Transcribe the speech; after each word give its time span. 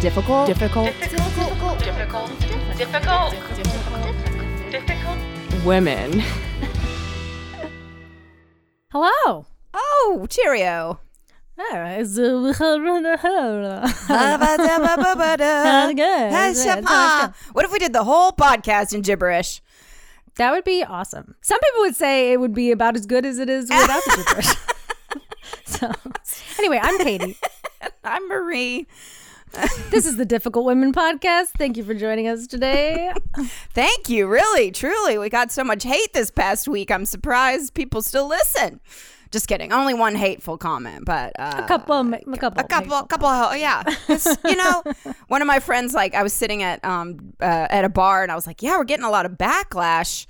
difficult. 0.00 0.46
Difficult. 0.46 0.86
difficult, 1.00 1.78
difficult, 1.80 2.40
difficult, 2.40 2.76
difficult, 2.76 3.32
difficult. 4.70 5.18
Women. 5.64 6.20
Hello. 8.92 9.46
Oh, 9.74 10.26
cheerio. 10.30 11.00
That 11.58 11.72
what 17.52 17.64
if 17.64 17.72
we 17.72 17.80
did 17.80 17.92
the 17.92 18.04
whole 18.04 18.30
podcast 18.30 18.94
in 18.94 19.02
gibberish? 19.02 19.60
That 20.36 20.52
would 20.52 20.62
be 20.62 20.84
awesome. 20.84 21.34
Some 21.40 21.58
people 21.58 21.80
would 21.80 21.96
say 21.96 22.32
it 22.32 22.38
would 22.38 22.54
be 22.54 22.70
about 22.70 22.94
as 22.94 23.06
good 23.06 23.26
as 23.26 23.40
it 23.40 23.50
is 23.50 23.64
without 23.64 24.04
the 24.04 24.24
gibberish. 24.24 24.54
so, 25.64 25.90
anyway, 26.60 26.78
I'm 26.80 26.96
Katie. 26.98 27.36
I'm 28.04 28.28
Marie. 28.28 28.86
This 29.90 30.04
is 30.06 30.16
the 30.16 30.24
Difficult 30.26 30.66
Women 30.66 30.92
podcast. 30.92 31.48
Thank 31.56 31.76
you 31.76 31.84
for 31.84 31.94
joining 31.94 32.28
us 32.28 32.46
today. 32.46 33.10
Thank 33.72 34.08
you. 34.08 34.26
Really, 34.28 34.70
truly. 34.70 35.16
We 35.18 35.28
got 35.30 35.50
so 35.50 35.64
much 35.64 35.82
hate 35.84 36.12
this 36.12 36.30
past 36.30 36.68
week. 36.68 36.90
I'm 36.90 37.04
surprised 37.06 37.72
people 37.74 38.02
still 38.02 38.28
listen. 38.28 38.80
Just 39.30 39.48
kidding. 39.48 39.72
Only 39.72 39.94
one 39.94 40.14
hateful 40.14 40.56
comment, 40.58 41.04
but 41.04 41.32
uh, 41.38 41.62
A 41.64 41.66
couple, 41.66 42.00
a 42.00 42.38
couple, 42.38 42.60
a 42.60 42.68
couple, 42.68 43.02
couple. 43.04 43.26
Of, 43.28 43.56
yeah, 43.58 43.82
you 44.44 44.56
know, 44.56 44.82
one 45.28 45.42
of 45.42 45.48
my 45.48 45.58
friends, 45.58 45.94
like, 45.94 46.14
I 46.14 46.22
was 46.22 46.32
sitting 46.32 46.62
at 46.62 46.82
um 46.84 47.32
uh, 47.40 47.66
at 47.70 47.84
a 47.84 47.88
bar, 47.90 48.22
and 48.22 48.30
I 48.32 48.34
was 48.34 48.46
like, 48.46 48.62
"Yeah, 48.62 48.76
we're 48.78 48.84
getting 48.84 49.04
a 49.04 49.10
lot 49.10 49.26
of 49.26 49.32
backlash 49.32 50.26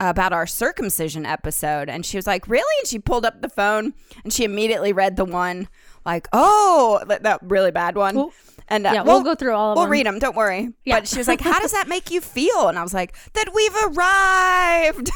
about 0.00 0.32
our 0.32 0.46
circumcision 0.46 1.24
episode," 1.24 1.88
and 1.88 2.04
she 2.04 2.18
was 2.18 2.26
like, 2.26 2.46
"Really?" 2.48 2.64
And 2.80 2.88
she 2.88 2.98
pulled 2.98 3.24
up 3.24 3.40
the 3.40 3.48
phone, 3.48 3.94
and 4.24 4.32
she 4.32 4.44
immediately 4.44 4.92
read 4.92 5.16
the 5.16 5.24
one, 5.24 5.68
like, 6.04 6.28
"Oh, 6.34 7.02
that, 7.08 7.22
that 7.22 7.40
really 7.42 7.70
bad 7.70 7.96
one." 7.96 8.30
And 8.68 8.86
uh, 8.86 8.92
yeah, 8.94 9.02
we'll 9.02 9.22
go 9.22 9.34
through 9.34 9.54
all 9.54 9.72
of 9.72 9.76
them. 9.76 9.82
We'll 9.82 9.90
read 9.90 10.06
them. 10.06 10.18
Don't 10.18 10.36
worry. 10.36 10.70
Yeah. 10.84 11.00
But 11.00 11.08
she 11.08 11.18
was 11.18 11.28
like, 11.28 11.40
"How 11.40 11.60
does 11.60 11.72
that 11.72 11.88
make 11.88 12.10
you 12.10 12.20
feel?" 12.20 12.68
And 12.68 12.78
I 12.78 12.82
was 12.82 12.94
like, 12.94 13.14
"That 13.34 13.52
we've 13.54 13.76
arrived." 13.96 15.10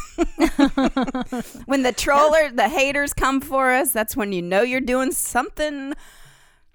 when 1.66 1.82
the 1.82 1.92
troller, 1.92 2.50
the 2.50 2.68
haters 2.68 3.12
come 3.14 3.40
for 3.40 3.72
us, 3.72 3.92
that's 3.92 4.16
when 4.16 4.32
you 4.32 4.42
know 4.42 4.62
you're 4.62 4.80
doing 4.80 5.12
something. 5.12 5.94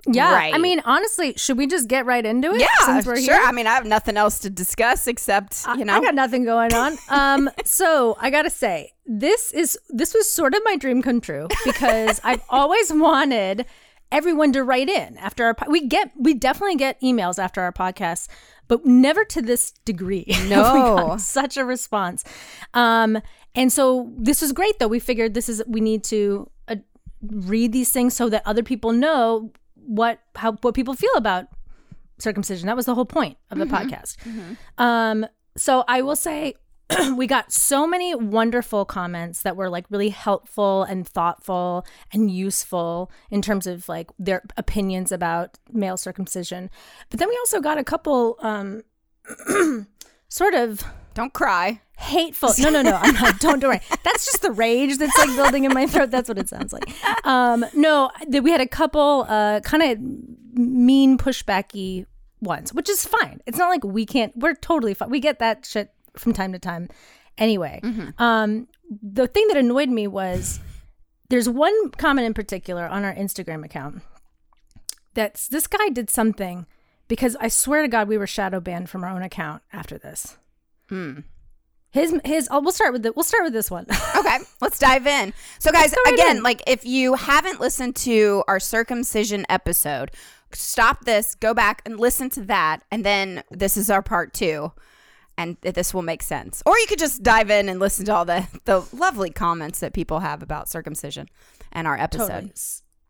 Yeah, 0.06 0.34
Right. 0.34 0.54
I 0.54 0.58
mean, 0.58 0.82
honestly, 0.84 1.34
should 1.38 1.58
we 1.58 1.66
just 1.66 1.88
get 1.88 2.06
right 2.06 2.26
into 2.26 2.52
it? 2.54 2.60
Yeah, 2.60 2.68
since 2.86 3.06
we're 3.06 3.16
sure. 3.22 3.36
here. 3.36 3.42
I 3.42 3.54
mean, 3.54 3.68
I 3.68 3.74
have 3.74 3.86
nothing 3.86 4.18
else 4.18 4.40
to 4.40 4.50
discuss 4.50 5.08
except 5.08 5.66
you 5.78 5.86
know. 5.86 5.94
I 5.94 6.02
got 6.02 6.16
nothing 6.16 6.44
going 6.44 6.74
on. 6.74 6.98
Um, 7.10 7.50
so 7.64 8.18
I 8.20 8.30
gotta 8.30 8.50
say, 8.50 8.94
this 9.06 9.52
is 9.54 9.78
this 9.90 10.14
was 10.14 10.30
sort 10.30 10.56
of 10.56 10.62
my 10.66 10.76
dream 10.76 11.02
come 11.02 11.22
true 11.22 11.48
because 11.64 12.20
I've 12.24 12.42
always 12.50 12.92
wanted 12.92 13.66
everyone 14.14 14.54
to 14.54 14.64
write 14.64 14.88
in 14.88 15.18
after 15.18 15.44
our. 15.44 15.54
Po- 15.54 15.70
we 15.70 15.88
get 15.88 16.12
we 16.18 16.34
definitely 16.34 16.78
get 16.78 17.02
emails 17.02 17.38
after 17.38 17.60
our 17.62 17.74
podcast, 17.74 18.30
but 18.70 18.86
never 18.86 19.26
to 19.26 19.42
this 19.42 19.72
degree. 19.84 20.26
No. 20.48 21.18
such 21.18 21.58
a 21.58 21.66
response. 21.66 22.24
Um, 22.74 23.20
and 23.56 23.74
so 23.74 24.12
this 24.18 24.42
was 24.42 24.52
great 24.54 24.80
though. 24.80 24.88
We 24.88 25.00
figured 25.00 25.34
this 25.34 25.50
is 25.50 25.62
we 25.68 25.82
need 25.82 26.04
to 26.06 26.50
uh, 26.68 26.76
read 27.22 27.72
these 27.74 27.92
things 27.92 28.16
so 28.16 28.30
that 28.30 28.44
other 28.46 28.64
people 28.64 28.92
know 28.94 29.52
what 29.76 30.20
how 30.36 30.54
what 30.62 30.76
people 30.76 30.94
feel 30.94 31.14
about 31.16 31.48
circumcision. 32.20 32.68
That 32.68 32.76
was 32.76 32.86
the 32.86 32.96
whole 32.96 33.06
point 33.06 33.38
of 33.52 33.58
the 33.58 33.66
podcast. 33.66 34.16
Um, 34.78 35.26
so 35.58 35.84
I 35.88 36.02
will 36.02 36.16
say 36.16 36.56
we 37.16 37.28
got 37.28 37.52
so 37.52 37.88
many 37.88 38.14
wonderful 38.16 38.86
comments 38.86 39.42
that 39.42 39.56
were 39.56 39.70
like 39.70 39.86
really 39.90 40.10
helpful 40.10 40.84
and 40.84 41.08
thoughtful 41.08 41.86
and 42.12 42.30
useful 42.30 43.10
in 43.32 43.42
terms 43.42 43.68
of 43.68 43.88
like 43.90 44.12
their 44.20 44.42
opinions 44.58 45.12
about 45.12 45.58
male 45.72 45.98
circumcision. 45.98 46.70
But 47.10 47.20
then 47.20 47.30
we 47.30 47.38
also 47.38 47.60
got 47.62 47.78
a 47.78 47.84
couple 47.84 48.38
um 48.42 48.84
sort 50.30 50.54
of 50.54 50.84
Don't 51.14 51.34
cry. 51.34 51.82
hateful. 51.98 52.52
No, 52.60 52.70
no, 52.70 52.82
no. 52.82 53.00
I'm 53.02 53.14
not, 53.14 53.40
don't, 53.40 53.60
don't 53.60 53.70
worry. 53.72 53.82
That's 54.04 54.26
just 54.26 54.42
the 54.42 54.52
rage 54.52 54.98
that's 54.98 55.18
like 55.18 55.36
building 55.36 55.64
in 55.64 55.74
my 55.74 55.86
throat. 55.88 56.12
That's 56.12 56.28
what 56.28 56.38
it 56.38 56.50
sounds 56.50 56.74
like. 56.74 56.84
Um, 57.26 57.66
no, 57.74 58.10
we 58.28 58.52
had 58.52 58.62
a 58.62 58.68
couple 58.68 59.26
uh, 59.30 59.62
kind 59.62 59.84
of 59.84 59.98
mean 60.60 61.18
pushbacky 61.18 62.06
ones, 62.42 62.74
which 62.74 62.90
is 62.90 63.06
fine. 63.06 63.42
It's 63.46 63.58
not 63.58 63.70
like 63.70 63.84
we 63.86 64.06
can't. 64.06 64.36
We're 64.36 64.56
totally 64.56 64.94
fine. 64.94 65.10
We 65.10 65.20
get 65.22 65.40
that 65.40 65.66
shit 65.66 65.92
from 66.18 66.34
time 66.34 66.52
to 66.54 66.60
time. 66.60 66.90
Anyway, 67.38 67.82
um, 68.20 68.68
the 69.02 69.28
thing 69.28 69.48
that 69.48 69.58
annoyed 69.58 69.90
me 69.90 70.08
was 70.08 70.60
there's 71.30 71.50
one 71.50 71.90
comment 71.92 72.28
in 72.28 72.34
particular 72.34 72.86
on 72.88 73.04
our 73.04 73.14
Instagram 73.16 73.66
account 73.66 74.02
that's 75.16 75.48
this 75.48 75.68
guy 75.68 75.90
did 75.90 76.10
something 76.10 76.66
because 77.08 77.36
I 77.40 77.48
swear 77.48 77.82
to 77.82 77.88
God 77.88 78.08
we 78.08 78.18
were 78.18 78.28
shadow 78.28 78.60
banned 78.60 78.90
from 78.90 79.04
our 79.04 79.10
own 79.10 79.22
account 79.24 79.62
after 79.72 79.98
this. 79.98 80.38
His 81.92 82.20
his. 82.26 82.48
Oh, 82.50 82.60
we'll 82.60 82.72
start 82.72 82.92
with 82.94 83.04
the. 83.04 83.14
We'll 83.14 83.24
start 83.24 83.44
with 83.44 83.54
this 83.54 83.70
one. 83.70 83.86
Okay, 84.16 84.38
let's 84.62 84.80
dive 84.80 85.06
in. 85.06 85.34
So, 85.60 85.72
guys, 85.72 85.94
again, 86.08 86.38
in. 86.38 86.44
like 86.44 86.64
if 86.66 86.86
you 86.86 87.16
haven't 87.16 87.60
listened 87.60 87.96
to 87.98 88.44
our 88.48 88.60
circumcision 88.60 89.46
episode, 89.50 90.12
stop 90.54 91.04
this, 91.04 91.36
go 91.36 91.54
back 91.54 91.82
and 91.86 92.00
listen 92.00 92.30
to 92.32 92.46
that, 92.46 92.84
and 92.90 93.04
then 93.04 93.44
this 93.52 93.76
is 93.76 93.90
our 93.90 94.02
part 94.02 94.34
two, 94.34 94.72
and 95.38 95.58
this 95.62 95.94
will 95.94 96.02
make 96.02 96.24
sense. 96.24 96.62
Or 96.66 96.78
you 96.78 96.86
could 96.88 97.00
just 97.00 97.24
dive 97.24 97.50
in 97.50 97.70
and 97.70 97.80
listen 97.80 98.06
to 98.06 98.14
all 98.14 98.26
the 98.26 98.48
the 98.66 98.86
lovely 98.94 99.30
comments 99.30 99.80
that 99.80 99.94
people 99.94 100.20
have 100.20 100.42
about 100.44 100.70
circumcision 100.70 101.28
and 101.72 101.88
our 101.88 101.98
episode. 101.98 102.28
Totally. 102.28 102.54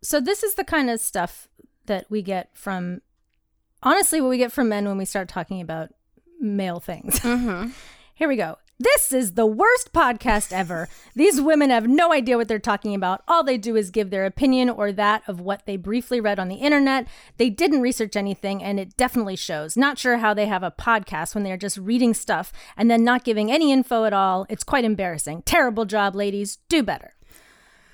So 0.01 0.19
this 0.19 0.43
is 0.43 0.55
the 0.55 0.63
kind 0.63 0.89
of 0.89 0.99
stuff 0.99 1.47
that 1.85 2.05
we 2.09 2.21
get 2.21 2.49
from, 2.53 3.01
honestly, 3.81 4.21
what 4.21 4.29
we 4.29 4.37
get 4.37 4.51
from 4.51 4.69
men 4.69 4.85
when 4.85 4.97
we 4.97 5.05
start 5.05 5.27
talking 5.27 5.61
about 5.61 5.89
male 6.39 6.79
things. 6.79 7.19
Mm-hmm. 7.19 7.71
Here 8.15 8.27
we 8.27 8.35
go. 8.35 8.57
This 8.79 9.13
is 9.13 9.33
the 9.33 9.45
worst 9.45 9.93
podcast 9.93 10.51
ever. 10.51 10.89
These 11.15 11.39
women 11.39 11.69
have 11.69 11.87
no 11.87 12.11
idea 12.11 12.37
what 12.37 12.47
they're 12.47 12.57
talking 12.57 12.95
about. 12.95 13.21
All 13.27 13.43
they 13.43 13.57
do 13.57 13.75
is 13.75 13.91
give 13.91 14.09
their 14.09 14.25
opinion 14.25 14.67
or 14.67 14.91
that 14.91 15.21
of 15.27 15.39
what 15.39 15.67
they 15.67 15.77
briefly 15.77 16.19
read 16.19 16.39
on 16.39 16.47
the 16.47 16.55
internet. 16.55 17.07
They 17.37 17.51
didn't 17.51 17.81
research 17.81 18.15
anything, 18.15 18.63
and 18.63 18.79
it 18.79 18.97
definitely 18.97 19.35
shows. 19.35 19.77
Not 19.77 19.99
sure 19.99 20.17
how 20.17 20.33
they 20.33 20.47
have 20.47 20.63
a 20.63 20.71
podcast 20.71 21.35
when 21.35 21.43
they're 21.43 21.55
just 21.55 21.77
reading 21.77 22.15
stuff 22.15 22.51
and 22.75 22.89
then 22.89 23.03
not 23.03 23.23
giving 23.23 23.51
any 23.51 23.71
info 23.71 24.05
at 24.05 24.13
all. 24.13 24.47
It's 24.49 24.63
quite 24.63 24.85
embarrassing. 24.85 25.43
Terrible 25.43 25.85
job, 25.85 26.15
ladies. 26.15 26.57
Do 26.67 26.81
better. 26.81 27.13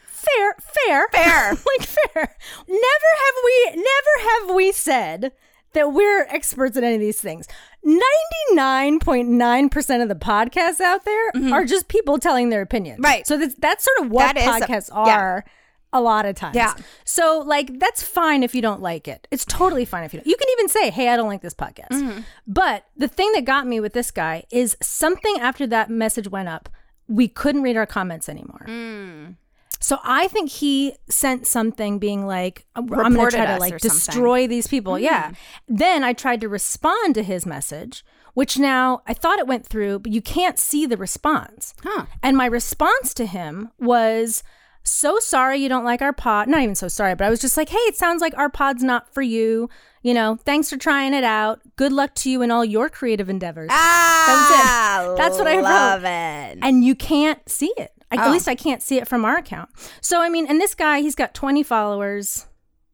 Fair, 0.05 0.55
fair, 0.59 1.07
Fair. 1.11 1.49
like 1.77 1.87
fair. 1.87 2.35
Never 2.67 3.11
have 3.17 3.35
we, 3.43 3.65
never 3.75 4.29
have 4.29 4.55
we 4.55 4.71
said 4.71 5.33
that 5.73 5.93
we're 5.93 6.23
experts 6.29 6.75
at 6.77 6.83
any 6.83 6.95
of 6.95 7.01
these 7.01 7.21
things. 7.21 7.47
99.9% 7.85 10.01
of 10.01 10.09
the 10.09 10.15
podcasts 10.15 10.81
out 10.81 11.05
there 11.05 11.31
are 11.53 11.65
just 11.65 11.87
people 11.87 12.17
telling 12.17 12.49
their 12.49 12.61
opinions. 12.61 12.97
Mm-hmm. 12.97 13.05
Right. 13.05 13.27
So 13.27 13.37
that's, 13.37 13.55
that's 13.55 13.83
sort 13.83 14.05
of 14.05 14.11
what 14.11 14.35
That 14.35 14.37
is 14.37 14.47
a- 14.47 14.65
podcasts 14.65 14.89
yeah. 14.89 15.17
are 15.17 15.45
a 15.91 16.01
lot 16.01 16.25
of 16.25 16.35
times. 16.35 16.55
Yeah. 16.55 16.75
So 17.03 17.43
like 17.45 17.79
that's 17.79 18.03
fine 18.03 18.43
if 18.43 18.53
you 18.53 18.61
don't 18.61 18.81
like 18.81 19.07
it. 19.07 19.27
It's 19.31 19.45
totally 19.45 19.85
fine 19.85 20.03
if 20.03 20.13
you 20.13 20.19
don't. 20.19 20.27
You 20.27 20.37
can 20.37 20.47
even 20.51 20.69
say, 20.69 20.91
"Hey, 20.91 21.09
I 21.09 21.15
don't 21.15 21.27
like 21.27 21.41
this 21.41 21.55
podcast." 21.55 21.89
Mm-hmm. 21.89 22.19
But 22.45 22.85
the 22.95 23.07
thing 23.07 23.31
that 23.33 23.45
got 23.45 23.65
me 23.65 23.79
with 23.79 23.93
this 23.93 24.11
guy 24.11 24.43
is 24.51 24.77
something 24.83 25.37
after 25.39 25.65
that 25.65 25.89
message 25.89 26.27
went 26.27 26.47
up, 26.47 26.69
we 27.07 27.27
couldn't 27.27 27.63
read 27.63 27.75
our 27.75 27.87
comments 27.87 28.29
anymore. 28.29 28.65
Mm. 28.67 29.35
So 29.79 29.97
I 30.03 30.27
think 30.27 30.49
he 30.49 30.93
sent 31.09 31.47
something 31.47 31.99
being 31.99 32.25
like, 32.27 32.65
"I'm 32.75 32.85
going 32.87 33.13
to 33.13 33.35
try 33.35 33.45
to 33.45 33.57
like 33.59 33.77
destroy 33.79 34.47
these 34.47 34.67
people." 34.67 34.99
Yeah. 34.99 35.31
Then 35.67 36.03
I 36.03 36.13
tried 36.13 36.41
to 36.41 36.49
respond 36.49 37.15
to 37.15 37.23
his 37.23 37.45
message, 37.45 38.03
which 38.33 38.59
now 38.59 39.01
I 39.07 39.13
thought 39.13 39.39
it 39.39 39.47
went 39.47 39.65
through, 39.65 39.99
but 39.99 40.11
you 40.11 40.21
can't 40.21 40.59
see 40.59 40.85
the 40.85 40.97
response. 40.97 41.73
Huh. 41.83 42.05
And 42.21 42.35
my 42.35 42.45
response 42.45 43.13
to 43.15 43.25
him 43.25 43.71
was, 43.79 44.43
so 44.83 45.19
sorry 45.19 45.57
you 45.59 45.69
don't 45.69 45.83
like 45.85 46.01
our 46.01 46.13
pod. 46.13 46.47
Not 46.47 46.61
even 46.61 46.75
so 46.75 46.87
sorry, 46.87 47.15
but 47.15 47.25
I 47.25 47.29
was 47.29 47.39
just 47.39 47.57
like, 47.57 47.69
hey, 47.69 47.77
it 47.77 47.95
sounds 47.95 48.21
like 48.21 48.37
our 48.37 48.49
pod's 48.49 48.83
not 48.83 49.13
for 49.13 49.21
you. 49.21 49.69
You 50.01 50.13
know, 50.13 50.37
thanks 50.45 50.69
for 50.69 50.77
trying 50.77 51.13
it 51.13 51.23
out. 51.25 51.59
Good 51.75 51.91
luck 51.91 52.15
to 52.15 52.29
you 52.29 52.41
in 52.41 52.51
all 52.51 52.63
your 52.65 52.89
creative 52.89 53.29
endeavors. 53.29 53.69
Ah, 53.71 55.15
That's 55.17 55.37
what 55.37 55.47
I 55.47 55.57
wrote. 55.57 55.63
love 55.63 56.03
it. 56.03 56.59
And 56.61 56.83
you 56.85 56.95
can't 56.95 57.47
see 57.49 57.73
it. 57.77 57.91
I, 58.11 58.15
At 58.15 58.27
Oh. 58.27 58.31
least 58.31 58.47
I 58.47 58.55
can't 58.55 58.81
see 58.81 58.97
it 58.97 59.07
from 59.07 59.23
our 59.25 59.37
account. 59.37 59.69
So, 60.01 60.21
I 60.21 60.29
mean, 60.29 60.47
and 60.47 60.59
this 60.59 60.73
guy, 60.75 61.01
he's 61.01 61.15
got 61.15 61.33
20 61.33 61.63
followers. 61.63 62.45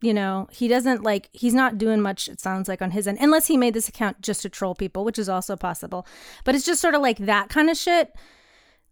You 0.02 0.12
know, 0.12 0.46
he 0.52 0.68
doesn't 0.68 1.02
like, 1.02 1.30
he's 1.32 1.54
not 1.54 1.78
doing 1.78 2.02
much, 2.02 2.28
it 2.28 2.38
sounds 2.38 2.68
like, 2.68 2.82
on 2.82 2.90
his 2.90 3.06
end, 3.08 3.16
unless 3.20 3.46
he 3.46 3.56
made 3.56 3.72
this 3.72 3.88
account 3.88 4.20
just 4.20 4.42
to 4.42 4.50
troll 4.50 4.74
people, 4.74 5.04
which 5.06 5.18
is 5.18 5.28
also 5.28 5.56
possible. 5.56 6.06
But 6.44 6.54
it's 6.54 6.66
just 6.66 6.82
sort 6.82 6.94
of 6.94 7.00
like 7.00 7.16
that 7.18 7.48
kind 7.48 7.70
of 7.70 7.78
shit. 7.78 8.12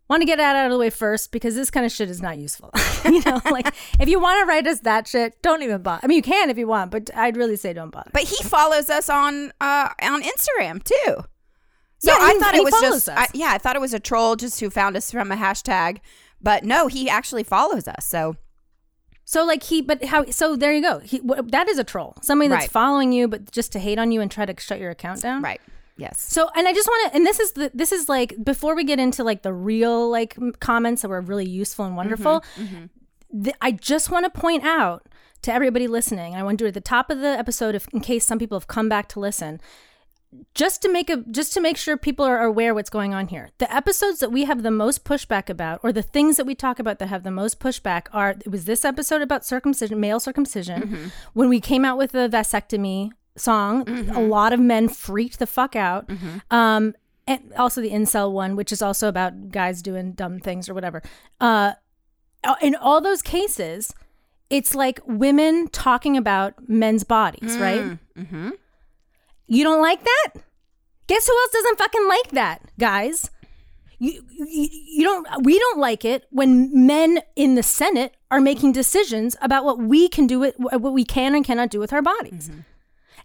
Want 0.08 0.20
to 0.22 0.26
get 0.26 0.36
that 0.36 0.54
out 0.56 0.66
of 0.66 0.72
the 0.72 0.78
way 0.78 0.90
first 0.90 1.30
because 1.32 1.54
this 1.54 1.70
kind 1.70 1.84
of 1.86 1.92
shit 1.92 2.08
is 2.10 2.20
not 2.22 2.36
useful. 2.38 2.70
you 3.04 3.22
know, 3.24 3.40
like 3.50 3.66
if 4.00 4.08
you 4.08 4.18
want 4.20 4.40
to 4.40 4.46
write 4.46 4.66
us 4.66 4.80
that 4.80 5.06
shit, 5.08 5.40
don't 5.42 5.62
even 5.62 5.82
bother. 5.82 6.00
I 6.02 6.06
mean, 6.06 6.16
you 6.16 6.22
can 6.22 6.48
if 6.50 6.58
you 6.58 6.66
want, 6.66 6.90
but 6.90 7.10
I'd 7.14 7.36
really 7.36 7.56
say 7.56 7.72
don't 7.74 7.90
bother. 7.90 8.10
But 8.12 8.22
he 8.24 8.36
follows 8.44 8.88
us 8.90 9.08
on 9.08 9.52
uh 9.62 9.88
on 10.02 10.22
Instagram 10.22 10.82
too. 10.84 11.24
So 12.04 12.12
Yeah, 12.12 12.18
I 12.20 12.32
he- 12.32 12.38
thought 12.40 12.54
it 12.54 12.64
was 12.64 12.80
just. 12.80 13.08
I, 13.08 13.26
yeah, 13.34 13.50
I 13.52 13.58
thought 13.58 13.76
it 13.76 13.80
was 13.80 13.94
a 13.94 14.00
troll 14.00 14.36
just 14.36 14.60
who 14.60 14.70
found 14.70 14.96
us 14.96 15.10
from 15.10 15.30
a 15.32 15.36
hashtag. 15.36 15.98
But 16.40 16.64
no, 16.64 16.86
he 16.88 17.08
actually 17.08 17.42
follows 17.42 17.88
us. 17.88 18.04
So 18.06 18.36
So 19.24 19.44
like 19.44 19.62
he, 19.62 19.80
but 19.80 20.04
how? 20.04 20.26
So 20.26 20.56
there 20.56 20.72
you 20.72 20.82
go. 20.82 20.98
He, 21.00 21.18
wh- 21.18 21.40
that 21.50 21.68
is 21.68 21.78
a 21.78 21.84
troll. 21.84 22.16
Somebody 22.22 22.48
that's 22.48 22.64
Right. 22.64 22.70
following 22.70 23.12
you, 23.12 23.26
but 23.28 23.50
just 23.50 23.72
to 23.72 23.78
hate 23.78 23.98
on 23.98 24.12
you 24.12 24.20
and 24.20 24.30
try 24.30 24.44
to 24.44 24.54
shut 24.60 24.78
your 24.78 24.90
account 24.90 25.22
down. 25.22 25.40
Right. 25.42 25.60
Yes. 25.96 26.20
So, 26.20 26.50
and 26.56 26.66
I 26.66 26.72
just 26.72 26.88
want 26.88 27.12
to, 27.12 27.16
and 27.16 27.24
this 27.24 27.38
is 27.40 27.52
the, 27.52 27.70
this 27.72 27.92
is 27.92 28.08
like 28.08 28.34
before 28.44 28.74
we 28.74 28.82
get 28.84 28.98
into 28.98 29.22
like 29.24 29.42
the 29.42 29.52
real 29.52 30.10
like 30.10 30.36
comments 30.60 31.02
that 31.02 31.08
were 31.08 31.20
really 31.20 31.48
useful 31.48 31.84
and 31.86 31.96
wonderful. 31.96 32.42
Mm-hmm, 32.58 32.74
mm-hmm. 32.76 33.42
th- 33.44 33.56
I 33.62 33.70
just 33.70 34.10
want 34.10 34.24
to 34.24 34.30
point 34.40 34.64
out 34.64 35.06
to 35.42 35.52
everybody 35.52 35.86
listening, 35.86 36.34
I 36.34 36.42
want 36.42 36.58
to 36.58 36.64
do 36.64 36.66
it 36.66 36.68
at 36.68 36.74
the 36.74 36.80
top 36.80 37.10
of 37.10 37.20
the 37.20 37.28
episode, 37.28 37.74
if 37.76 37.86
in 37.94 38.00
case 38.00 38.26
some 38.26 38.38
people 38.38 38.58
have 38.58 38.66
come 38.66 38.88
back 38.88 39.08
to 39.10 39.20
listen, 39.20 39.60
just 40.54 40.82
to 40.82 40.92
make 40.92 41.10
a 41.10 41.18
just 41.30 41.52
to 41.54 41.60
make 41.60 41.76
sure 41.76 41.96
people 41.96 42.24
are 42.24 42.42
aware 42.42 42.74
what's 42.74 42.90
going 42.90 43.14
on 43.14 43.28
here. 43.28 43.50
The 43.58 43.72
episodes 43.74 44.20
that 44.20 44.30
we 44.30 44.44
have 44.44 44.62
the 44.62 44.70
most 44.70 45.04
pushback 45.04 45.48
about, 45.48 45.80
or 45.82 45.92
the 45.92 46.02
things 46.02 46.36
that 46.36 46.44
we 46.44 46.54
talk 46.54 46.78
about 46.78 46.98
that 46.98 47.06
have 47.08 47.22
the 47.22 47.30
most 47.30 47.60
pushback, 47.60 48.06
are 48.12 48.30
it 48.30 48.48
was 48.50 48.64
this 48.64 48.84
episode 48.84 49.22
about 49.22 49.44
circumcision, 49.44 50.00
male 50.00 50.20
circumcision, 50.20 51.12
when 51.32 51.48
we 51.48 51.60
came 51.60 51.84
out 51.84 51.98
with 51.98 52.12
the 52.12 52.28
vasectomy 52.28 53.10
song. 53.36 53.88
A 54.10 54.20
lot 54.20 54.52
of 54.52 54.60
men 54.60 54.88
freaked 54.88 55.38
the 55.38 55.46
fuck 55.46 55.74
out. 55.76 56.08
Um, 56.50 56.94
and 57.26 57.52
also 57.56 57.80
the 57.80 57.90
incel 57.90 58.32
one, 58.32 58.54
which 58.54 58.70
is 58.70 58.82
also 58.82 59.08
about 59.08 59.50
guys 59.50 59.80
doing 59.82 60.12
dumb 60.12 60.38
things 60.40 60.68
or 60.68 60.74
whatever. 60.74 61.02
Uh, 61.40 61.72
in 62.60 62.74
all 62.74 63.00
those 63.00 63.22
cases, 63.22 63.94
it's 64.50 64.74
like 64.74 65.00
women 65.06 65.68
talking 65.68 66.16
about 66.18 66.68
men's 66.68 67.02
bodies, 67.02 67.56
right? 67.58 67.98
Mm-hmm. 69.44 69.54
You 69.54 69.64
don't 69.64 69.82
like 69.82 70.02
that? 70.04 70.32
Guess 71.06 71.26
who 71.26 71.38
else 71.38 71.52
doesn't 71.52 71.78
fucking 71.78 72.08
like 72.08 72.30
that, 72.32 72.62
guys? 72.78 73.30
You, 73.98 74.24
you, 74.30 74.68
you 74.70 75.04
don't 75.04 75.26
we 75.44 75.58
don't 75.58 75.78
like 75.78 76.04
it 76.04 76.24
when 76.30 76.86
men 76.86 77.20
in 77.36 77.54
the 77.54 77.62
senate 77.62 78.16
are 78.30 78.40
making 78.40 78.72
decisions 78.72 79.36
about 79.40 79.64
what 79.64 79.78
we 79.78 80.08
can 80.08 80.26
do 80.26 80.40
with 80.40 80.56
what 80.58 80.92
we 80.92 81.04
can 81.04 81.34
and 81.34 81.44
cannot 81.44 81.70
do 81.70 81.78
with 81.78 81.92
our 81.92 82.02
bodies 82.02 82.50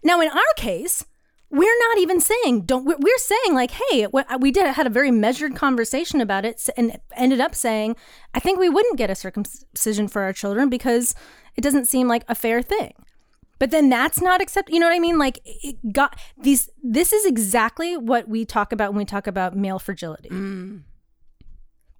now 0.04 0.20
in 0.20 0.28
our 0.28 0.54
case 0.56 1.04
we're 1.50 1.78
not 1.88 1.98
even 1.98 2.20
saying 2.20 2.62
don't 2.62 2.84
we're, 2.84 2.96
we're 2.98 3.18
saying 3.18 3.52
like 3.52 3.72
hey 3.72 4.06
we 4.38 4.52
did 4.52 4.66
had 4.68 4.86
a 4.86 4.90
very 4.90 5.10
measured 5.10 5.56
conversation 5.56 6.20
about 6.20 6.44
it 6.44 6.68
and 6.76 6.98
ended 7.16 7.40
up 7.40 7.54
saying 7.54 7.96
i 8.32 8.38
think 8.38 8.58
we 8.58 8.68
wouldn't 8.68 8.96
get 8.96 9.10
a 9.10 9.14
circumcision 9.14 10.06
for 10.06 10.22
our 10.22 10.32
children 10.32 10.68
because 10.68 11.16
it 11.56 11.62
doesn't 11.62 11.86
seem 11.86 12.06
like 12.06 12.24
a 12.28 12.34
fair 12.34 12.62
thing 12.62 12.94
but 13.60 13.70
then 13.70 13.90
that's 13.90 14.20
not 14.20 14.40
accept. 14.40 14.70
You 14.70 14.80
know 14.80 14.86
what 14.86 14.96
I 14.96 14.98
mean? 14.98 15.18
Like 15.18 15.38
it 15.44 15.92
got 15.92 16.18
these. 16.42 16.68
This 16.82 17.12
is 17.12 17.24
exactly 17.26 17.96
what 17.96 18.26
we 18.26 18.44
talk 18.44 18.72
about 18.72 18.90
when 18.90 18.98
we 18.98 19.04
talk 19.04 19.28
about 19.28 19.54
male 19.54 19.78
fragility. 19.78 20.30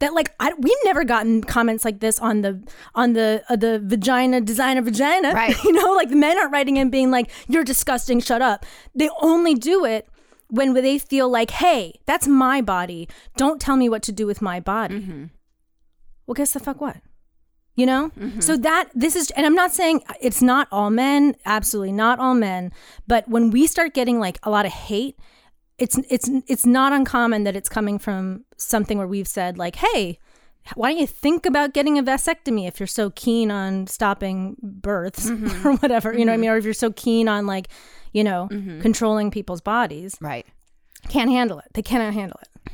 That 0.01 0.15
like 0.15 0.35
I, 0.41 0.55
we've 0.55 0.73
never 0.85 1.05
gotten 1.05 1.45
comments 1.45 1.85
like 1.85 2.01
this 2.01 2.19
on 2.19 2.41
the 2.41 2.67
on 2.95 3.13
the 3.13 3.45
uh, 3.51 3.57
the 3.57 3.79
vagina 3.85 4.41
designer 4.41 4.81
vagina. 4.81 5.33
Right. 5.33 5.55
You 5.65 5.73
know, 5.73 5.93
like 5.93 6.09
the 6.09 6.17
men 6.17 6.39
aren't 6.39 6.51
writing 6.51 6.79
in 6.79 6.89
being 6.89 7.11
like 7.11 7.31
you're 7.47 7.65
disgusting. 7.65 8.21
Shut 8.21 8.41
up. 8.41 8.65
They 8.95 9.11
only 9.21 9.55
do 9.55 9.85
it 9.85 10.09
when 10.49 10.73
they 10.73 10.99
feel 10.99 11.29
like, 11.29 11.51
hey, 11.51 12.01
that's 12.07 12.27
my 12.27 12.63
body. 12.63 13.07
Don't 13.37 13.61
tell 13.61 13.77
me 13.77 13.91
what 13.91 14.03
to 14.05 14.13
do 14.13 14.27
with 14.27 14.41
my 14.41 14.59
body. 14.61 14.95
Well, 16.27 16.35
guess 16.35 16.55
the 16.55 16.61
fuck 16.61 16.81
what? 16.81 16.97
You 17.81 17.87
know? 17.87 18.11
Mm-hmm. 18.19 18.41
So 18.41 18.59
that 18.59 18.91
this 18.95 19.17
is 19.17 19.31
and 19.31 19.47
I'm 19.47 19.55
not 19.55 19.73
saying 19.73 20.03
it's 20.21 20.43
not 20.43 20.69
all 20.71 20.91
men, 20.91 21.35
absolutely 21.47 21.93
not 21.93 22.19
all 22.19 22.35
men, 22.35 22.73
but 23.07 23.27
when 23.27 23.51
we 23.51 23.67
start 23.67 23.95
getting 23.95 24.21
like 24.21 24.39
a 24.43 24.51
lot 24.51 24.67
of 24.67 24.73
hate, 24.73 25.19
it's 25.79 25.99
it's 26.11 26.29
it's 26.47 26.67
not 26.67 26.93
uncommon 26.93 27.45
that 27.45 27.57
it's 27.57 27.71
coming 27.71 27.99
from 27.99 28.45
something 28.59 28.99
where 28.99 29.07
we've 29.07 29.27
said 29.27 29.57
like, 29.57 29.77
"Hey, 29.77 30.19
why 30.75 30.91
don't 30.91 31.01
you 31.01 31.07
think 31.07 31.47
about 31.47 31.73
getting 31.73 31.99
a 31.99 32.03
vasectomy 32.03 32.69
if 32.69 32.79
you're 32.79 32.87
so 32.87 33.09
keen 33.11 33.51
on 33.51 33.87
stopping 33.87 34.57
births 34.61 35.31
mm-hmm. 35.31 35.67
or 35.67 35.77
whatever, 35.77 36.13
you 36.13 36.27
know 36.27 36.33
what 36.33 36.35
I 36.35 36.37
mm-hmm. 36.37 36.41
mean, 36.43 36.51
or 36.51 36.57
if 36.59 36.65
you're 36.65 36.75
so 36.75 36.93
keen 36.93 37.29
on 37.29 37.47
like, 37.47 37.69
you 38.13 38.23
know, 38.23 38.49
controlling 38.83 39.31
people's 39.31 39.63
bodies." 39.63 40.17
Right. 40.21 40.47
can't 41.09 41.31
handle 41.31 41.59
it. 41.61 41.69
They 41.73 41.83
cannot 41.83 42.13
handle 42.13 42.39
it. 42.43 42.73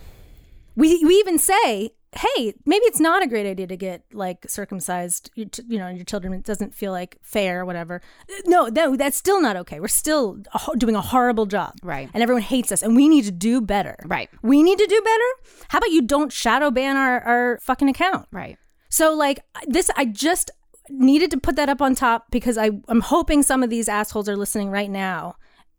We 0.74 1.04
we 1.04 1.14
even 1.14 1.38
say, 1.38 1.92
hey, 2.16 2.54
maybe 2.64 2.84
it's 2.86 3.00
not 3.00 3.22
a 3.22 3.26
great 3.26 3.46
idea 3.46 3.66
to 3.66 3.76
get 3.76 4.02
like 4.12 4.46
circumcised. 4.48 5.30
You, 5.34 5.46
ch- 5.46 5.60
you 5.68 5.78
know, 5.78 5.88
your 5.88 6.04
children. 6.04 6.32
It 6.32 6.44
doesn't 6.44 6.74
feel 6.74 6.92
like 6.92 7.18
fair 7.22 7.60
or 7.60 7.64
whatever. 7.64 8.00
No, 8.46 8.66
no, 8.66 8.96
that's 8.96 9.16
still 9.16 9.40
not 9.40 9.56
okay. 9.56 9.80
We're 9.80 9.88
still 9.88 10.42
doing 10.78 10.96
a 10.96 11.00
horrible 11.00 11.46
job, 11.46 11.74
Right. 11.82 12.08
And 12.14 12.22
everyone 12.22 12.42
hates 12.42 12.72
us, 12.72 12.82
and 12.82 12.96
we 12.96 13.08
need 13.08 13.24
to 13.24 13.30
do 13.30 13.60
better, 13.60 13.96
Right. 14.06 14.30
We 14.42 14.62
need 14.62 14.78
to 14.78 14.86
do 14.86 15.00
better. 15.00 15.58
How 15.68 15.78
about 15.78 15.90
you 15.90 16.02
don't 16.02 16.32
shadow 16.32 16.70
ban 16.70 16.96
our 16.96 17.20
our 17.20 17.58
fucking 17.62 17.88
account? 17.88 18.26
Right. 18.32 18.58
So 18.88 19.14
like 19.14 19.40
this, 19.66 19.90
I 19.96 20.06
just 20.06 20.50
needed 20.88 21.30
to 21.32 21.36
put 21.38 21.56
that 21.56 21.68
up 21.68 21.82
on 21.82 21.94
top 21.94 22.30
because 22.30 22.56
I 22.56 22.70
I'm 22.88 23.00
hoping 23.00 23.42
some 23.42 23.62
of 23.62 23.70
these 23.70 23.88
assholes 23.88 24.28
are 24.28 24.36
listening 24.36 24.70
right 24.70 24.90
now. 24.90 25.36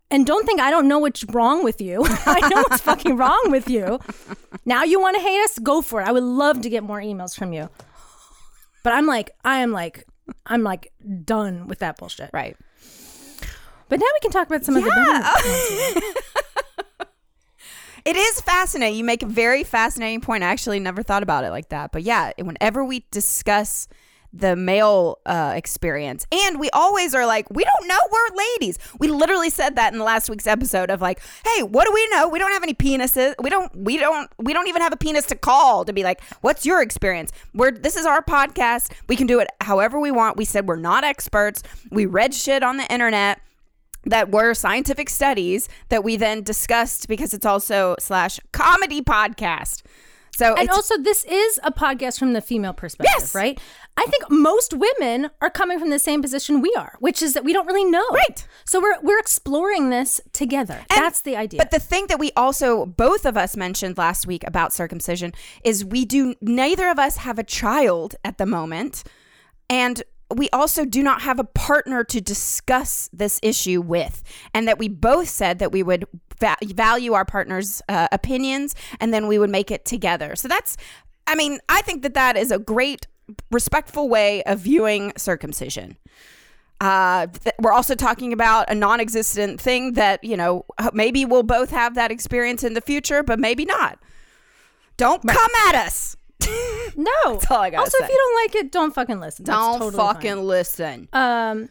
And 0.09 0.25
don't 0.25 0.45
think 0.45 0.61
I 0.61 0.71
don't 0.71 0.87
know 0.87 0.99
what's 0.99 1.23
wrong 1.25 1.63
with 1.63 1.81
you. 1.81 2.03
I 2.05 2.47
know 2.49 2.63
what's 2.69 2.81
fucking 2.81 3.17
wrong 3.17 3.47
with 3.47 3.69
you. 3.69 3.99
Now 4.65 4.83
you 4.83 5.01
want 5.01 5.17
to 5.17 5.21
hate 5.21 5.43
us? 5.43 5.59
Go 5.59 5.81
for 5.81 6.01
it. 6.01 6.07
I 6.07 6.11
would 6.11 6.23
love 6.23 6.61
to 6.61 6.69
get 6.69 6.83
more 6.83 7.01
emails 7.01 7.37
from 7.37 7.51
you. 7.53 7.69
But 8.83 8.93
I'm 8.93 9.05
like, 9.05 9.31
I 9.43 9.59
am 9.59 9.71
like, 9.71 10.05
I'm 10.45 10.63
like 10.63 10.93
done 11.25 11.67
with 11.67 11.79
that 11.79 11.97
bullshit. 11.97 12.29
Right. 12.33 12.55
But 13.89 13.99
now 13.99 14.05
we 14.05 14.19
can 14.21 14.31
talk 14.31 14.47
about 14.47 14.63
some 14.63 14.75
of 14.75 14.83
the 14.83 14.89
better. 14.89 16.13
It 18.07 18.15
is 18.15 18.39
fascinating. 18.39 18.97
You 18.97 19.03
make 19.03 19.21
a 19.21 19.25
very 19.25 19.65
fascinating 19.65 20.21
point. 20.21 20.41
I 20.41 20.47
actually 20.47 20.79
never 20.79 21.03
thought 21.03 21.23
about 21.23 21.43
it 21.43 21.49
like 21.49 21.67
that. 21.69 21.91
But 21.91 22.03
yeah, 22.03 22.31
whenever 22.37 22.85
we 22.85 23.05
discuss 23.11 23.89
the 24.33 24.55
male 24.55 25.19
uh, 25.25 25.53
experience, 25.55 26.25
and 26.31 26.59
we 26.59 26.69
always 26.71 27.13
are 27.15 27.25
like, 27.25 27.49
we 27.49 27.63
don't 27.63 27.87
know. 27.87 27.97
We're 28.11 28.37
ladies. 28.37 28.77
We 28.99 29.07
literally 29.07 29.49
said 29.49 29.75
that 29.75 29.93
in 29.93 29.99
the 29.99 30.05
last 30.05 30.29
week's 30.29 30.47
episode 30.47 30.89
of 30.89 31.01
like, 31.01 31.19
hey, 31.45 31.63
what 31.63 31.85
do 31.85 31.93
we 31.93 32.07
know? 32.09 32.27
We 32.27 32.39
don't 32.39 32.51
have 32.51 32.63
any 32.63 32.73
penises. 32.73 33.35
We 33.41 33.49
don't. 33.49 33.75
We 33.75 33.97
don't. 33.97 34.29
We 34.37 34.53
don't 34.53 34.67
even 34.67 34.81
have 34.81 34.93
a 34.93 34.97
penis 34.97 35.25
to 35.27 35.35
call 35.35 35.85
to 35.85 35.93
be 35.93 36.03
like, 36.03 36.21
what's 36.41 36.65
your 36.65 36.81
experience? 36.81 37.31
We're 37.53 37.71
this 37.71 37.95
is 37.95 38.05
our 38.05 38.21
podcast. 38.21 38.91
We 39.07 39.15
can 39.15 39.27
do 39.27 39.39
it 39.39 39.47
however 39.61 39.99
we 39.99 40.11
want. 40.11 40.37
We 40.37 40.45
said 40.45 40.67
we're 40.67 40.75
not 40.75 41.03
experts. 41.03 41.63
We 41.91 42.05
read 42.05 42.33
shit 42.33 42.63
on 42.63 42.77
the 42.77 42.91
internet 42.91 43.41
that 44.05 44.31
were 44.31 44.53
scientific 44.53 45.09
studies 45.09 45.67
that 45.89 46.03
we 46.03 46.15
then 46.15 46.43
discussed 46.43 47.07
because 47.07 47.33
it's 47.33 47.45
also 47.45 47.95
slash 47.99 48.39
comedy 48.51 49.01
podcast. 49.01 49.83
So 50.37 50.53
And 50.55 50.69
also, 50.69 50.97
this 50.99 51.23
is 51.25 51.59
a 51.63 51.71
podcast 51.71 52.19
from 52.19 52.33
the 52.33 52.41
female 52.41 52.73
perspective, 52.73 53.11
Yes. 53.17 53.33
right? 53.33 53.59
I 53.97 54.05
think 54.05 54.29
most 54.29 54.71
women 54.71 55.31
are 55.41 55.49
coming 55.49 55.79
from 55.79 55.89
the 55.89 55.97
same 55.97 56.21
position 56.21 56.61
we 56.61 56.71
are, 56.77 56.93
which 56.99 57.23
is 57.23 57.33
that 57.33 57.43
we 57.43 57.53
don't 57.53 57.65
really 57.65 57.85
know. 57.85 58.05
Right. 58.11 58.45
So 58.63 58.79
we're 58.79 58.99
we're 59.01 59.17
exploring 59.19 59.89
this 59.89 60.21
together. 60.33 60.79
And- 60.91 61.01
That's 61.03 61.21
the 61.21 61.35
idea. 61.35 61.57
But 61.57 61.71
the 61.71 61.79
thing 61.79 62.05
that 62.07 62.19
we 62.19 62.31
also 62.37 62.85
both 62.85 63.25
of 63.25 63.35
us 63.35 63.57
mentioned 63.57 63.97
last 63.97 64.27
week 64.27 64.43
about 64.45 64.73
circumcision 64.73 65.33
is 65.63 65.83
we 65.83 66.05
do 66.05 66.35
neither 66.39 66.87
of 66.87 66.99
us 66.99 67.17
have 67.17 67.39
a 67.39 67.43
child 67.43 68.15
at 68.23 68.37
the 68.37 68.45
moment, 68.45 69.03
and 69.71 70.03
we 70.35 70.49
also 70.51 70.83
do 70.85 71.01
not 71.01 71.21
have 71.21 71.39
a 71.39 71.43
partner 71.43 72.03
to 72.03 72.19
discuss 72.19 73.09
this 73.13 73.39
issue 73.41 73.81
with, 73.81 74.23
and 74.53 74.67
that 74.67 74.77
we 74.77 74.87
both 74.87 75.29
said 75.29 75.59
that 75.59 75.71
we 75.71 75.83
would 75.83 76.05
va- 76.39 76.57
value 76.63 77.13
our 77.13 77.25
partner's 77.25 77.81
uh, 77.87 78.07
opinions, 78.11 78.75
and 78.99 79.13
then 79.13 79.27
we 79.27 79.39
would 79.39 79.49
make 79.49 79.71
it 79.71 79.85
together. 79.85 80.35
So 80.35 80.47
that's, 80.47 80.75
I 81.25 81.35
mean, 81.35 81.59
I 81.69 81.81
think 81.81 82.03
that 82.03 82.13
that 82.15 82.35
is 82.35 82.51
a 82.51 82.59
great, 82.59 83.07
respectful 83.51 84.09
way 84.09 84.43
of 84.43 84.59
viewing 84.59 85.13
circumcision. 85.17 85.97
Uh, 86.81 87.27
th- 87.27 87.55
we're 87.59 87.73
also 87.73 87.95
talking 87.95 88.33
about 88.33 88.69
a 88.69 88.75
non-existent 88.75 89.59
thing 89.59 89.93
that 89.93 90.23
you 90.23 90.37
know 90.37 90.65
maybe 90.93 91.25
we'll 91.25 91.41
both 91.41 91.71
have 91.71 91.95
that 91.95 92.11
experience 92.11 92.63
in 92.63 92.73
the 92.73 92.81
future, 92.81 93.23
but 93.23 93.39
maybe 93.39 93.65
not. 93.65 93.97
Don't 94.97 95.25
come 95.25 95.51
at 95.67 95.75
us. 95.75 96.16
no. 96.95 97.13
That's 97.25 97.51
all 97.51 97.61
I 97.61 97.69
gotta 97.69 97.81
also, 97.81 97.97
say. 97.99 98.05
if 98.05 98.09
you 98.09 98.17
don't 98.17 98.43
like 98.43 98.55
it, 98.55 98.71
don't 98.71 98.93
fucking 98.93 99.19
listen. 99.19 99.45
That's 99.45 99.57
Don't 99.57 99.79
totally 99.79 99.95
fucking 99.95 100.35
fine. 100.35 100.47
listen. 100.47 101.09
Um. 101.13 101.69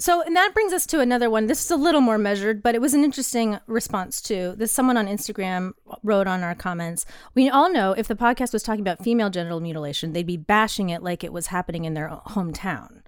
So, 0.00 0.22
and 0.22 0.34
that 0.34 0.52
brings 0.52 0.72
us 0.72 0.86
to 0.86 1.00
another 1.00 1.30
one. 1.30 1.46
This 1.46 1.64
is 1.64 1.70
a 1.70 1.76
little 1.76 2.00
more 2.00 2.18
measured, 2.18 2.62
but 2.62 2.74
it 2.74 2.80
was 2.80 2.94
an 2.94 3.04
interesting 3.04 3.60
response 3.66 4.20
to 4.22 4.54
This 4.56 4.72
someone 4.72 4.96
on 4.96 5.06
Instagram 5.06 5.70
wrote 6.02 6.26
on 6.26 6.42
our 6.42 6.54
comments. 6.54 7.06
We 7.34 7.48
all 7.48 7.72
know 7.72 7.92
if 7.92 8.08
the 8.08 8.16
podcast 8.16 8.52
was 8.52 8.62
talking 8.62 8.80
about 8.80 9.02
female 9.02 9.30
genital 9.30 9.60
mutilation, 9.60 10.12
they'd 10.12 10.26
be 10.26 10.36
bashing 10.36 10.90
it 10.90 11.02
like 11.02 11.22
it 11.22 11.32
was 11.32 11.46
happening 11.46 11.84
in 11.84 11.94
their 11.94 12.08
hometown. 12.08 13.02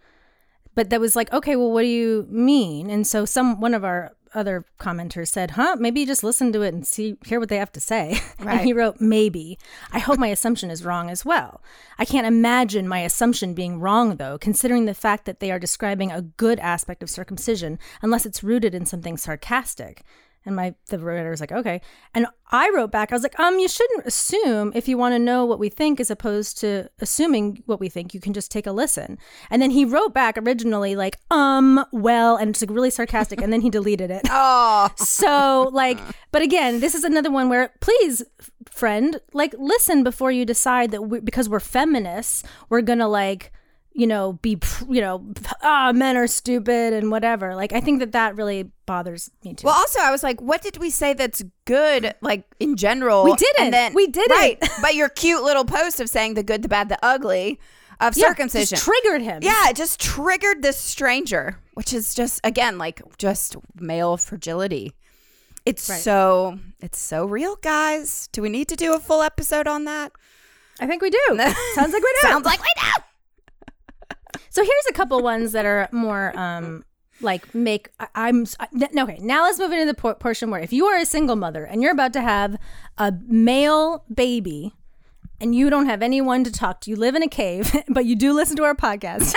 But 0.75 0.90
that 0.90 1.00
was 1.00 1.16
like, 1.16 1.33
okay, 1.33 1.56
well, 1.56 1.73
what 1.73 1.83
do 1.83 1.88
you 1.88 2.26
mean? 2.30 2.88
And 2.88 3.06
so 3.06 3.25
some 3.25 3.61
one 3.61 3.75
of 3.75 3.85
our 3.85 4.12
other 4.37 4.64
commenters 4.78 5.28
said, 5.28 5.52
"Huh? 5.52 5.76
Maybe 5.78 6.07
just 6.07 6.23
listen 6.23 6.52
to 6.52 6.62
it 6.62 6.75
and 6.75 6.87
see 6.87 7.16
hear 7.25 7.40
what 7.40 7.49
they 7.49 7.57
have 7.57 7.73
to 7.73 7.81
say." 7.81 8.21
Right. 8.38 8.57
And 8.57 8.61
he 8.61 8.73
wrote, 8.73 9.00
"Maybe. 9.00 9.59
I 9.93 9.99
hope 9.99 10.19
my 10.19 10.28
assumption 10.28 10.71
is 10.71 10.85
wrong 10.85 11.11
as 11.11 11.25
well. 11.25 11.62
I 11.99 12.05
can't 12.05 12.26
imagine 12.26 12.87
my 12.87 13.00
assumption 13.00 13.55
being 13.55 13.81
wrong 13.81 14.16
though, 14.16 14.38
considering 14.38 14.85
the 14.85 14.95
fact 14.95 15.25
that 15.25 15.40
they 15.40 15.50
are 15.50 15.59
describing 15.59 16.12
a 16.12 16.23
good 16.23 16.61
aspect 16.61 17.02
of 17.02 17.11
circumcision, 17.11 17.78
unless 18.02 18.26
it's 18.26 18.45
rooted 18.45 18.75
in 18.75 18.87
something 18.87 19.16
sarcastic." 19.16 20.05
And 20.47 20.57
my 20.57 20.75
the 20.88 20.99
writer 20.99 21.31
was 21.31 21.41
like, 21.41 21.53
okay. 21.53 21.81
And 22.15 22.26
I 22.53 22.71
wrote 22.75 22.93
back, 22.93 23.11
I 23.11 23.17
was 23.17 23.25
like, 23.25 23.38
um, 23.41 23.59
you 23.59 23.67
shouldn't 23.69 24.07
assume 24.07 24.73
if 24.75 24.87
you 24.87 24.97
want 24.97 25.15
to 25.15 25.19
know 25.19 25.45
what 25.45 25.59
we 25.59 25.69
think, 25.69 25.99
as 25.99 26.11
opposed 26.11 26.59
to 26.61 26.88
assuming 27.00 27.62
what 27.67 27.81
we 27.81 27.88
think. 27.88 28.15
You 28.15 28.21
can 28.21 28.33
just 28.33 28.53
take 28.53 28.67
a 28.67 28.73
listen. 28.73 29.19
And 29.50 29.61
then 29.61 29.73
he 29.73 29.85
wrote 29.85 30.15
back 30.15 30.38
originally 30.38 30.95
like, 30.95 31.17
um, 31.31 31.85
well, 31.93 32.37
and 32.37 32.50
it's 32.50 32.62
like 32.62 32.71
really 32.71 32.91
sarcastic, 32.91 33.43
and 33.43 33.53
then 33.53 33.61
he 33.61 33.71
deleted 33.71 34.11
it. 34.11 34.23
Oh, 34.31 34.91
So, 34.97 35.71
like, 35.73 35.99
but 36.31 36.43
again, 36.43 36.81
this 36.81 36.95
is 36.95 37.03
another 37.05 37.31
one 37.31 37.49
where, 37.49 37.73
please, 37.81 38.23
friend, 38.71 39.21
like, 39.33 39.55
listen 39.59 40.05
before 40.05 40.31
you 40.31 40.45
decide 40.45 40.91
that 40.93 41.03
we, 41.03 41.21
because 41.21 41.49
we're 41.49 41.59
feminists, 41.59 42.45
we're 42.69 42.83
gonna 42.83 43.09
like, 43.09 43.50
you 43.99 44.07
know, 44.07 44.35
be, 44.43 44.59
you 44.91 45.00
know, 45.00 45.26
ah, 45.62 45.91
men 45.95 46.19
are 46.19 46.26
stupid 46.26 46.93
and 46.93 47.11
whatever. 47.11 47.55
Like, 47.57 47.73
I 47.73 47.81
think 47.81 48.00
that 48.00 48.12
that 48.12 48.37
really 48.37 48.71
bothers 48.85 49.31
me 49.43 49.55
too. 49.55 49.67
well. 49.67 49.75
Also, 49.75 50.00
I 50.03 50.11
was 50.11 50.23
like, 50.23 50.41
what 50.43 50.61
did 50.61 50.76
we 50.76 50.91
say 50.91 51.15
that's 51.15 51.43
good? 51.65 52.15
Like 52.21 52.45
in 52.61 52.76
general, 52.76 53.25
We 53.25 53.35
didn't. 53.37 53.65
And 53.65 53.73
then 53.73 53.95
We 53.95 54.07
didn't. 54.07 54.37
Right, 54.37 54.59
but 54.83 54.95
your 54.95 55.09
cute 55.09 55.43
little 55.43 55.65
post 55.65 55.99
of 55.99 56.11
saying 56.11 56.35
the 56.35 56.43
good, 56.43 56.61
the 56.62 56.69
bad, 56.69 56.91
the 56.91 56.99
ugly 57.03 57.59
of 57.99 58.15
Yeah, 58.19 58.29
circumcision 58.29 58.76
triggered 58.76 59.23
him. 59.23 59.38
Yeah, 59.43 59.71
it 59.71 59.76
just 59.76 59.99
triggered 59.99 60.61
this 60.62 60.76
stranger, 60.76 61.59
which 61.73 61.95
is 61.95 62.15
just 62.15 62.38
again 62.45 62.76
like 62.76 63.00
just 63.17 63.57
male 63.81 64.19
fragility. 64.19 64.93
It's 65.65 65.88
Right. 65.88 66.00
so 66.03 66.59
it's 66.81 66.99
so 66.99 67.25
real, 67.25 67.57
guys. 67.57 68.29
Do 68.33 68.43
we 68.43 68.50
need 68.50 68.69
to 68.69 68.76
do 68.76 68.95
a 68.95 69.00
full 69.00 69.23
episode 69.23 69.67
on 69.67 69.85
that? 69.87 70.12
I 70.79 70.87
think 70.87 71.00
we 71.00 71.09
do. 71.09 71.19
Sounds 71.29 71.93
like 71.95 72.03
we 72.03 72.15
do. 72.21 72.29
Sounds 72.29 72.45
like 72.45 72.61
we 72.61 72.69
do. 72.76 73.03
So 74.57 74.63
here's 74.63 74.87
a 74.89 74.95
couple 74.95 75.21
ones 75.23 75.53
that 75.53 75.67
are 75.67 75.87
more 75.93 76.33
um 76.39 76.83
like 77.21 77.55
make 77.55 77.91
I, 78.15 78.29
n- 78.31 78.47
okay. 78.99 79.19
Now 79.21 79.43
let's 79.43 79.59
move 79.59 79.71
into 79.71 79.85
the 79.85 79.93
por- 79.93 80.15
portion 80.15 80.51
where 80.51 80.63
if 80.63 80.73
you 80.73 80.87
are 80.87 80.97
a 80.97 81.05
single 81.05 81.37
mother 81.37 81.63
and 81.67 81.83
you're 81.83 81.93
about 81.93 82.15
to 82.15 82.23
have 82.23 82.57
a 82.97 83.13
male 83.29 84.03
baby 84.15 84.73
and 85.43 85.55
you 85.55 85.69
don't 85.69 85.85
have 85.85 86.01
anyone 86.01 86.43
to 86.45 86.51
talk 86.51 86.81
to, 86.81 86.91
you 86.91 86.97
live 86.97 87.15
in 87.15 87.23
a 87.23 87.29
cave, 87.29 87.71
but 87.91 88.07
you 88.07 88.17
do 88.17 88.33
listen 88.33 88.57
to 88.57 88.63
our 88.65 88.75
podcast. 88.75 89.35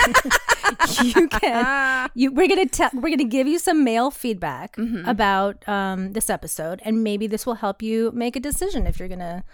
you 1.14 1.28
can 1.28 2.08
you 2.14 2.32
we're 2.32 2.48
gonna 2.48 2.64
tell 2.64 2.88
we're 2.94 3.10
gonna 3.10 3.24
give 3.24 3.46
you 3.46 3.58
some 3.58 3.84
male 3.84 4.10
feedback 4.10 4.74
about 5.04 5.68
um, 5.68 6.14
this 6.14 6.30
episode, 6.30 6.80
and 6.82 7.04
maybe 7.04 7.26
this 7.26 7.44
will 7.44 7.56
help 7.56 7.82
you 7.82 8.10
make 8.14 8.36
a 8.36 8.40
decision 8.40 8.86
if 8.86 8.98
you're 8.98 9.06
gonna 9.06 9.44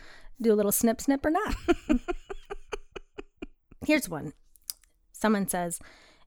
do 0.40 0.52
a 0.52 0.54
little 0.54 0.70
snip 0.70 1.00
snip 1.00 1.26
or 1.26 1.30
not. 1.30 1.56
Here's 3.84 4.08
one. 4.08 4.32
Someone 5.18 5.48
says, 5.48 5.80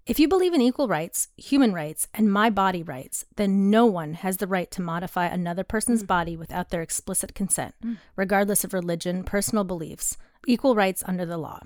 if 0.06 0.20
you 0.20 0.28
believe 0.28 0.56
in 0.56 0.62
equal 0.62 0.88
rights, 0.88 1.28
human 1.38 1.72
rights, 1.72 2.08
and 2.16 2.32
my 2.32 2.50
body 2.50 2.82
rights, 2.82 3.26
then 3.36 3.70
no 3.70 3.86
one 3.86 4.14
has 4.16 4.38
the 4.38 4.48
right 4.48 4.72
to 4.72 4.82
modify 4.82 5.28
another 5.28 5.64
person's 5.64 6.04
body 6.04 6.36
without 6.36 6.70
their 6.70 6.82
explicit 6.82 7.36
consent, 7.36 7.76
regardless 8.16 8.64
of 8.64 8.74
religion, 8.74 9.24
personal 9.24 9.64
beliefs, 9.64 10.18
equal 10.48 10.74
rights 10.74 11.04
under 11.06 11.26
the 11.26 11.38
law. 11.38 11.60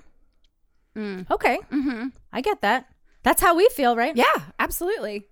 Mm. 0.94 1.30
Okay. 1.30 1.58
Mm-hmm. 1.72 2.08
I 2.32 2.40
get 2.42 2.60
that. 2.60 2.86
That's 3.22 3.40
how 3.40 3.56
we 3.56 3.66
feel, 3.70 3.96
right? 3.96 4.14
Yeah, 4.14 4.42
absolutely. 4.58 5.26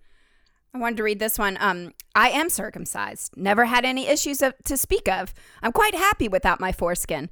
I 0.73 0.79
wanted 0.79 0.97
to 0.97 1.03
read 1.03 1.19
this 1.19 1.39
one. 1.39 1.59
Um, 1.61 1.93
I 2.15 2.31
am 2.31 2.49
circumcised. 2.49 3.37
Never 3.37 3.67
had 3.67 3.85
any 3.85 4.07
issues 4.07 4.41
of, 4.41 4.55
to 4.65 4.79
speak 4.79 5.07
of. 5.07 5.35
I'm 5.63 5.73
quite 5.73 5.95
happy 5.95 6.29
without 6.29 6.61
my 6.61 6.73
foreskin. 6.73 7.29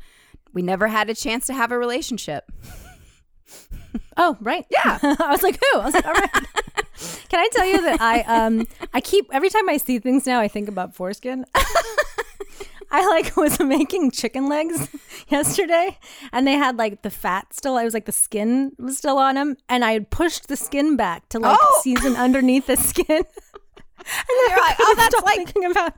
We 0.52 0.61
never 0.61 0.88
had 0.88 1.09
a 1.09 1.14
chance 1.14 1.47
to 1.47 1.55
have 1.55 1.73
a 1.73 1.79
relationship. 1.79 2.52
Oh, 4.22 4.36
right. 4.40 4.66
Yeah. 4.70 4.98
I 5.18 5.30
was 5.30 5.42
like, 5.42 5.58
who? 5.72 5.80
I 5.80 5.84
was 5.86 5.94
like, 5.94 6.06
all 6.06 6.12
right. 6.12 6.30
Can 7.30 7.40
I 7.40 7.48
tell 7.52 7.64
you 7.64 7.80
that 7.80 8.00
I 8.02 8.20
um 8.20 8.66
I 8.92 9.00
keep 9.00 9.26
every 9.32 9.48
time 9.48 9.68
I 9.68 9.78
see 9.78 9.98
things 9.98 10.26
now 10.26 10.40
I 10.40 10.48
think 10.48 10.68
about 10.68 10.94
foreskin. 10.94 11.46
I 12.92 13.06
like 13.06 13.36
was 13.36 13.60
making 13.60 14.10
chicken 14.10 14.48
legs 14.48 14.88
yesterday 15.28 15.96
and 16.32 16.44
they 16.46 16.54
had 16.54 16.76
like 16.76 17.02
the 17.02 17.10
fat 17.10 17.54
still 17.54 17.76
I 17.76 17.84
was 17.84 17.94
like 17.94 18.04
the 18.04 18.12
skin 18.12 18.72
was 18.78 18.98
still 18.98 19.16
on 19.16 19.36
them 19.36 19.56
and 19.68 19.84
I 19.84 19.92
had 19.92 20.10
pushed 20.10 20.48
the 20.48 20.56
skin 20.56 20.96
back 20.96 21.28
to 21.30 21.38
like 21.38 21.56
Oh. 21.60 21.80
season 21.82 22.16
underneath 22.16 22.66
the 22.66 22.76
skin. 22.76 23.22
And 24.02 24.36
you're 24.48 24.58
like, 24.58 24.76
oh, 24.80 24.94
that's 24.96 25.14
stop 25.14 25.24
like- 25.26 25.36
thinking 25.36 25.70
about. 25.70 25.92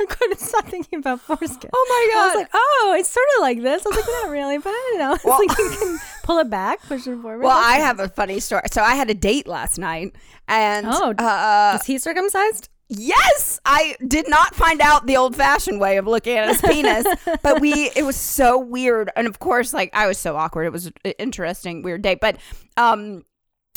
I 0.00 0.06
couldn't 0.06 0.38
stop 0.40 0.66
thinking 0.66 1.00
about 1.00 1.20
foreskin. 1.20 1.70
Oh 1.74 1.86
my 1.88 2.14
God. 2.14 2.20
I 2.20 2.24
was 2.26 2.32
God. 2.34 2.38
like, 2.40 2.50
oh, 2.54 2.96
it's 2.98 3.10
sort 3.10 3.26
of 3.36 3.42
like 3.42 3.62
this. 3.62 3.84
I 3.84 3.88
was 3.90 3.96
like, 3.96 4.06
not 4.22 4.30
really, 4.30 4.58
but 4.58 4.70
I 4.70 4.88
don't 4.90 4.98
know. 5.00 5.14
It's 5.14 5.24
Well- 5.24 5.38
like 5.46 5.58
you 5.58 5.70
can 5.78 5.98
pull 6.28 6.38
it 6.40 6.50
back, 6.50 6.82
push 6.82 7.06
it 7.06 7.16
forward. 7.22 7.42
Well, 7.42 7.56
I 7.56 7.76
have 7.76 8.00
a 8.00 8.08
funny 8.08 8.38
story. 8.38 8.60
So 8.70 8.82
I 8.82 8.96
had 8.96 9.08
a 9.08 9.14
date 9.14 9.46
last 9.48 9.78
night, 9.78 10.14
and 10.46 10.86
Oh, 10.86 11.12
uh, 11.12 11.78
is 11.80 11.86
he 11.86 11.96
circumcised? 11.98 12.68
Yes, 12.90 13.58
I 13.64 13.96
did 14.06 14.28
not 14.28 14.54
find 14.54 14.82
out 14.82 15.06
the 15.06 15.16
old-fashioned 15.16 15.80
way 15.80 15.96
of 15.96 16.06
looking 16.06 16.36
at 16.36 16.48
his 16.48 16.60
penis, 16.60 17.06
but 17.42 17.62
we 17.62 17.90
it 17.96 18.04
was 18.04 18.16
so 18.16 18.58
weird, 18.58 19.10
and 19.16 19.26
of 19.26 19.38
course, 19.38 19.72
like 19.72 19.88
I 19.94 20.06
was 20.06 20.18
so 20.18 20.36
awkward. 20.36 20.64
It 20.64 20.72
was 20.72 20.86
an 20.86 21.12
interesting, 21.18 21.82
weird 21.82 22.02
date, 22.02 22.18
but 22.20 22.36
um, 22.76 23.24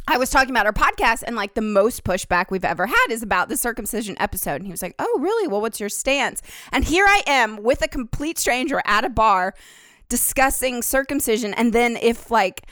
I 0.07 0.17
was 0.17 0.29
talking 0.29 0.49
about 0.49 0.65
our 0.65 0.73
podcast, 0.73 1.23
and 1.25 1.37
like 1.37 1.53
the 1.53 1.61
most 1.61 2.03
pushback 2.03 2.51
we've 2.51 2.65
ever 2.65 2.85
had 2.85 3.07
is 3.11 3.23
about 3.23 3.47
the 3.47 3.55
circumcision 3.55 4.17
episode, 4.19 4.55
and 4.55 4.65
he 4.65 4.71
was 4.71 4.81
like, 4.81 4.95
"Oh, 4.99 5.17
really? 5.21 5.47
Well, 5.47 5.61
what's 5.61 5.79
your 5.79 5.89
stance?" 5.89 6.41
And 6.73 6.83
here 6.83 7.05
I 7.07 7.23
am 7.27 7.63
with 7.63 7.81
a 7.81 7.87
complete 7.87 8.37
stranger 8.39 8.81
at 8.85 9.05
a 9.05 9.09
bar 9.09 9.53
discussing 10.11 10.83
circumcision, 10.83 11.53
and 11.55 11.73
then 11.73 11.97
if 11.97 12.29
like 12.29 12.67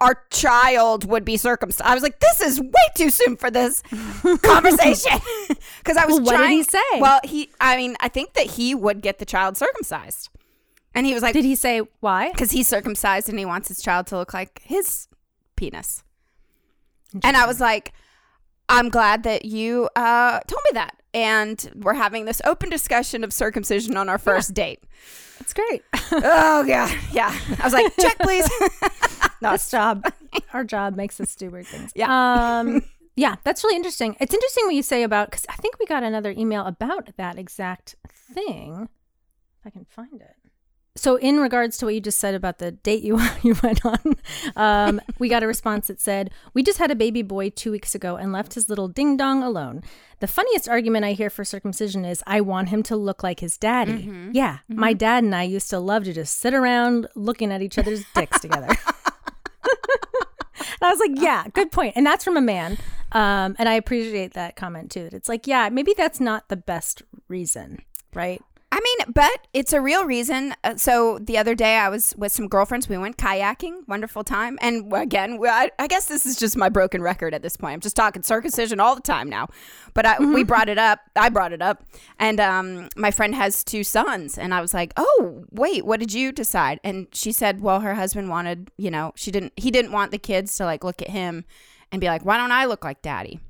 our 0.00 0.22
child 0.30 1.06
would 1.10 1.24
be 1.24 1.38
circumcised. 1.38 1.88
I 1.90 1.94
was 1.94 2.02
like, 2.02 2.20
this 2.20 2.40
is 2.42 2.60
way 2.60 2.86
too 2.94 3.08
soon 3.10 3.36
for 3.38 3.50
this 3.50 3.82
conversation. 4.42 5.18
Because 5.78 5.96
I 5.96 6.04
was 6.04 6.16
Well, 6.16 6.24
what 6.26 6.32
did 6.32 6.36
trying. 6.38 6.56
he 6.58 6.62
say? 6.62 6.78
Well, 6.98 7.20
he, 7.24 7.48
I 7.60 7.76
mean, 7.78 7.96
I 8.00 8.08
think 8.08 8.34
that 8.34 8.46
he 8.46 8.74
would 8.74 9.00
get 9.00 9.18
the 9.18 9.24
child 9.24 9.56
circumcised. 9.56 10.28
And 10.94 11.06
he 11.06 11.14
was 11.14 11.22
like, 11.22 11.32
Did 11.32 11.46
he 11.46 11.54
say 11.54 11.80
why? 12.00 12.30
because 12.30 12.50
he's 12.50 12.68
circumcised 12.68 13.30
and 13.30 13.38
he 13.38 13.46
wants 13.46 13.68
his 13.68 13.80
child 13.80 14.06
to 14.08 14.18
look 14.18 14.34
like 14.34 14.60
his 14.62 15.08
penis. 15.56 16.04
And 17.24 17.34
I 17.36 17.46
was 17.46 17.58
like, 17.58 17.94
I'm 18.68 18.90
glad 18.90 19.22
that 19.22 19.46
you 19.46 19.88
uh, 19.96 20.40
told 20.46 20.60
me 20.64 20.70
that. 20.74 20.99
And 21.12 21.70
we're 21.74 21.94
having 21.94 22.24
this 22.24 22.40
open 22.44 22.70
discussion 22.70 23.24
of 23.24 23.32
circumcision 23.32 23.96
on 23.96 24.08
our 24.08 24.18
first 24.18 24.54
date. 24.54 24.84
It's 25.40 25.52
great. 25.52 25.82
Oh, 26.12 26.64
yeah. 26.66 26.92
Yeah. 27.12 27.36
I 27.58 27.64
was 27.64 27.72
like, 27.72 27.92
check, 28.00 28.18
please. 28.20 28.48
no, 29.40 29.52
this 29.52 29.70
job, 29.70 30.04
our 30.52 30.64
job 30.64 30.94
makes 30.94 31.20
us 31.20 31.34
do 31.34 31.50
weird 31.50 31.66
things. 31.66 31.90
Yeah. 31.94 32.60
Um, 32.60 32.82
yeah, 33.16 33.36
that's 33.42 33.64
really 33.64 33.76
interesting. 33.76 34.16
It's 34.20 34.32
interesting 34.32 34.66
what 34.66 34.74
you 34.74 34.82
say 34.82 35.02
about 35.02 35.30
because 35.30 35.46
I 35.48 35.54
think 35.56 35.78
we 35.78 35.86
got 35.86 36.02
another 36.02 36.30
email 36.30 36.64
about 36.64 37.08
that 37.16 37.38
exact 37.38 37.96
thing. 38.34 38.88
If 39.60 39.66
I 39.66 39.70
can 39.70 39.84
find 39.84 40.20
it. 40.20 40.36
So, 41.00 41.16
in 41.16 41.40
regards 41.40 41.78
to 41.78 41.86
what 41.86 41.94
you 41.94 42.00
just 42.02 42.18
said 42.18 42.34
about 42.34 42.58
the 42.58 42.72
date 42.72 43.02
you 43.02 43.18
you 43.42 43.56
went 43.62 43.86
on, 43.86 44.16
um, 44.54 45.00
we 45.18 45.30
got 45.30 45.42
a 45.42 45.46
response 45.46 45.86
that 45.86 45.98
said, 45.98 46.30
"We 46.52 46.62
just 46.62 46.76
had 46.76 46.90
a 46.90 46.94
baby 46.94 47.22
boy 47.22 47.48
two 47.48 47.72
weeks 47.72 47.94
ago 47.94 48.16
and 48.16 48.32
left 48.32 48.52
his 48.52 48.68
little 48.68 48.86
ding 48.86 49.16
dong 49.16 49.42
alone. 49.42 49.82
The 50.18 50.26
funniest 50.26 50.68
argument 50.68 51.06
I 51.06 51.12
hear 51.12 51.30
for 51.30 51.42
circumcision 51.42 52.04
is, 52.04 52.22
I 52.26 52.42
want 52.42 52.68
him 52.68 52.82
to 52.82 52.96
look 52.96 53.22
like 53.22 53.40
his 53.40 53.56
daddy. 53.56 53.92
Yeah, 54.32 54.58
my 54.68 54.92
dad 54.92 55.24
and 55.24 55.34
I 55.34 55.44
used 55.44 55.70
to 55.70 55.78
love 55.78 56.04
to 56.04 56.12
just 56.12 56.38
sit 56.38 56.52
around 56.52 57.08
looking 57.14 57.50
at 57.50 57.62
each 57.62 57.78
other's 57.78 58.04
dicks 58.14 58.38
together." 58.38 58.68
And 60.82 60.88
I 60.88 60.90
was 60.92 61.00
like, 61.00 61.22
yeah, 61.22 61.44
good 61.52 61.70
point. 61.72 61.94
And 61.94 62.06
that's 62.06 62.24
from 62.24 62.38
a 62.38 62.40
man. 62.40 62.78
Um, 63.12 63.54
and 63.58 63.68
I 63.68 63.74
appreciate 63.74 64.32
that 64.32 64.56
comment 64.56 64.90
too. 64.90 65.04
That 65.04 65.12
it's 65.12 65.28
like, 65.28 65.46
yeah, 65.46 65.68
maybe 65.68 65.94
that's 65.94 66.20
not 66.20 66.48
the 66.48 66.56
best 66.56 67.02
reason, 67.28 67.82
right? 68.14 68.42
I 68.72 68.80
mean, 68.80 69.12
but 69.12 69.48
it's 69.52 69.72
a 69.72 69.80
real 69.80 70.04
reason. 70.04 70.54
Uh, 70.62 70.76
so 70.76 71.18
the 71.18 71.36
other 71.36 71.56
day, 71.56 71.76
I 71.76 71.88
was 71.88 72.14
with 72.16 72.30
some 72.30 72.46
girlfriends. 72.46 72.88
We 72.88 72.96
went 72.98 73.16
kayaking, 73.16 73.88
wonderful 73.88 74.22
time. 74.22 74.60
And 74.62 74.92
again, 74.92 75.40
I, 75.44 75.72
I 75.80 75.88
guess 75.88 76.06
this 76.06 76.24
is 76.24 76.36
just 76.36 76.56
my 76.56 76.68
broken 76.68 77.02
record 77.02 77.34
at 77.34 77.42
this 77.42 77.56
point. 77.56 77.74
I'm 77.74 77.80
just 77.80 77.96
talking 77.96 78.22
circumcision 78.22 78.78
all 78.78 78.94
the 78.94 79.00
time 79.00 79.28
now. 79.28 79.48
But 79.92 80.06
I, 80.06 80.18
we 80.20 80.44
brought 80.44 80.68
it 80.68 80.78
up. 80.78 81.00
I 81.16 81.30
brought 81.30 81.52
it 81.52 81.60
up, 81.60 81.84
and 82.20 82.38
um, 82.38 82.88
my 82.96 83.10
friend 83.10 83.34
has 83.34 83.64
two 83.64 83.82
sons, 83.82 84.38
and 84.38 84.54
I 84.54 84.60
was 84.60 84.72
like, 84.72 84.92
"Oh, 84.96 85.44
wait, 85.50 85.84
what 85.84 85.98
did 85.98 86.12
you 86.12 86.30
decide?" 86.30 86.78
And 86.84 87.08
she 87.12 87.32
said, 87.32 87.60
"Well, 87.60 87.80
her 87.80 87.96
husband 87.96 88.28
wanted, 88.28 88.70
you 88.76 88.90
know, 88.90 89.12
she 89.16 89.32
didn't. 89.32 89.52
He 89.56 89.72
didn't 89.72 89.90
want 89.90 90.12
the 90.12 90.18
kids 90.18 90.56
to 90.58 90.64
like 90.64 90.84
look 90.84 91.02
at 91.02 91.10
him 91.10 91.44
and 91.90 92.00
be 92.00 92.06
like, 92.06 92.24
why 92.24 92.36
don't 92.36 92.52
I 92.52 92.66
look 92.66 92.84
like 92.84 93.02
daddy?' 93.02 93.40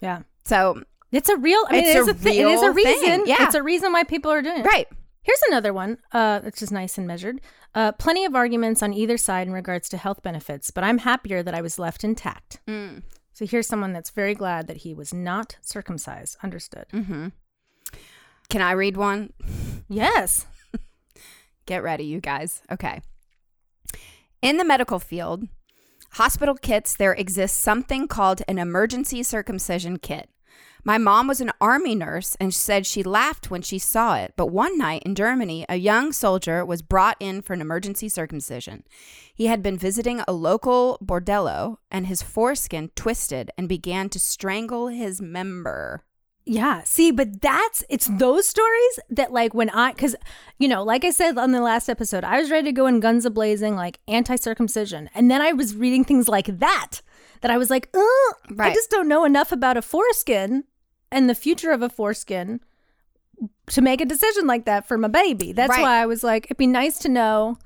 Yeah. 0.00 0.22
So 0.44 0.82
It's 1.16 1.28
a 1.28 1.36
real, 1.36 1.62
I 1.68 1.72
mean, 1.72 1.84
It's 1.84 1.94
it 1.94 1.98
is 1.98 2.08
a 2.08 2.10
a, 2.10 2.14
thing. 2.14 2.40
It 2.40 2.46
is 2.46 2.62
a 2.62 2.70
real 2.72 2.84
thing. 2.84 3.00
reason. 3.00 3.22
Yeah. 3.26 3.44
It's 3.46 3.54
a 3.54 3.62
reason 3.62 3.92
why 3.92 4.04
people 4.04 4.30
are 4.30 4.42
doing 4.42 4.60
it. 4.60 4.66
right, 4.66 4.88
Here's 5.22 5.40
another 5.48 5.72
one, 5.72 5.96
uh, 6.12 6.40
which 6.40 6.60
is 6.60 6.70
nice 6.70 6.98
and 6.98 7.06
measured. 7.06 7.40
Uh, 7.74 7.92
plenty 7.92 8.26
of 8.26 8.34
arguments 8.34 8.82
on 8.82 8.92
either 8.92 9.16
side 9.16 9.46
in 9.46 9.54
regards 9.54 9.88
to 9.88 9.96
health 9.96 10.22
benefits, 10.22 10.70
but 10.70 10.84
I'm 10.84 10.98
happier 10.98 11.42
that 11.42 11.54
I 11.54 11.62
was 11.62 11.78
left 11.78 12.04
intact. 12.04 12.60
Mm. 12.68 13.02
So 13.32 13.46
here's 13.46 13.66
someone 13.66 13.92
that's 13.94 14.10
very 14.10 14.34
glad 14.34 14.66
that 14.66 14.78
he 14.78 14.92
was 14.92 15.14
not 15.14 15.56
circumcised. 15.62 16.36
Understood. 16.42 16.84
Mm. 16.92 17.32
can 18.50 18.60
I 18.60 18.72
read 18.72 18.96
one? 18.98 19.32
Yes. 19.88 20.46
Get 21.66 21.82
ready, 21.82 22.04
you 22.04 22.20
guys. 22.20 22.60
Okay. 22.70 23.00
In 24.42 24.58
the 24.58 24.64
medical 24.64 24.98
field, 24.98 25.48
hospital 26.12 26.54
kits, 26.54 26.94
there 26.94 27.14
exists 27.14 27.58
something 27.58 28.06
called 28.08 28.42
an 28.46 28.58
emergency 28.58 29.22
circumcision 29.22 29.98
kit. 29.98 30.28
My 30.86 30.98
mom 30.98 31.26
was 31.26 31.40
an 31.40 31.50
army 31.62 31.94
nurse 31.94 32.36
and 32.38 32.52
said 32.52 32.84
she 32.84 33.02
laughed 33.02 33.50
when 33.50 33.62
she 33.62 33.78
saw 33.78 34.16
it, 34.16 34.34
but 34.36 34.48
one 34.48 34.76
night 34.76 35.02
in 35.04 35.14
Germany, 35.14 35.64
a 35.66 35.76
young 35.76 36.12
soldier 36.12 36.62
was 36.62 36.82
brought 36.82 37.16
in 37.18 37.40
for 37.40 37.54
an 37.54 37.62
emergency 37.62 38.10
circumcision. 38.10 38.84
He 39.34 39.46
had 39.46 39.62
been 39.62 39.78
visiting 39.78 40.20
a 40.28 40.32
local 40.32 40.98
bordello 41.02 41.78
and 41.90 42.06
his 42.06 42.22
foreskin 42.22 42.90
twisted 42.94 43.50
and 43.56 43.66
began 43.66 44.10
to 44.10 44.20
strangle 44.20 44.88
his 44.88 45.22
member. 45.22 46.04
Yeah. 46.44 46.82
See, 46.84 47.10
but 47.10 47.40
that's 47.40 47.82
it's 47.88 48.06
those 48.06 48.46
stories 48.46 49.00
that 49.08 49.32
like 49.32 49.54
when 49.54 49.70
I 49.70 49.92
cuz 49.92 50.14
you 50.58 50.68
know, 50.68 50.82
like 50.82 51.02
I 51.02 51.10
said 51.10 51.38
on 51.38 51.52
the 51.52 51.62
last 51.62 51.88
episode, 51.88 52.24
I 52.24 52.38
was 52.38 52.50
ready 52.50 52.66
to 52.68 52.72
go 52.72 52.86
in 52.86 53.00
guns 53.00 53.24
a 53.24 53.30
blazing 53.30 53.74
like 53.74 54.00
anti-circumcision. 54.06 55.08
And 55.14 55.30
then 55.30 55.40
I 55.40 55.52
was 55.52 55.74
reading 55.74 56.04
things 56.04 56.28
like 56.28 56.58
that 56.58 57.00
that 57.40 57.50
I 57.50 57.56
was 57.56 57.70
like, 57.70 57.88
"Ugh, 57.94 58.58
I 58.58 58.74
just 58.74 58.90
don't 58.90 59.08
know 59.08 59.24
enough 59.24 59.52
about 59.52 59.78
a 59.78 59.82
foreskin 59.82 60.64
and 61.14 61.30
the 61.30 61.34
future 61.34 61.70
of 61.70 61.80
a 61.82 61.88
foreskin 61.88 62.60
to 63.68 63.80
make 63.80 64.00
a 64.00 64.04
decision 64.04 64.46
like 64.46 64.64
that 64.66 64.86
for 64.86 64.98
my 64.98 65.08
baby." 65.08 65.52
That's 65.52 65.70
Right. 65.70 65.82
why 65.82 66.02
I 66.02 66.06
was 66.06 66.22
like, 66.22 66.46
it'd 66.46 66.56
be 66.56 66.66
nice 66.66 66.98
to 67.00 67.08
know 67.08 67.56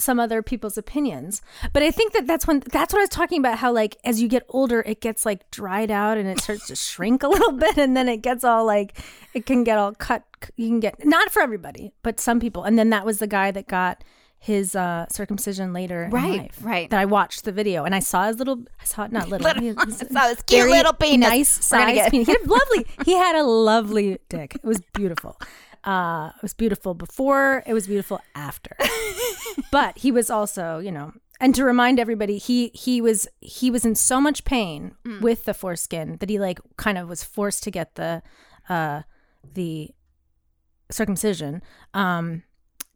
some 0.00 0.18
other 0.18 0.42
people's 0.42 0.78
opinions. 0.78 1.42
But 1.74 1.82
I 1.82 1.90
think 1.90 2.14
that 2.14 2.26
that's 2.26 2.46
when 2.46 2.60
that's 2.60 2.94
what 2.94 3.00
I 3.00 3.02
was 3.02 3.10
talking 3.10 3.38
about 3.38 3.58
how 3.58 3.72
like 3.72 3.96
as 4.04 4.22
you 4.22 4.26
get 4.28 4.42
older 4.48 4.80
it 4.86 5.02
gets 5.02 5.26
like 5.26 5.50
dried 5.50 5.90
out 5.90 6.16
and 6.16 6.26
it 6.26 6.40
starts 6.40 6.66
to 6.68 6.74
shrink 6.76 7.22
a 7.22 7.28
little 7.34 7.52
bit 7.52 7.76
and 7.76 7.94
then 7.94 8.08
it 8.08 8.22
gets 8.22 8.42
all 8.42 8.64
like 8.64 8.98
it 9.34 9.44
can 9.44 9.64
get 9.64 9.76
all 9.76 9.92
cut 9.92 10.24
you 10.56 10.68
can 10.68 10.80
get 10.80 11.04
not 11.04 11.30
for 11.30 11.42
everybody, 11.42 11.92
but 12.02 12.18
some 12.18 12.40
people. 12.40 12.64
And 12.64 12.78
then 12.78 12.88
that 12.90 13.04
was 13.04 13.18
the 13.18 13.26
guy 13.26 13.50
that 13.50 13.68
got 13.68 14.02
his 14.44 14.74
uh 14.74 15.06
circumcision 15.08 15.72
later 15.72 16.02
in 16.04 16.10
Right, 16.10 16.38
life. 16.40 16.58
right. 16.62 16.90
That 16.90 16.98
I 16.98 17.04
watched 17.04 17.44
the 17.44 17.52
video 17.52 17.84
and 17.84 17.94
I 17.94 18.00
saw 18.00 18.26
his 18.26 18.38
little 18.38 18.64
I 18.80 18.84
saw 18.84 19.04
it 19.04 19.12
not 19.12 19.28
little. 19.28 19.46
Little- 19.46 19.62
he- 19.86 19.92
saw 20.12 20.28
his 20.28 20.42
cute 20.42 20.68
little 20.68 20.92
penis. 20.92 21.28
Nice 21.28 21.48
size 21.48 21.94
get- 21.94 22.10
penis. 22.10 22.26
He 22.26 22.32
had 22.32 22.46
lovely 22.58 22.86
he 23.04 23.12
had 23.14 23.36
a 23.36 23.44
lovely 23.44 24.18
dick. 24.28 24.56
It 24.56 24.64
was 24.64 24.80
beautiful. 24.92 25.38
Uh, 25.84 26.30
it 26.36 26.42
was 26.42 26.54
beautiful 26.54 26.94
before. 26.94 27.62
It 27.66 27.72
was 27.74 27.86
beautiful 27.86 28.20
after. 28.34 28.76
but 29.72 29.98
he 29.98 30.10
was 30.12 30.28
also, 30.30 30.78
you 30.78 30.90
know, 30.92 31.12
and 31.40 31.54
to 31.56 31.64
remind 31.64 31.98
everybody, 32.00 32.38
he 32.38 32.70
he 32.74 33.00
was 33.00 33.28
he 33.40 33.70
was 33.70 33.84
in 33.84 33.94
so 33.94 34.20
much 34.20 34.44
pain 34.44 34.94
with 35.20 35.44
the 35.44 35.54
foreskin 35.54 36.16
that 36.18 36.28
he 36.30 36.38
like 36.40 36.58
kind 36.76 36.98
of 36.98 37.08
was 37.08 37.22
forced 37.24 37.62
to 37.64 37.70
get 37.70 37.94
the 37.96 38.22
uh 38.68 39.02
the 39.54 39.90
circumcision. 40.90 41.62
Um, 41.94 42.42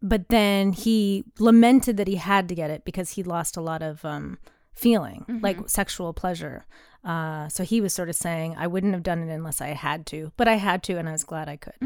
but 0.09 0.29
then 0.29 0.73
he 0.73 1.25
lamented 1.39 1.97
that 1.97 2.09
he 2.09 2.17
had 2.17 2.49
to 2.49 2.55
get 2.55 2.71
it 2.71 2.85
because 2.85 3.11
he 3.11 3.23
lost 3.23 3.57
a 3.57 3.61
lot 3.61 3.83
of 3.83 4.05
um 4.05 4.39
feeling, 4.75 5.25
like 5.43 5.69
sexual 5.69 6.13
pleasure. 6.13 6.67
Uh, 7.05 7.49
so 7.49 7.63
he 7.65 7.81
was 7.81 7.95
sort 7.95 8.09
of 8.09 8.17
saying, 8.17 8.55
I 8.59 8.67
wouldn't 8.67 8.93
have 8.93 9.03
done 9.03 9.21
it 9.23 9.33
unless 9.33 9.61
I 9.61 9.69
had 9.69 10.05
to, 10.07 10.33
but 10.37 10.49
I 10.49 10.57
had 10.57 10.83
to, 10.85 10.99
and 10.99 11.09
I 11.09 11.13
was 11.13 11.25
glad 11.25 11.49
I 11.49 11.57
could. 11.57 11.79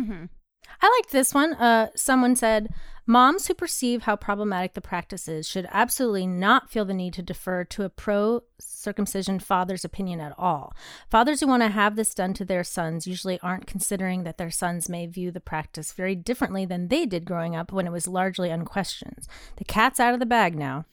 I 0.82 0.88
liked 0.98 1.12
this 1.12 1.34
one. 1.34 1.54
Uh, 1.54 1.88
someone 1.94 2.34
said, 2.36 2.68
Moms 3.11 3.49
who 3.49 3.55
perceive 3.55 4.05
how 4.05 4.14
problematic 4.14 4.75
the 4.75 4.81
practice 4.81 5.26
is 5.26 5.49
should 5.49 5.67
absolutely 5.73 6.29
not 6.29 6.71
feel 6.71 6.85
the 6.85 6.95
need 6.95 7.12
to 7.14 7.23
defer 7.23 7.64
to 7.64 7.83
a 7.83 7.88
pro 7.88 8.45
circumcision 8.61 9.40
father's 9.40 9.85
opinion 9.85 10.21
at 10.21 10.33
all. 10.38 10.73
Fathers 11.11 11.40
who 11.40 11.49
want 11.49 11.64
to 11.64 11.71
have 11.71 11.97
this 11.97 12.14
done 12.14 12.35
to 12.35 12.45
their 12.45 12.62
sons 12.62 13.09
usually 13.09 13.40
aren't 13.40 13.67
considering 13.67 14.23
that 14.23 14.38
their 14.38 14.52
sons 14.52 14.88
may 14.88 15.07
view 15.07 15.33
the 15.33 15.40
practice 15.40 15.93
very 15.93 16.14
differently 16.14 16.64
than 16.64 16.87
they 16.87 17.05
did 17.05 17.25
growing 17.25 17.57
up 17.57 17.73
when 17.73 17.88
it 17.88 17.90
was 17.90 18.07
largely 18.07 18.49
unquestioned. 18.49 19.26
The 19.57 19.64
cat's 19.64 19.99
out 19.99 20.14
of 20.14 20.21
the 20.21 20.25
bag 20.25 20.55
now. 20.55 20.85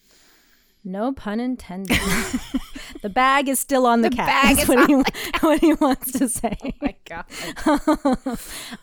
No 0.88 1.12
pun 1.12 1.42
intended. 1.42 2.00
the 3.02 3.10
bag 3.10 3.50
is 3.50 3.60
still 3.60 3.86
on 3.86 4.02
the, 4.02 4.10
cat. 4.10 4.26
bag 4.26 4.60
is 4.60 4.68
what, 4.70 4.88
he, 4.88 4.96
what 5.42 5.60
he 5.60 5.74
wants 5.74 6.14
to 6.14 6.30
say. 6.30 6.58
Oh 6.64 6.72
my 6.82 6.96
God. 7.06 7.26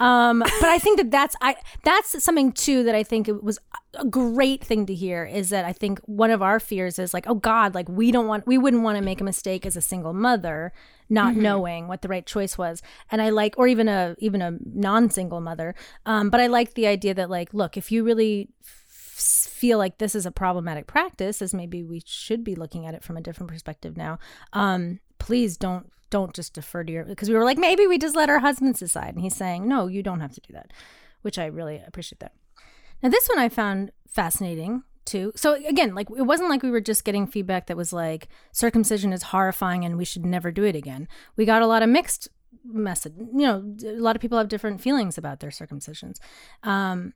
um, 0.00 0.40
but 0.40 0.68
I 0.68 0.78
think 0.78 0.98
that 0.98 1.10
that's 1.10 1.34
I 1.40 1.56
that's 1.82 2.22
something 2.22 2.52
too 2.52 2.82
that 2.84 2.94
I 2.94 3.02
think 3.04 3.26
it 3.26 3.42
was 3.42 3.58
a 3.94 4.04
great 4.04 4.62
thing 4.62 4.84
to 4.86 4.94
hear 4.94 5.24
is 5.24 5.48
that 5.48 5.64
I 5.64 5.72
think 5.72 5.98
one 6.00 6.30
of 6.30 6.42
our 6.42 6.60
fears 6.60 6.98
is 6.98 7.14
like, 7.14 7.26
oh 7.26 7.36
God, 7.36 7.74
like 7.74 7.88
we 7.88 8.12
don't 8.12 8.26
want 8.26 8.46
we 8.46 8.58
wouldn't 8.58 8.82
want 8.82 8.98
to 8.98 9.02
make 9.02 9.22
a 9.22 9.24
mistake 9.24 9.64
as 9.64 9.74
a 9.74 9.80
single 9.80 10.12
mother, 10.12 10.74
not 11.08 11.34
knowing 11.34 11.88
what 11.88 12.02
the 12.02 12.08
right 12.08 12.26
choice 12.26 12.58
was. 12.58 12.82
And 13.10 13.22
I 13.22 13.30
like 13.30 13.54
or 13.56 13.66
even 13.66 13.88
a 13.88 14.14
even 14.18 14.42
a 14.42 14.58
non-single 14.74 15.40
mother. 15.40 15.74
Um, 16.04 16.28
but 16.28 16.40
I 16.40 16.48
like 16.48 16.74
the 16.74 16.86
idea 16.86 17.14
that 17.14 17.30
like, 17.30 17.54
look, 17.54 17.78
if 17.78 17.90
you 17.90 18.04
really 18.04 18.50
feel 19.14 19.78
like 19.78 19.98
this 19.98 20.14
is 20.14 20.26
a 20.26 20.30
problematic 20.30 20.86
practice 20.86 21.40
as 21.40 21.54
maybe 21.54 21.82
we 21.84 22.02
should 22.04 22.42
be 22.42 22.54
looking 22.54 22.84
at 22.84 22.94
it 22.94 23.04
from 23.04 23.16
a 23.16 23.20
different 23.20 23.48
perspective 23.48 23.96
now 23.96 24.18
um 24.52 24.98
please 25.18 25.56
don't 25.56 25.86
don't 26.14 26.32
just 26.32 26.54
defer 26.54 26.84
to 26.84 26.92
your 26.92 27.04
because 27.04 27.28
we 27.28 27.34
were 27.34 27.42
like 27.42 27.58
maybe 27.58 27.88
we 27.88 27.98
just 27.98 28.14
let 28.14 28.30
our 28.30 28.38
husbands 28.38 28.78
decide. 28.78 29.14
And 29.14 29.20
he's 29.20 29.34
saying 29.34 29.66
no 29.66 29.88
you 29.88 30.00
don't 30.00 30.20
have 30.20 30.32
to 30.34 30.40
do 30.40 30.52
that 30.52 30.72
which 31.22 31.38
i 31.38 31.46
really 31.46 31.82
appreciate 31.84 32.20
that. 32.20 32.32
Now 33.02 33.08
this 33.08 33.26
one 33.28 33.40
i 33.40 33.48
found 33.48 33.90
fascinating 34.08 34.84
too. 35.04 35.32
So 35.34 35.54
again 35.54 35.94
like 35.94 36.08
it 36.16 36.22
wasn't 36.22 36.50
like 36.50 36.62
we 36.62 36.70
were 36.70 36.80
just 36.80 37.04
getting 37.04 37.26
feedback 37.26 37.66
that 37.66 37.76
was 37.76 37.92
like 37.92 38.28
circumcision 38.52 39.12
is 39.12 39.24
horrifying 39.24 39.84
and 39.84 39.98
we 39.98 40.04
should 40.04 40.24
never 40.24 40.52
do 40.52 40.62
it 40.62 40.76
again. 40.76 41.08
We 41.36 41.46
got 41.46 41.62
a 41.62 41.66
lot 41.66 41.82
of 41.82 41.88
mixed 41.88 42.28
message 42.64 43.12
you 43.18 43.46
know 43.46 43.74
a 43.84 43.98
lot 43.98 44.14
of 44.14 44.22
people 44.22 44.38
have 44.38 44.48
different 44.48 44.80
feelings 44.80 45.18
about 45.18 45.40
their 45.40 45.50
circumcisions. 45.50 46.18
Um 46.62 47.14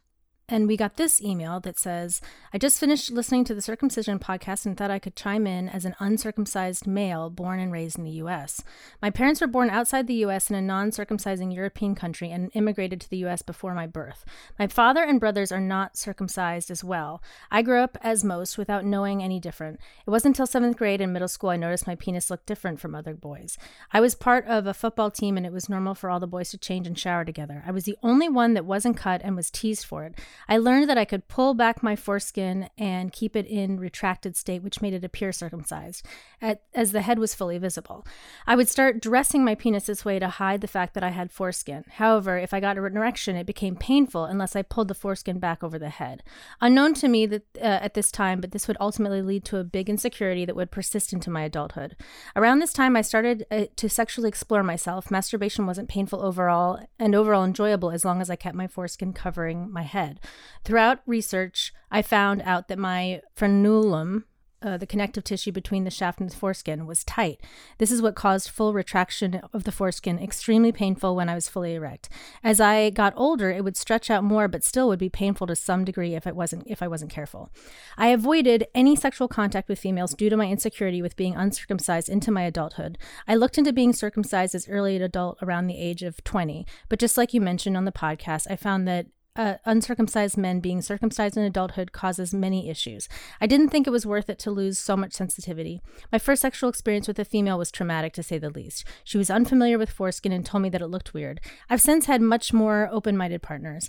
and 0.51 0.67
we 0.67 0.79
got 0.79 0.97
this 0.97 1.21
email 1.21 1.61
that 1.61 1.79
says, 1.79 2.23
I 2.55 2.59
just 2.59 2.81
finished 2.81 3.11
listening 3.11 3.45
to 3.45 3.55
the 3.55 3.61
circumcision 3.61 4.19
podcast 4.19 4.65
and 4.65 4.75
thought 4.75 4.91
I 4.91 4.99
could 4.99 5.15
chime 5.15 5.47
in 5.47 5.69
as 5.69 5.85
an 5.85 5.95
uncircumcised 5.99 6.87
male 6.87 7.29
born 7.29 7.61
and 7.61 7.71
raised 7.71 7.99
in 7.99 8.05
the 8.05 8.23
US. 8.23 8.65
My 9.03 9.11
parents 9.11 9.43
were 9.43 9.47
born 9.47 9.69
outside 9.69 10.07
the 10.07 10.25
US 10.25 10.49
in 10.49 10.57
a 10.57 10.63
non 10.63 10.91
circumcising 10.91 11.55
European 11.55 11.95
country 11.95 12.31
and 12.31 12.51
immigrated 12.55 12.99
to 13.03 13.11
the 13.11 13.27
US 13.27 13.43
before 13.43 13.75
my 13.75 13.87
birth. 13.87 14.25
My 14.59 14.67
father 14.67 15.03
and 15.05 15.21
brothers 15.21 15.53
are 15.53 15.61
not 15.61 15.99
circumcised 15.99 16.71
as 16.71 16.83
well. 16.83 17.23
I 17.51 17.61
grew 17.61 17.81
up 17.81 17.99
as 18.01 18.25
most 18.25 18.57
without 18.57 18.87
knowing 18.87 19.23
any 19.23 19.39
different. 19.39 19.79
It 20.07 20.11
wasn't 20.11 20.37
until 20.37 20.47
seventh 20.47 20.79
grade 20.79 21.03
and 21.03 21.13
middle 21.13 21.29
school 21.29 21.51
I 21.51 21.57
noticed 21.57 21.87
my 21.87 21.95
penis 21.95 22.31
looked 22.31 22.47
different 22.47 22.81
from 22.81 22.95
other 22.95 23.15
boys. 23.15 23.59
I 23.93 24.01
was 24.01 24.15
part 24.15 24.47
of 24.47 24.67
a 24.67 24.73
football 24.73 25.11
team 25.11 25.37
and 25.37 25.45
it 25.45 25.53
was 25.53 25.69
normal 25.69 25.95
for 25.95 26.09
all 26.09 26.21
the 26.21 26.27
boys 26.27 26.51
to 26.53 26.59
change 26.59 26.87
and 26.87 26.99
shower 26.99 27.27
together. 27.27 27.63
I 27.67 27.71
was 27.71 27.85
the 27.85 27.99
only 28.03 28.31
one 28.31 28.55
that 28.55 28.65
wasn't 28.65 28.97
cut 28.97 29.21
and 29.23 29.37
was 29.37 29.51
teased 29.51 29.85
for 29.85 30.05
it. 30.05 30.15
I 30.47 30.59
learned 30.59 30.89
that 30.89 30.99
I 30.99 31.05
could 31.05 31.29
pull 31.29 31.55
back 31.55 31.83
my 31.83 31.97
foreskin 31.97 32.69
and 32.79 33.13
keep 33.13 33.35
it 33.35 33.47
in 33.47 33.81
retracted 33.81 34.37
state, 34.37 34.63
which 34.63 34.81
made 34.81 34.95
it 34.95 35.05
appear 35.05 35.33
circumcised, 35.33 36.07
at, 36.41 36.63
as 36.75 36.93
the 36.93 37.03
head 37.03 37.19
was 37.19 37.35
fully 37.35 37.59
visible. 37.59 38.07
I 38.47 38.57
would 38.57 38.69
start 38.69 39.01
dressing 39.01 39.45
my 39.45 39.55
penis 39.55 39.87
this 39.87 40.05
way 40.05 40.19
to 40.19 40.29
hide 40.29 40.61
the 40.61 40.69
fact 40.69 40.95
that 40.95 41.03
I 41.03 41.11
had 41.11 41.31
foreskin. 41.31 41.85
However, 41.89 42.39
if 42.39 42.55
I 42.55 42.61
got 42.61 42.79
an 42.79 42.97
erection, 42.97 43.37
it 43.37 43.47
became 43.47 43.77
painful 43.77 44.25
unless 44.25 44.55
I 44.55 44.63
pulled 44.63 44.89
the 44.89 44.95
foreskin 44.95 45.39
back 45.39 45.63
over 45.65 45.79
the 45.79 45.89
head. 45.89 46.23
Unknown 46.61 46.95
to 46.95 47.09
me 47.09 47.27
that 47.27 47.43
uh, 47.57 47.65
at 47.65 47.95
this 47.95 48.11
time, 48.11 48.41
but 48.41 48.53
this 48.53 48.69
would 48.69 48.77
ultimately 48.81 49.23
lead 49.23 49.45
to 49.47 49.59
a 49.59 49.65
big 49.65 49.89
insecurity 49.89 50.45
that 50.45 50.57
would 50.57 50.71
persist 50.71 51.13
into 51.13 51.31
my 51.31 51.43
adulthood. 51.43 51.97
Around 52.37 52.59
this 52.59 52.73
time, 52.73 52.97
I 52.97 53.03
started 53.03 53.47
uh, 53.51 53.67
to 53.77 53.89
sexually 53.89 54.29
explore 54.29 54.63
myself. 54.63 55.11
Masturbation 55.11 55.67
wasn't 55.67 55.89
painful 55.89 56.23
overall 56.23 56.81
and 56.99 57.15
overall 57.15 57.45
enjoyable 57.45 57.91
as 57.91 58.05
long 58.05 58.21
as 58.21 58.31
I 58.31 58.37
kept 58.37 58.55
my 58.55 58.67
foreskin 58.67 59.13
covering 59.13 59.71
my 59.73 59.83
head. 59.83 60.21
Throughout 60.65 61.01
research, 61.07 61.73
I 61.91 62.03
found 62.03 62.43
out 62.43 62.69
that 62.69 62.79
my 62.79 63.23
frenulum, 63.37 64.25
uh, 64.61 64.77
the 64.77 64.87
connective 64.87 65.25
tissue 65.25 65.53
between 65.53 65.85
the 65.85 65.91
shaft 65.91 66.21
and 66.21 66.29
the 66.29 66.37
foreskin, 66.37 66.85
was 66.85 67.05
tight. 67.05 67.41
This 67.79 67.91
is 67.91 68.03
what 68.03 68.17
caused 68.17 68.51
full 68.51 68.75
retraction 68.75 69.41
of 69.53 69.65
the 69.65 69.73
foreskin, 69.73 70.19
extremely 70.19 70.73
painful 70.73 71.15
when 71.15 71.29
I 71.29 71.35
was 71.35 71.49
fully 71.49 71.75
erect. 71.75 72.09
As 72.43 72.61
I 72.61 72.91
got 72.91 73.15
older, 73.17 73.51
it 73.51 73.63
would 73.63 73.77
stretch 73.77 74.11
out 74.11 74.25
more, 74.25 74.49
but 74.49 74.65
still 74.65 74.89
would 74.89 74.99
be 74.99 75.09
painful 75.09 75.47
to 75.47 75.57
some 75.57 75.85
degree 75.85 76.15
if 76.15 76.27
it 76.27 76.37
wasn't 76.37 76.65
if 76.67 76.83
I 76.83 76.89
wasn't 76.89 77.13
careful. 77.13 77.51
I 77.97 78.09
avoided 78.09 78.67
any 78.75 78.97
sexual 78.97 79.29
contact 79.29 79.69
with 79.69 79.79
females 79.79 80.13
due 80.13 80.29
to 80.29 80.37
my 80.37 80.49
insecurity 80.49 81.01
with 81.01 81.17
being 81.17 81.37
uncircumcised 81.37 82.09
into 82.09 82.33
my 82.33 82.43
adulthood. 82.43 82.99
I 83.27 83.37
looked 83.37 83.59
into 83.59 83.73
being 83.73 83.93
circumcised 83.93 84.55
as 84.55 84.69
early 84.69 84.97
an 84.97 85.03
adult 85.03 85.39
around 85.41 85.69
the 85.69 85.79
age 85.79 86.03
of 86.03 86.23
20, 86.25 86.67
but 86.89 86.99
just 86.99 87.17
like 87.17 87.33
you 87.33 87.41
mentioned 87.41 87.77
on 87.77 87.85
the 87.85 87.93
podcast, 87.93 88.47
I 88.51 88.57
found 88.57 88.89
that 88.89 89.07
uh, 89.39 89.55
uncircumcised 89.65 90.37
men 90.37 90.59
being 90.59 90.83
circumcised 90.83 91.37
in 91.37 91.45
adulthood 91.45 91.93
causes 91.93 92.35
many 92.35 92.69
issues. 92.69 93.09
I 93.41 93.47
didn't 93.47 93.69
think 93.71 93.87
it 93.87 93.91
was 93.91 94.05
worth 94.05 94.29
it 94.29 94.39
to 94.41 94.51
lose 94.51 94.79
so 94.79 94.97
much 94.97 95.13
sensitivity. 95.13 95.81
My 96.13 96.19
first 96.19 96.43
sexual 96.43 96.69
experience 96.69 97.07
with 97.07 97.19
a 97.21 97.25
female 97.25 97.57
was 97.57 97.71
traumatic, 97.71 98.13
to 98.15 98.23
say 98.23 98.39
the 98.39 98.51
least. 98.51 98.85
She 99.05 99.17
was 99.17 99.31
unfamiliar 99.31 99.79
with 99.79 99.91
foreskin 99.91 100.33
and 100.33 100.45
told 100.45 100.63
me 100.63 100.69
that 100.71 100.83
it 100.83 100.89
looked 100.89 101.15
weird. 101.15 101.41
I've 101.71 101.81
since 101.81 102.07
had 102.07 102.21
much 102.21 102.53
more 102.53 102.89
open 102.93 103.17
minded 103.17 103.41
partners. 103.41 103.89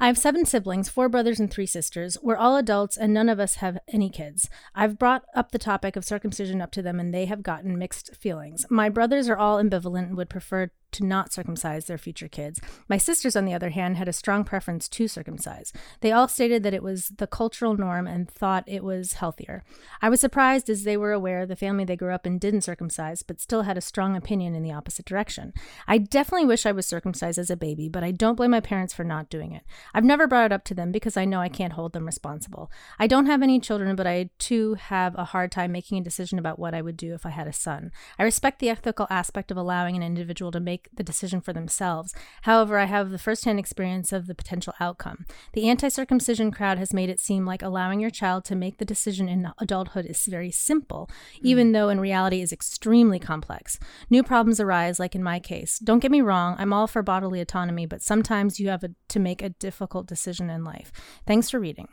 I 0.00 0.08
have 0.08 0.18
seven 0.18 0.44
siblings, 0.44 0.88
four 0.88 1.08
brothers 1.08 1.38
and 1.38 1.48
three 1.48 1.66
sisters. 1.66 2.18
We're 2.20 2.36
all 2.36 2.56
adults 2.56 2.96
and 2.96 3.14
none 3.14 3.28
of 3.28 3.38
us 3.38 3.56
have 3.56 3.78
any 3.86 4.10
kids. 4.10 4.50
I've 4.74 4.98
brought 4.98 5.24
up 5.36 5.52
the 5.52 5.58
topic 5.58 5.94
of 5.94 6.04
circumcision 6.04 6.60
up 6.60 6.72
to 6.72 6.82
them 6.82 6.98
and 6.98 7.14
they 7.14 7.26
have 7.26 7.44
gotten 7.44 7.78
mixed 7.78 8.16
feelings. 8.16 8.66
My 8.68 8.88
brothers 8.88 9.28
are 9.28 9.36
all 9.36 9.62
ambivalent 9.62 10.08
and 10.08 10.16
would 10.16 10.28
prefer 10.28 10.70
to 10.94 11.04
not 11.04 11.32
circumcise 11.32 11.86
their 11.86 11.98
future 11.98 12.28
kids. 12.28 12.60
My 12.88 12.96
sisters, 12.96 13.36
on 13.36 13.44
the 13.44 13.54
other 13.54 13.70
hand, 13.70 13.96
had 13.96 14.08
a 14.08 14.12
strong 14.12 14.44
preference 14.44 14.88
to 14.88 15.08
circumcise. 15.08 15.72
They 16.00 16.12
all 16.12 16.28
stated 16.28 16.62
that 16.62 16.74
it 16.74 16.82
was 16.82 17.12
the 17.16 17.26
cultural 17.26 17.76
norm 17.76 18.06
and 18.06 18.30
thought 18.30 18.64
it 18.66 18.82
was 18.82 19.14
healthier. 19.14 19.64
I 20.00 20.08
was 20.08 20.20
surprised 20.20 20.70
as 20.70 20.84
they 20.84 20.96
were 20.96 21.12
aware 21.12 21.46
the 21.46 21.56
family 21.56 21.84
they 21.84 21.96
grew 21.96 22.12
up 22.12 22.26
in 22.26 22.38
didn't 22.38 22.62
circumcise, 22.62 23.22
but 23.22 23.40
still 23.40 23.62
had 23.62 23.76
a 23.76 23.82
strong 23.82 24.16
opinion 24.16 24.54
in 24.54 24.62
the 24.62 24.72
opposite 24.72 25.04
direction. 25.04 25.52
I 25.86 25.98
definitely 25.98 26.46
wish 26.46 26.66
I 26.66 26.72
was 26.72 26.86
circumcised 26.86 27.38
as 27.38 27.50
a 27.50 27.56
baby, 27.56 27.88
but 27.88 28.04
I 28.04 28.10
don't 28.10 28.36
blame 28.36 28.52
my 28.52 28.60
parents 28.60 28.94
for 28.94 29.04
not 29.04 29.30
doing 29.30 29.52
it. 29.52 29.62
I've 29.92 30.04
never 30.04 30.26
brought 30.26 30.46
it 30.46 30.52
up 30.52 30.64
to 30.64 30.74
them 30.74 30.92
because 30.92 31.16
I 31.16 31.24
know 31.24 31.40
I 31.40 31.48
can't 31.48 31.74
hold 31.74 31.92
them 31.92 32.06
responsible. 32.06 32.70
I 32.98 33.06
don't 33.06 33.26
have 33.26 33.42
any 33.42 33.60
children, 33.60 33.96
but 33.96 34.06
I 34.06 34.30
too 34.38 34.74
have 34.74 35.14
a 35.16 35.24
hard 35.24 35.52
time 35.52 35.72
making 35.72 35.98
a 35.98 36.04
decision 36.04 36.38
about 36.38 36.58
what 36.58 36.74
I 36.74 36.82
would 36.82 36.96
do 36.96 37.14
if 37.14 37.26
I 37.26 37.30
had 37.30 37.46
a 37.46 37.52
son. 37.52 37.90
I 38.18 38.22
respect 38.22 38.58
the 38.58 38.70
ethical 38.70 39.06
aspect 39.10 39.50
of 39.50 39.56
allowing 39.56 39.96
an 39.96 40.02
individual 40.02 40.50
to 40.52 40.60
make 40.60 40.83
the 40.92 41.02
decision 41.02 41.40
for 41.40 41.52
themselves. 41.52 42.14
However, 42.42 42.78
I 42.78 42.84
have 42.84 43.10
the 43.10 43.18
firsthand 43.18 43.58
experience 43.58 44.12
of 44.12 44.26
the 44.26 44.34
potential 44.34 44.74
outcome. 44.80 45.26
The 45.52 45.68
anti 45.68 45.88
circumcision 45.88 46.50
crowd 46.50 46.78
has 46.78 46.92
made 46.92 47.10
it 47.10 47.20
seem 47.20 47.44
like 47.44 47.62
allowing 47.62 48.00
your 48.00 48.10
child 48.10 48.44
to 48.46 48.56
make 48.56 48.78
the 48.78 48.84
decision 48.84 49.28
in 49.28 49.50
adulthood 49.58 50.06
is 50.06 50.24
very 50.26 50.50
simple, 50.50 51.10
even 51.42 51.72
though 51.72 51.88
in 51.88 52.00
reality 52.00 52.40
is 52.40 52.52
extremely 52.52 53.18
complex. 53.18 53.78
New 54.10 54.22
problems 54.22 54.60
arise, 54.60 54.98
like 54.98 55.14
in 55.14 55.22
my 55.22 55.40
case. 55.40 55.78
Don't 55.78 56.00
get 56.00 56.10
me 56.10 56.20
wrong, 56.20 56.56
I'm 56.58 56.72
all 56.72 56.86
for 56.86 57.02
bodily 57.02 57.40
autonomy, 57.40 57.86
but 57.86 58.02
sometimes 58.02 58.60
you 58.60 58.68
have 58.68 58.84
a, 58.84 58.90
to 59.08 59.18
make 59.18 59.42
a 59.42 59.50
difficult 59.50 60.06
decision 60.06 60.50
in 60.50 60.64
life. 60.64 60.92
Thanks 61.26 61.50
for 61.50 61.60
reading. 61.60 61.88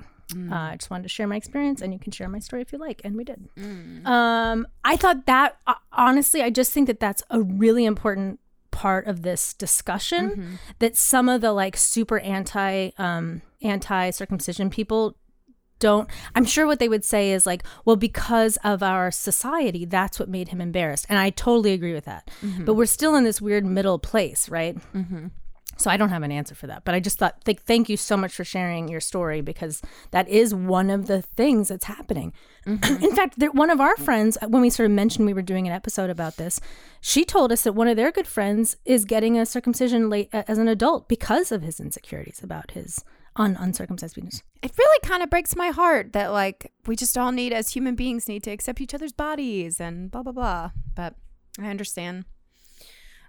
Uh, 0.51 0.55
I 0.55 0.75
just 0.77 0.89
wanted 0.89 1.03
to 1.03 1.09
share 1.09 1.27
my 1.27 1.35
experience, 1.35 1.81
and 1.81 1.91
you 1.91 1.99
can 1.99 2.11
share 2.11 2.29
my 2.29 2.39
story 2.39 2.61
if 2.61 2.71
you 2.71 2.79
like, 2.79 3.01
and 3.03 3.15
we 3.15 3.23
did. 3.23 3.49
Um, 4.05 4.67
I 4.83 4.95
thought 4.95 5.25
that 5.25 5.57
uh, 5.67 5.75
honestly, 5.91 6.41
I 6.41 6.49
just 6.49 6.71
think 6.71 6.87
that 6.87 6.99
that's 6.99 7.23
a 7.29 7.41
really 7.41 7.85
important 7.85 8.39
part 8.71 9.07
of 9.07 9.21
this 9.21 9.53
discussion. 9.53 10.29
Mm-hmm. 10.29 10.55
That 10.79 10.97
some 10.97 11.29
of 11.29 11.41
the 11.41 11.51
like 11.53 11.77
super 11.77 12.19
anti 12.19 12.91
um, 12.97 13.41
anti 13.61 14.09
circumcision 14.09 14.69
people 14.69 15.15
don't. 15.79 16.09
I'm 16.35 16.45
sure 16.45 16.65
what 16.65 16.79
they 16.79 16.87
would 16.87 17.03
say 17.03 17.31
is 17.31 17.45
like, 17.45 17.63
well, 17.83 17.97
because 17.97 18.57
of 18.63 18.81
our 18.81 19.11
society, 19.11 19.83
that's 19.83 20.19
what 20.19 20.29
made 20.29 20.49
him 20.49 20.61
embarrassed, 20.61 21.05
and 21.09 21.19
I 21.19 21.31
totally 21.31 21.73
agree 21.73 21.93
with 21.93 22.05
that. 22.05 22.29
Mm-hmm. 22.41 22.65
But 22.65 22.75
we're 22.75 22.85
still 22.85 23.15
in 23.15 23.25
this 23.25 23.41
weird 23.41 23.65
middle 23.65 23.99
place, 23.99 24.47
right? 24.47 24.77
Mm-hmm. 24.93 25.27
So 25.81 25.89
I 25.89 25.97
don't 25.97 26.09
have 26.09 26.21
an 26.21 26.31
answer 26.31 26.53
for 26.53 26.67
that, 26.67 26.83
but 26.85 26.93
I 26.93 26.99
just 26.99 27.17
thought, 27.17 27.43
th- 27.43 27.59
thank 27.59 27.89
you 27.89 27.97
so 27.97 28.15
much 28.15 28.33
for 28.33 28.43
sharing 28.43 28.87
your 28.87 28.99
story 28.99 29.41
because 29.41 29.81
that 30.11 30.29
is 30.29 30.53
one 30.53 30.91
of 30.91 31.07
the 31.07 31.23
things 31.23 31.69
that's 31.69 31.85
happening. 31.85 32.33
In 32.67 33.15
fact, 33.15 33.39
there, 33.39 33.49
one 33.49 33.71
of 33.71 33.81
our 33.81 33.97
friends, 33.97 34.37
when 34.47 34.61
we 34.61 34.69
sort 34.69 34.85
of 34.85 34.91
mentioned 34.91 35.25
we 35.25 35.33
were 35.33 35.41
doing 35.41 35.65
an 35.67 35.73
episode 35.73 36.11
about 36.11 36.37
this, 36.37 36.61
she 37.01 37.25
told 37.25 37.51
us 37.51 37.63
that 37.63 37.73
one 37.73 37.87
of 37.87 37.97
their 37.97 38.11
good 38.11 38.27
friends 38.27 38.77
is 38.85 39.05
getting 39.05 39.39
a 39.39 39.45
circumcision 39.45 40.07
late 40.07 40.29
uh, 40.31 40.43
as 40.47 40.59
an 40.59 40.67
adult 40.67 41.09
because 41.09 41.51
of 41.51 41.63
his 41.63 41.79
insecurities 41.79 42.43
about 42.43 42.71
his 42.71 43.03
un- 43.35 43.57
uncircumcised 43.59 44.13
penis. 44.13 44.43
It 44.61 44.73
really 44.77 44.99
kind 45.01 45.23
of 45.23 45.31
breaks 45.31 45.55
my 45.55 45.69
heart 45.69 46.13
that 46.13 46.31
like 46.31 46.71
we 46.85 46.95
just 46.95 47.17
all 47.17 47.31
need 47.31 47.53
as 47.53 47.71
human 47.71 47.95
beings 47.95 48.27
need 48.27 48.43
to 48.43 48.51
accept 48.51 48.81
each 48.81 48.93
other's 48.93 49.13
bodies 49.13 49.81
and 49.81 50.11
blah 50.11 50.21
blah 50.21 50.33
blah. 50.33 50.71
But 50.93 51.15
I 51.59 51.69
understand. 51.69 52.25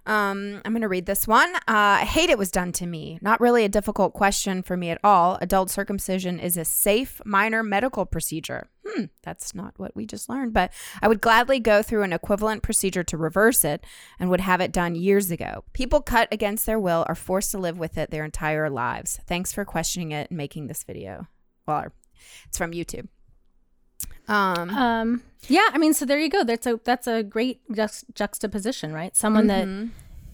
Um, 0.05 0.61
I'm 0.65 0.73
gonna 0.73 0.87
read 0.87 1.05
this 1.05 1.27
one. 1.27 1.53
Uh, 1.67 1.97
hate 1.97 2.29
it 2.29 2.37
was 2.37 2.51
done 2.51 2.71
to 2.73 2.85
me. 2.85 3.19
Not 3.21 3.39
really 3.39 3.63
a 3.63 3.69
difficult 3.69 4.13
question 4.13 4.61
for 4.61 4.75
me 4.75 4.89
at 4.89 4.99
all. 5.03 5.37
Adult 5.41 5.69
circumcision 5.69 6.39
is 6.39 6.57
a 6.57 6.65
safe 6.65 7.21
minor 7.25 7.63
medical 7.63 8.05
procedure. 8.05 8.69
Hmm, 8.85 9.05
that's 9.21 9.55
not 9.55 9.73
what 9.77 9.95
we 9.95 10.05
just 10.05 10.27
learned, 10.27 10.53
but 10.53 10.71
I 11.01 11.07
would 11.07 11.21
gladly 11.21 11.59
go 11.59 11.81
through 11.81 12.03
an 12.03 12.11
equivalent 12.11 12.63
procedure 12.63 13.03
to 13.03 13.17
reverse 13.17 13.63
it 13.63 13.85
and 14.19 14.29
would 14.29 14.41
have 14.41 14.59
it 14.59 14.73
done 14.73 14.95
years 14.95 15.31
ago. 15.31 15.63
People 15.71 16.01
cut 16.01 16.27
against 16.31 16.65
their 16.65 16.79
will 16.79 17.05
are 17.07 17.15
forced 17.15 17.51
to 17.51 17.57
live 17.57 17.79
with 17.79 17.97
it 17.97 18.11
their 18.11 18.25
entire 18.25 18.69
lives. 18.69 19.19
Thanks 19.25 19.53
for 19.53 19.63
questioning 19.63 20.11
it 20.11 20.29
and 20.29 20.37
making 20.37 20.67
this 20.67 20.83
video. 20.83 21.27
Well, 21.65 21.87
it's 22.45 22.57
from 22.57 22.71
YouTube. 22.71 23.07
Um, 24.27 24.69
Um, 24.69 25.23
yeah, 25.47 25.67
I 25.71 25.77
mean, 25.77 25.93
so 25.93 26.05
there 26.05 26.19
you 26.19 26.29
go. 26.29 26.43
That's 26.43 26.65
a 26.65 26.79
that's 26.83 27.07
a 27.07 27.23
great 27.23 27.61
juxt- 27.69 28.05
juxtaposition, 28.13 28.93
right? 28.93 29.15
Someone 29.15 29.47
that 29.47 29.67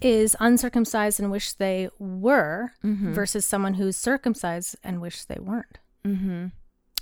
is 0.01 0.35
uncircumcised 0.39 1.19
and 1.19 1.31
wish 1.31 1.53
they 1.53 1.89
were, 1.99 2.71
versus 2.83 3.45
someone 3.45 3.73
who's 3.73 3.97
circumcised 3.97 4.75
and 4.83 5.01
wish 5.01 5.25
they 5.25 5.39
weren't. 5.39 5.79
Mm-hmm. 6.05 6.47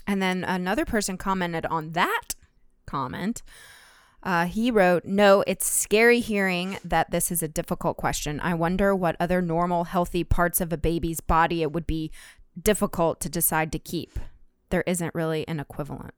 And 0.08 0.22
then 0.22 0.44
another 0.44 0.86
person 0.86 1.18
commented 1.18 1.66
on 1.66 1.92
that 1.92 2.36
comment. 2.86 3.44
Uh, 4.24 4.46
he 4.46 4.72
wrote, 4.72 5.06
No, 5.06 5.44
it's 5.46 5.68
scary 5.68 6.22
hearing 6.22 6.78
that 6.84 7.12
this 7.12 7.32
is 7.32 7.44
a 7.44 7.48
difficult 7.48 7.98
question. 7.98 8.40
I 8.40 8.54
wonder 8.56 8.96
what 8.96 9.16
other 9.20 9.42
normal, 9.42 9.84
healthy 9.84 10.24
parts 10.24 10.60
of 10.60 10.74
a 10.74 10.78
baby's 10.78 11.20
body 11.20 11.62
it 11.62 11.72
would 11.72 11.86
be 11.86 12.12
difficult 12.60 13.20
to 13.22 13.30
decide 13.30 13.72
to 13.74 13.80
keep. 13.80 14.18
There 14.70 14.84
isn't 14.88 15.14
really 15.14 15.48
an 15.48 15.60
equivalent. 15.60 16.14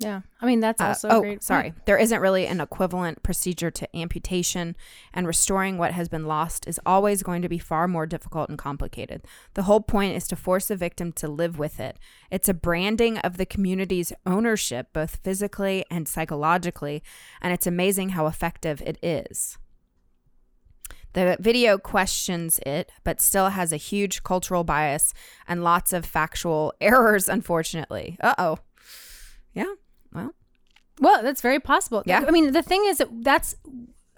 Yeah, 0.00 0.20
I 0.40 0.46
mean 0.46 0.60
that's 0.60 0.80
Uh, 0.80 0.86
also 0.86 1.08
a 1.08 1.12
oh, 1.14 1.20
great. 1.22 1.42
sorry. 1.42 1.74
There 1.84 1.98
isn't 1.98 2.20
really 2.20 2.46
an 2.46 2.60
equivalent 2.60 3.24
procedure 3.24 3.70
to 3.72 3.96
amputation, 3.96 4.76
and 5.12 5.26
restoring 5.26 5.76
what 5.76 5.92
has 5.92 6.08
been 6.08 6.24
lost 6.26 6.68
is 6.68 6.78
always 6.86 7.24
going 7.24 7.42
to 7.42 7.48
be 7.48 7.58
far 7.58 7.88
more 7.88 8.06
difficult 8.06 8.48
and 8.48 8.56
complicated. 8.56 9.24
The 9.54 9.64
whole 9.64 9.80
point 9.80 10.14
is 10.14 10.28
to 10.28 10.36
force 10.36 10.68
the 10.68 10.76
victim 10.76 11.10
to 11.14 11.26
live 11.26 11.58
with 11.58 11.80
it. 11.80 11.98
It's 12.30 12.48
a 12.48 12.54
branding 12.54 13.18
of 13.18 13.38
the 13.38 13.46
community's 13.46 14.12
ownership, 14.24 14.92
both 14.92 15.16
physically 15.24 15.84
and 15.90 16.06
psychologically, 16.06 17.02
and 17.42 17.52
it's 17.52 17.66
amazing 17.66 18.10
how 18.10 18.28
effective 18.28 18.80
it 18.82 18.98
is. 19.02 19.58
The 21.14 21.36
video 21.40 21.76
questions 21.76 22.60
it, 22.64 22.92
but 23.02 23.20
still 23.20 23.48
has 23.48 23.72
a 23.72 23.76
huge 23.76 24.22
cultural 24.22 24.62
bias 24.62 25.12
and 25.48 25.64
lots 25.64 25.92
of 25.92 26.04
factual 26.06 26.72
errors, 26.80 27.28
unfortunately. 27.28 28.16
Uh 28.20 28.34
oh. 28.38 28.58
Yeah. 29.54 29.74
Well, 30.12 30.32
Well, 31.00 31.22
that's 31.22 31.40
very 31.40 31.60
possible. 31.60 32.02
Yeah. 32.06 32.24
I 32.26 32.30
mean, 32.30 32.52
the 32.52 32.62
thing 32.62 32.84
is 32.86 32.98
that 32.98 33.08
that's. 33.22 33.54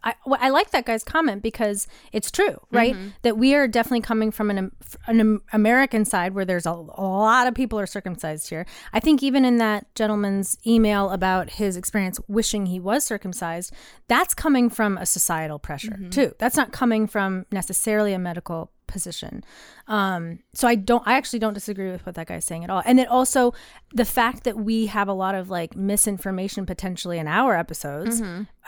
I, 0.03 0.15
I 0.27 0.49
like 0.49 0.71
that 0.71 0.87
guy's 0.87 1.05
comment 1.05 1.43
because 1.43 1.87
it's 2.11 2.31
true, 2.31 2.57
right? 2.71 2.95
Mm-hmm. 2.95 3.09
That 3.21 3.37
we 3.37 3.55
are 3.55 3.69
definitely 3.69 4.01
coming 4.01 4.31
from 4.31 4.49
an, 4.49 4.73
an 5.07 5.41
American 5.53 6.07
side 6.07 6.33
where 6.33 6.47
there's 6.47 6.65
a, 6.65 6.71
a 6.71 7.05
lot 7.05 7.47
of 7.47 7.53
people 7.53 7.79
are 7.79 7.87
circumcised 7.87 8.49
here. 8.49 8.65
I 8.95 9.01
think 9.01 9.23
even 9.23 9.45
in 9.45 9.59
that 9.59 9.95
gentleman's 9.95 10.57
email 10.67 11.11
about 11.11 11.51
his 11.51 11.77
experience 11.77 12.19
wishing 12.29 12.65
he 12.65 12.81
was 12.81 13.05
circumcised, 13.05 13.75
that's 14.09 14.33
coming 14.33 14.71
from 14.71 14.97
a 14.97 15.05
societal 15.05 15.59
pressure 15.59 15.91
Mm-hmm. 15.91 16.09
too. 16.11 16.35
That's 16.39 16.57
not 16.57 16.73
coming 16.73 17.07
from 17.07 17.45
necessarily 17.53 18.15
a 18.15 18.19
medical 18.19 18.73
position. 18.91 19.43
Um, 19.87 20.41
so 20.53 20.69
I 20.69 20.75
don't, 20.75 21.03
I 21.07 21.15
actually 21.15 21.39
don't 21.39 21.55
disagree 21.55 21.91
with 21.91 22.05
what 22.05 22.15
that 22.17 22.27
guy's 22.27 22.45
saying 22.45 22.65
at 22.65 22.71
all. 22.71 22.83
And 22.85 23.01
it 23.01 23.09
also, 23.09 23.55
the 23.95 24.05
fact 24.05 24.45
that 24.45 24.57
we 24.57 24.87
have 24.87 25.09
a 25.09 25.13
lot 25.15 25.35
of 25.35 25.49
like 25.49 25.75
misinformation 25.75 26.67
potentially 26.67 27.19
in 27.19 27.27
our 27.27 27.57
episodes, 27.57 28.21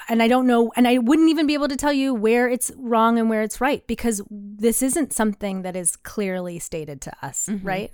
and 0.09 0.23
I 0.23 0.29
don't 0.29 0.47
know, 0.47 0.73
and 0.77 0.89
I 0.89 0.99
wouldn't 0.99 1.29
even 1.29 1.47
be 1.47 1.55
able 1.55 1.69
to 1.69 1.77
tell 1.77 1.93
you 1.93 2.15
where 2.15 2.49
it's 2.49 2.73
wrong 2.77 3.19
and 3.19 3.29
where 3.29 3.43
it's 3.43 3.61
right 3.61 3.87
because 3.87 4.23
this 4.31 4.83
isn't 4.83 5.13
something 5.13 5.63
that 5.63 5.77
is 5.77 5.97
clearly 5.97 6.59
stated 6.59 7.01
to 7.03 7.13
us, 7.23 7.49
right? 7.63 7.91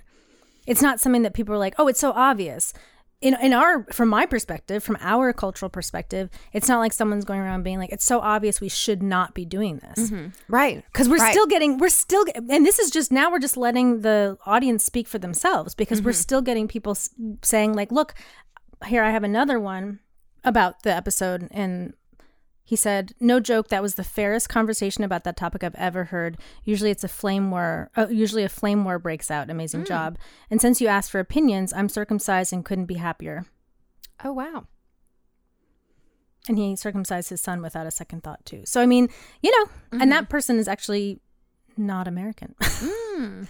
It's 0.65 0.81
not 0.81 0.99
something 0.99 1.23
that 1.23 1.33
people 1.33 1.53
are 1.53 1.57
like, 1.59 1.75
oh, 1.77 1.87
it's 1.87 1.99
so 1.99 2.11
obvious. 2.11 2.73
In, 3.21 3.35
in 3.41 3.51
our 3.51 3.83
from 3.91 4.07
my 4.07 4.25
perspective 4.25 4.81
from 4.81 4.95
our 5.01 5.33
cultural 5.33 5.69
perspective 5.69 6.29
it's 6.53 6.69
not 6.69 6.79
like 6.79 6.93
someone's 6.93 7.25
going 7.25 7.41
around 7.41 7.63
being 7.63 7.77
like 7.77 7.91
it's 7.91 8.05
so 8.05 8.21
obvious 8.21 8.61
we 8.61 8.69
should 8.69 9.03
not 9.03 9.33
be 9.33 9.43
doing 9.43 9.79
this 9.79 10.09
mm-hmm. 10.09 10.27
right. 10.47 10.85
because 10.85 11.09
we're 11.09 11.17
Right. 11.17 11.31
still 11.31 11.45
getting 11.45 11.79
we're 11.79 11.89
still 11.89 12.23
and 12.33 12.65
this 12.65 12.79
is 12.79 12.89
just 12.91 13.11
now 13.11 13.29
we're 13.29 13.39
just 13.39 13.57
letting 13.57 14.03
the 14.03 14.37
audience 14.45 14.85
speak 14.85 15.05
for 15.05 15.19
themselves 15.19 15.75
because 15.75 16.01
we're 16.01 16.11
mm-hmm. 16.11 16.17
still 16.17 16.41
getting 16.41 16.69
people 16.69 16.91
s- 16.91 17.09
saying 17.41 17.73
like 17.73 17.91
look 17.91 18.13
here 18.87 19.03
i 19.03 19.09
have 19.11 19.25
another 19.25 19.59
one 19.59 19.99
about 20.45 20.83
the 20.83 20.95
episode 20.95 21.45
and 21.51 21.91
he 22.69 22.75
said 22.75 23.13
no 23.19 23.39
joke 23.39 23.67
that 23.69 23.81
was 23.81 23.95
the 23.95 24.03
fairest 24.03 24.47
conversation 24.47 25.03
about 25.03 25.23
that 25.23 25.35
topic 25.35 25.63
i've 25.63 25.73
ever 25.89 26.03
heard. 26.13 26.37
Usually 26.63 26.91
it's 26.91 27.03
a 27.03 27.07
flame 27.21 27.49
war 27.49 27.89
uh, 27.97 28.07
usually 28.11 28.43
a 28.43 28.49
flame 28.59 28.83
war 28.85 28.99
breaks 28.99 29.31
out. 29.31 29.49
Amazing 29.49 29.85
job. 29.85 30.17
And 30.51 30.61
since 30.61 30.79
you 30.81 30.87
asked 30.87 31.09
for 31.11 31.19
opinions 31.19 31.73
i'm 31.73 31.89
circumcised 31.89 32.53
and 32.53 32.63
couldn't 32.63 32.85
be 32.85 32.99
happier. 33.07 33.45
Oh, 34.23 34.33
wow. 34.33 34.67
and 36.47 36.57
he 36.59 36.75
circumcised 36.75 37.29
his 37.29 37.41
son 37.41 37.61
without 37.61 37.87
a 37.87 37.91
second 37.91 38.21
thought 38.23 38.45
too. 38.45 38.61
So 38.65 38.81
i 38.81 38.85
mean 38.85 39.09
you 39.41 39.51
know 39.55 39.99
and 40.01 40.11
that 40.11 40.29
person 40.29 40.59
is 40.59 40.67
actually 40.67 41.19
not 41.75 42.07
american. 42.07 42.53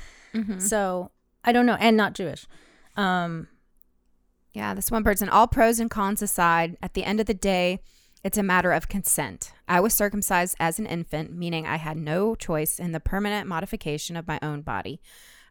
So 0.59 1.11
i 1.43 1.51
don't 1.51 1.65
know 1.65 1.77
and 1.79 1.97
not 1.97 2.13
jewish. 2.13 2.45
Um 2.95 3.47
Yeah, 4.53 4.73
this 4.73 4.89
one 4.91 5.03
person, 5.03 5.27
all 5.29 5.47
pros 5.47 5.79
and 5.79 5.89
cons 5.91 6.21
aside, 6.21 6.77
at 6.81 6.93
the 6.93 7.03
end 7.03 7.19
of 7.19 7.25
the 7.25 7.33
day, 7.53 7.79
it's 8.23 8.37
a 8.37 8.43
matter 8.43 8.71
of 8.71 8.89
consent. 8.89 9.53
I 9.67 9.79
was 9.79 9.93
circumcised 9.93 10.55
as 10.59 10.79
an 10.79 10.85
infant, 10.85 11.31
meaning 11.33 11.65
I 11.65 11.77
had 11.77 11.97
no 11.97 12.35
choice 12.35 12.79
in 12.79 12.91
the 12.91 12.99
permanent 12.99 13.47
modification 13.47 14.17
of 14.17 14.27
my 14.27 14.39
own 14.41 14.61
body. 14.61 14.99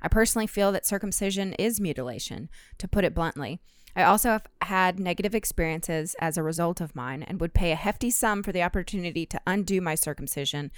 I 0.02 0.09
personally 0.09 0.46
feel 0.46 0.70
that 0.72 0.87
circumcision 0.87 1.54
is 1.54 1.81
mutilation, 1.81 2.50
to 2.78 2.87
put 2.87 3.04
it 3.04 3.14
bluntly. 3.14 3.61
I 3.96 4.04
also 4.04 4.31
have 4.31 4.46
had 4.62 5.00
negative 5.00 5.35
experiences 5.35 6.14
as 6.20 6.37
a 6.37 6.42
result 6.42 6.81
of 6.81 6.94
mine 6.94 7.22
and 7.22 7.40
would 7.40 7.54
pay 7.54 7.72
a 7.72 7.76
hefty 7.76 8.11
sum 8.11 8.42
for 8.42 8.52
the 8.52 8.62
opportunity 8.62 9.26
to 9.26 9.40
undo 9.46 9.81
my 9.81 9.94
circumcision 9.96 10.70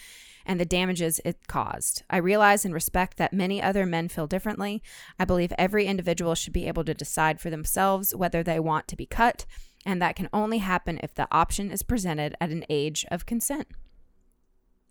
and 0.46 0.59
the 0.59 0.64
damages 0.64 1.20
it 1.24 1.46
caused. 1.46 2.03
I 2.09 2.16
realize 2.16 2.64
and 2.64 2.72
respect 2.72 3.18
that 3.18 3.35
many 3.35 3.61
other 3.61 3.85
men 3.85 4.09
feel 4.09 4.26
differently. 4.26 4.83
I 5.18 5.26
believe 5.26 5.53
every 5.59 5.87
individual 5.87 6.35
should 6.35 6.55
be 6.55 6.66
able 6.66 6.85
to 6.85 6.94
decide 6.94 7.40
for 7.40 7.50
themselves 7.50 8.14
whether 8.14 8.42
they 8.42 8.59
want 8.59 8.88
to 8.88 8.96
be 8.96 9.07
cut, 9.07 9.44
and 9.87 10.01
that 10.03 10.16
can 10.16 10.29
only 10.33 10.59
happen 10.59 10.99
if 11.03 11.14
the 11.14 11.27
option 11.31 11.71
is 11.71 11.83
presented 11.83 12.35
at 12.40 12.51
an 12.51 12.64
age 12.69 13.05
of 13.11 13.27
consent. 13.27 13.66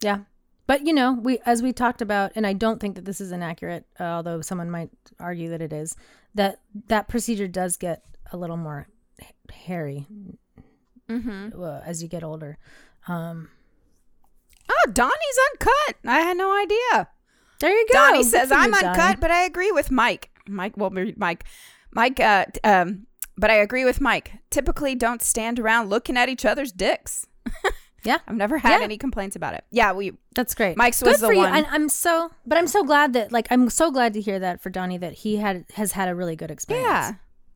Yeah. 0.02 0.19
But 0.67 0.86
you 0.86 0.93
know, 0.93 1.13
we 1.13 1.39
as 1.45 1.62
we 1.63 1.73
talked 1.73 2.02
about, 2.02 2.32
and 2.36 2.45
I 2.45 2.54
don't 2.54 2.80
think 2.80 2.95
that 2.95 3.06
this 3.06 3.19
is 3.19 3.32
inaccurate, 3.32 3.86
uh, 3.99 4.04
although 4.04 4.41
someone 4.41 4.69
might 4.69 4.89
argue 5.19 5.49
that 5.49 5.62
it 5.62 5.73
is. 5.73 5.95
That 6.36 6.60
that 6.88 7.08
procedure 7.08 7.47
does 7.47 7.75
get 7.75 8.04
a 8.32 8.38
little 8.38 8.58
more 8.58 8.88
hairy 9.52 10.06
Mm-hmm. 11.10 11.60
uh, 11.62 11.80
as 11.86 12.04
you 12.04 12.08
get 12.10 12.23
older. 12.23 12.58
Um, 13.08 13.49
Oh, 14.71 14.91
Donnie's 14.91 15.39
uncut. 15.52 15.95
I 16.06 16.19
had 16.19 16.38
no 16.38 16.56
idea. 16.56 17.10
there 17.60 17.71
you 17.75 17.88
go. 17.88 17.93
Donnie 17.93 18.19
Good 18.19 18.30
says 18.30 18.52
I'm 18.52 18.69
Donnie." 18.71 18.88
uncut, 18.88 19.19
but 19.19 19.32
I 19.32 19.41
agree 19.45 19.71
with 19.71 19.89
Mike. 19.89 20.30
Mike, 20.47 20.78
well, 20.78 20.91
Mike, 21.17 21.43
Mike. 21.91 22.19
Uh, 22.19 22.45
um, 22.63 23.08
but 23.39 23.49
I 23.49 23.56
agree 23.56 23.86
with 23.86 24.02
Mike. 24.02 24.34
Typically, 24.49 24.93
don't 24.95 25.21
stand 25.21 25.60
around 25.60 25.89
looking 25.89 26.17
at 26.17 26.30
each 26.30 26.45
other's 26.45 26.71
dicks. 26.71 27.25
Yeah, 28.06 28.19
I've 28.30 28.38
never 28.38 28.58
had 28.60 28.78
Yeah. 28.78 28.84
any 28.86 28.97
complaints 28.97 29.36
about 29.36 29.56
it. 29.56 29.65
Yeah, 29.71 29.91
we. 29.91 30.13
that's 30.34 30.56
great. 30.56 30.78
Mike's 30.78 31.02
Good 31.04 31.10
was 31.10 31.19
the 31.19 31.28
for 31.28 31.34
you. 31.34 31.39
one- 31.39 31.54
And 31.54 31.67
I'm 31.69 31.89
so, 31.89 32.32
but 32.45 32.58
I'm 32.58 32.65
so 32.67 32.82
glad 32.86 33.12
that, 33.12 33.34
like, 33.34 33.45
I'm 33.52 33.69
so 33.69 33.91
glad 33.91 34.13
to 34.13 34.21
hear 34.21 34.39
that 34.39 34.62
for 34.62 34.69
Donnie 34.69 34.97
that 34.99 35.12
he 35.12 35.36
had 35.36 35.65
has 35.73 35.91
had 35.91 36.08
a 36.08 36.15
really 36.15 36.38
good 36.38 36.49
experience. 36.49 36.88
Yeah. 36.88 37.12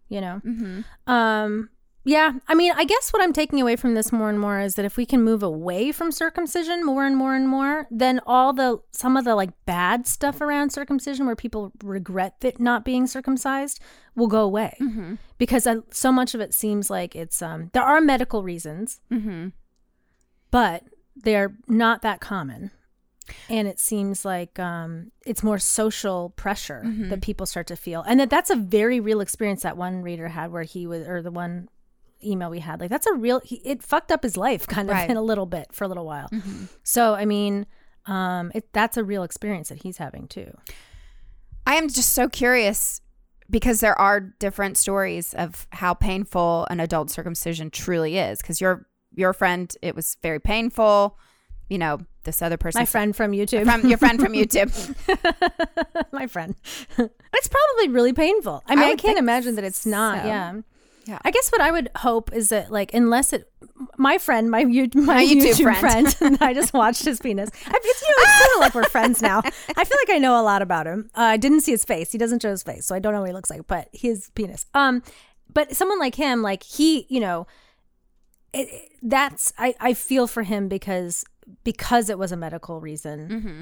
you 0.09 0.19
know. 0.19 0.41
Mm-hmm. 0.45 0.81
Um, 1.09 1.69
yeah, 2.05 2.33
I 2.47 2.53
mean, 2.55 2.73
I 2.75 2.83
guess 2.85 3.11
what 3.11 3.21
I'm 3.21 3.31
taking 3.33 3.61
away 3.61 3.75
from 3.75 3.93
this 3.93 4.11
more 4.11 4.29
and 4.29 4.39
more 4.39 4.59
is 4.59 4.75
that 4.75 4.85
if 4.85 4.97
we 4.97 5.05
can 5.05 5.23
move 5.23 5.41
away 5.43 5.91
from 5.91 6.11
circumcision 6.11 6.85
more 6.85 7.05
and 7.05 7.15
more 7.15 7.33
and 7.35 7.47
more, 7.47 7.87
then 7.89 8.19
all 8.25 8.51
the 8.53 8.79
some 8.91 9.15
of 9.15 9.23
the 9.25 9.35
like 9.35 9.51
bad 9.65 10.05
stuff 10.07 10.41
around 10.41 10.71
circumcision 10.71 11.25
where 11.25 11.35
people 11.35 11.71
regret 11.83 12.41
that 12.41 12.59
not 12.59 12.83
being 12.83 13.07
circumcised 13.07 13.79
will 14.15 14.27
go 14.27 14.41
away 14.41 14.75
Mm-hmm. 14.81 15.15
because 15.37 15.65
uh, 15.65 15.77
so 15.91 16.11
much 16.11 16.35
of 16.35 16.41
it 16.41 16.53
seems 16.53 16.89
like 16.89 17.15
it's 17.15 17.41
um 17.41 17.69
there 17.73 17.83
are 17.83 18.01
medical 18.01 18.43
reasons, 18.43 18.99
Mm-hmm. 19.11 19.49
but 20.51 20.83
they're 21.15 21.55
not 21.67 22.01
that 22.01 22.19
common. 22.21 22.71
And 23.49 23.69
it 23.69 23.79
seems 23.79 24.25
like 24.25 24.59
um, 24.59 25.11
it's 25.25 25.43
more 25.43 25.57
social 25.57 26.31
pressure 26.31 26.83
Mm-hmm. 26.85 27.09
that 27.09 27.21
people 27.21 27.45
start 27.45 27.67
to 27.67 27.77
feel, 27.77 28.01
and 28.01 28.19
that 28.19 28.29
that's 28.29 28.49
a 28.49 28.55
very 28.57 28.99
real 28.99 29.21
experience 29.21 29.61
that 29.63 29.77
one 29.77 30.01
reader 30.01 30.27
had, 30.27 30.51
where 30.51 30.63
he 30.63 30.85
was, 30.85 31.07
or 31.07 31.21
the 31.21 31.31
one 31.31 31.69
email 32.25 32.49
we 32.49 32.59
had, 32.59 32.79
like 32.79 32.89
that's 32.89 33.07
a 33.07 33.13
real. 33.13 33.41
He, 33.43 33.55
it 33.57 33.83
fucked 33.83 34.11
up 34.11 34.23
his 34.23 34.37
life, 34.37 34.65
kind 34.75 34.89
of 34.89 34.93
Right. 34.95 35.03
Mm-hmm. 35.03 35.11
in 35.11 35.17
a 35.17 35.21
little 35.21 35.45
bit 35.45 35.67
for 35.71 35.83
a 35.83 35.87
little 35.87 36.05
while. 36.05 36.29
So 36.83 37.13
I 37.13 37.25
mean, 37.25 37.65
um, 38.05 38.51
it 38.55 38.71
that's 38.73 38.97
a 38.97 39.03
real 39.03 39.23
experience 39.23 39.69
that 39.69 39.83
he's 39.83 39.97
having 39.97 40.27
too. 40.27 40.55
I 41.65 41.75
am 41.75 41.87
just 41.87 42.09
so 42.09 42.27
curious 42.27 42.99
because 43.49 43.79
there 43.79 43.99
are 43.99 44.19
different 44.19 44.77
stories 44.77 45.33
of 45.33 45.67
how 45.71 45.93
painful 45.93 46.67
an 46.69 46.79
adult 46.79 47.09
circumcision 47.09 47.69
truly 47.69 48.17
is. 48.17 48.41
Because 48.41 48.59
your 48.59 48.87
your 49.15 49.31
friend, 49.33 49.73
it 49.81 49.95
was 49.95 50.17
very 50.21 50.39
painful. 50.39 51.17
You 51.69 51.77
know, 51.77 51.99
this 52.23 52.41
other 52.41 52.57
person, 52.57 52.81
My 52.81 52.85
friend 52.85 53.15
from 53.15 53.31
YouTube, 53.31 53.63
from 53.65 53.87
your 53.87 53.97
friend 53.97 54.19
from 54.19 54.33
YouTube. 54.33 54.69
my 56.11 56.27
friend. 56.27 56.55
it's 56.97 57.47
probably 57.47 57.87
really 57.89 58.13
painful. 58.13 58.61
I 58.67 58.75
mean, 58.75 58.85
I, 58.85 58.89
would 58.89 58.99
can't 58.99 59.17
imagine 59.17 59.55
that 59.55 59.63
it's 59.63 59.85
not. 59.85 60.21
so. 60.21 60.27
Yeah. 60.27 60.53
Yeah. 61.05 61.19
I 61.23 61.31
guess 61.31 61.49
what 61.49 61.59
I 61.61 61.71
would 61.71 61.89
hope 61.97 62.31
is 62.33 62.49
that, 62.49 62.71
like, 62.71 62.93
unless 62.93 63.33
it, 63.33 63.51
my 63.97 64.17
friend, 64.17 64.49
my, 64.49 64.59
you, 64.61 64.89
my, 64.95 65.15
My 65.15 65.25
YouTube 65.25 65.53
YouTube, 65.53 65.77
friend. 65.79 66.13
friend, 66.15 66.37
I 66.41 66.53
just 66.53 66.73
watched 66.73 67.03
his 67.03 67.19
penis. 67.19 67.49
I, 67.65 67.69
you 67.71 67.73
know, 67.73 68.23
it's 68.23 68.37
sort 68.39 68.55
of 68.55 68.59
like 68.61 68.73
we're 68.75 68.89
friends 68.89 69.21
now. 69.21 69.39
I 69.77 69.83
feel 69.83 69.97
like 70.07 70.09
I 70.15 70.17
know 70.19 70.39
a 70.39 70.43
lot 70.43 70.61
about 70.61 70.87
him. 70.87 71.09
Uh, 71.15 71.21
I 71.21 71.37
didn't 71.37 71.61
see 71.61 71.71
his 71.71 71.83
face. 71.83 72.11
He 72.11 72.17
doesn't 72.17 72.41
show 72.41 72.51
his 72.51 72.63
face, 72.63 72.85
so 72.85 72.95
I 72.95 72.99
don't 72.99 73.13
know 73.13 73.19
what 73.19 73.27
he 73.29 73.33
looks 73.33 73.49
like. 73.49 73.67
But 73.67 73.89
his 73.91 74.29
penis. 74.35 74.65
Um, 74.73 75.03
but 75.53 75.75
someone 75.75 75.99
like 75.99 76.15
him, 76.15 76.41
like 76.41 76.63
he, 76.63 77.05
you 77.09 77.19
know, 77.19 77.47
it, 78.53 78.69
it- 78.71 78.89
that's 79.01 79.51
I, 79.57 79.75
I 79.81 79.93
feel 79.93 80.27
for 80.27 80.43
him 80.43 80.69
because 80.69 81.25
because 81.65 82.09
it 82.09 82.17
was 82.17 82.31
a 82.31 82.37
medical 82.37 82.79
reason 82.79 83.27
Mm-hmm. 83.29 83.61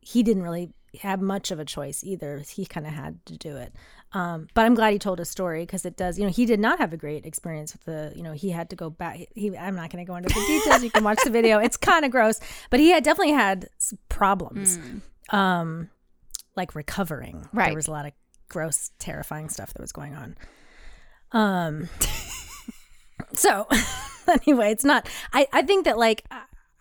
he 0.00 0.22
didn't 0.22 0.44
really 0.44 0.70
have 1.02 1.20
much 1.20 1.50
of 1.50 1.58
a 1.58 1.64
choice 1.64 2.02
either. 2.04 2.38
He 2.38 2.66
kind 2.66 2.86
of 2.86 2.92
had 2.92 3.24
to 3.26 3.36
do 3.36 3.56
it. 3.56 3.72
Um, 4.12 4.46
but 4.54 4.64
i'm 4.64 4.74
glad 4.74 4.92
he 4.92 4.98
told 4.98 5.18
his 5.18 5.28
story 5.28 5.62
because 5.66 5.84
it 5.84 5.96
does 5.96 6.16
you 6.16 6.24
know 6.24 6.30
he 6.30 6.46
did 6.46 6.60
not 6.60 6.78
have 6.78 6.92
a 6.92 6.96
great 6.96 7.26
experience 7.26 7.72
with 7.72 7.84
the 7.84 8.12
you 8.16 8.22
know 8.22 8.32
he 8.32 8.50
had 8.50 8.70
to 8.70 8.76
go 8.76 8.88
back 8.88 9.18
he 9.34 9.54
i'm 9.58 9.74
not 9.74 9.90
going 9.90 10.02
to 10.02 10.08
go 10.08 10.14
into 10.16 10.28
the 10.28 10.46
details 10.46 10.82
you 10.82 10.90
can 10.90 11.02
watch 11.02 11.18
the 11.24 11.28
video 11.28 11.58
it's 11.58 11.76
kind 11.76 12.04
of 12.04 12.12
gross 12.12 12.38
but 12.70 12.78
he 12.78 12.90
had 12.90 13.02
definitely 13.02 13.34
had 13.34 13.68
problems. 14.08 14.78
Um 15.30 15.90
like 16.54 16.74
recovering. 16.74 17.48
Right. 17.52 17.66
there 17.66 17.74
was 17.74 17.88
a 17.88 17.90
lot 17.90 18.06
of 18.06 18.12
gross 18.48 18.92
terrifying 18.98 19.48
stuff 19.50 19.74
that 19.74 19.82
was 19.82 19.92
going 19.92 20.14
on. 20.14 20.36
Um 21.32 21.88
so 23.34 23.66
anyway 24.28 24.70
it's 24.70 24.84
not 24.84 25.08
i 25.32 25.46
i 25.52 25.62
think 25.62 25.84
that 25.84 25.98
like 25.98 26.24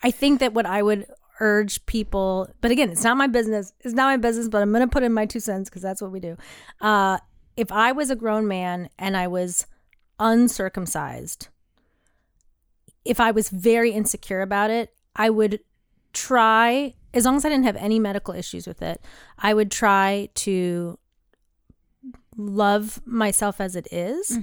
i 0.04 0.12
think 0.12 0.40
that 0.40 0.54
what 0.54 0.66
i 0.66 0.82
would 0.82 1.08
urge 1.40 1.86
people 1.86 2.50
but 2.62 2.72
again 2.72 2.90
it's 2.90 3.04
not 3.04 3.18
my 3.18 3.28
business. 3.28 3.74
It's 3.82 3.94
not 3.94 4.06
my 4.06 4.18
business 4.18 4.48
but 4.48 4.62
i'm 4.62 4.72
gonna 4.72 4.88
put 4.88 5.04
in 5.04 5.14
my 5.14 5.26
two 5.26 5.40
cents 5.40 5.70
because 5.70 5.82
that's 5.82 6.02
what 6.02 6.12
we 6.12 6.20
do. 6.20 6.38
Uh 6.82 7.18
if 7.58 7.72
i 7.72 7.92
was 7.92 8.10
a 8.10 8.16
grown 8.16 8.48
man 8.48 8.90
and 9.00 9.16
i 9.16 9.28
was 9.28 9.66
uncircumcised 10.20 11.48
if 13.04 13.20
i 13.20 13.32
was 13.32 13.50
very 13.50 13.92
insecure 13.92 14.42
about 14.42 14.70
it 14.70 14.94
i 15.16 15.30
would 15.30 15.60
try 16.14 16.94
as 17.14 17.26
long 17.26 17.36
as 17.36 17.46
i 17.46 17.50
didn't 17.50 17.66
have 17.66 17.76
any 17.78 18.00
medical 18.00 18.34
issues 18.34 18.68
with 18.68 18.82
it 18.82 19.02
i 19.40 19.54
would 19.54 19.72
try 19.72 20.30
to 20.34 20.98
love 22.38 23.02
myself 23.06 23.62
as 23.62 23.76
it 23.76 23.88
is 23.92 24.38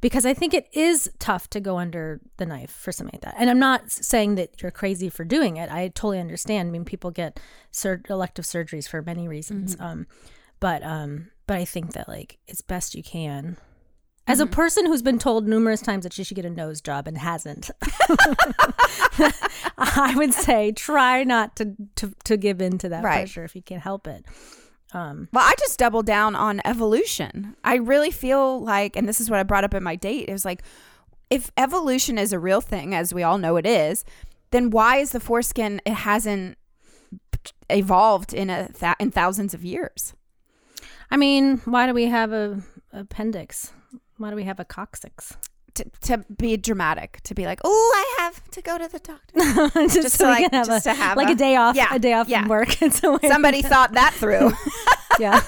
because 0.00 0.26
I 0.26 0.34
think 0.34 0.52
it 0.52 0.66
is 0.72 1.08
tough 1.18 1.48
to 1.50 1.60
go 1.60 1.78
under 1.78 2.20
the 2.38 2.46
knife 2.46 2.70
for 2.70 2.90
something 2.92 3.14
like 3.14 3.22
that. 3.22 3.36
And 3.38 3.48
I'm 3.48 3.58
not 3.60 3.90
saying 3.90 4.34
that 4.34 4.60
you're 4.62 4.70
crazy 4.72 5.08
for 5.08 5.24
doing 5.24 5.56
it. 5.56 5.70
I 5.70 5.88
totally 5.88 6.18
understand. 6.18 6.68
I 6.68 6.72
mean, 6.72 6.84
people 6.84 7.10
get 7.10 7.38
sur- 7.70 8.02
elective 8.10 8.44
surgeries 8.44 8.88
for 8.88 9.00
many 9.02 9.28
reasons. 9.28 9.76
Um, 9.78 10.06
but 10.58 10.82
um, 10.82 11.28
but 11.46 11.56
I 11.58 11.64
think 11.64 11.92
that 11.92 12.08
like 12.08 12.38
it's 12.48 12.62
best 12.62 12.94
you 12.94 13.02
can. 13.02 13.56
As 14.28 14.40
a 14.40 14.46
person 14.46 14.86
who's 14.86 15.02
been 15.02 15.20
told 15.20 15.46
numerous 15.46 15.80
times 15.80 16.02
that 16.02 16.12
she 16.12 16.24
should 16.24 16.34
get 16.34 16.44
a 16.44 16.50
nose 16.50 16.80
job 16.80 17.06
and 17.06 17.16
hasn't, 17.16 17.70
I 19.78 20.14
would 20.16 20.34
say 20.34 20.72
try 20.72 21.22
not 21.24 21.54
to 21.56 21.74
to, 21.96 22.12
to 22.24 22.36
give 22.36 22.60
in 22.60 22.78
to 22.78 22.88
that 22.88 23.04
Right. 23.04 23.18
pressure 23.18 23.44
if 23.44 23.54
you 23.54 23.62
can 23.62 23.78
help 23.80 24.06
it. 24.08 24.24
Um, 24.96 25.28
Well, 25.32 25.44
I 25.44 25.54
just 25.58 25.78
doubled 25.78 26.06
down 26.06 26.34
on 26.34 26.62
evolution. 26.64 27.54
I 27.62 27.74
really 27.76 28.10
feel 28.10 28.62
like, 28.62 28.96
and 28.96 29.06
this 29.06 29.20
is 29.20 29.28
what 29.28 29.38
I 29.38 29.42
brought 29.42 29.64
up 29.64 29.74
in 29.74 29.82
my 29.82 29.94
date, 29.94 30.28
it 30.28 30.32
was 30.32 30.44
like, 30.44 30.62
if 31.28 31.50
evolution 31.56 32.16
is 32.18 32.32
a 32.32 32.38
real 32.38 32.60
thing, 32.62 32.94
as 32.94 33.12
we 33.12 33.22
all 33.22 33.36
know 33.36 33.56
it 33.56 33.66
is, 33.66 34.04
then 34.52 34.70
why 34.70 34.96
is 34.96 35.10
the 35.10 35.20
foreskin, 35.20 35.82
it 35.84 35.92
hasn't 35.92 36.56
evolved 37.68 38.32
in 38.32 38.48
a 38.48 38.68
th- 38.72 38.94
in 38.98 39.10
thousands 39.10 39.52
of 39.52 39.64
years? 39.64 40.14
I 41.10 41.16
mean, 41.16 41.58
why 41.64 41.86
do 41.86 41.92
we 41.92 42.06
have 42.06 42.32
a 42.32 42.62
appendix? 42.92 43.72
Why 44.16 44.30
do 44.30 44.36
we 44.36 44.44
have 44.44 44.60
a 44.60 44.64
coccyx? 44.64 45.36
To, 45.76 45.84
to 46.02 46.24
be 46.38 46.56
dramatic, 46.56 47.20
to 47.24 47.34
be 47.34 47.44
like, 47.44 47.60
oh, 47.62 47.92
I 47.94 48.22
have 48.22 48.50
to 48.52 48.62
go 48.62 48.78
to 48.78 48.88
the 48.88 48.98
doctor. 48.98 49.70
just, 49.88 50.02
Just 50.02 50.16
so 50.16 50.24
to, 50.24 50.30
like- 50.30 50.52
have, 50.52 50.66
just 50.66 50.86
a, 50.86 50.90
to 50.90 50.94
have 50.94 51.16
like 51.16 51.28
a- 51.28 51.32
a, 51.32 51.34
day 51.34 51.56
off, 51.56 51.76
yeah, 51.76 51.88
a 51.94 51.98
day 51.98 52.14
off 52.14 52.28
yeah. 52.28 52.40
from 52.40 52.48
work. 52.48 52.70
Somebody 53.28 53.60
thought 53.62 53.92
that 53.92 54.14
through. 54.14 54.52
yeah, 55.20 55.40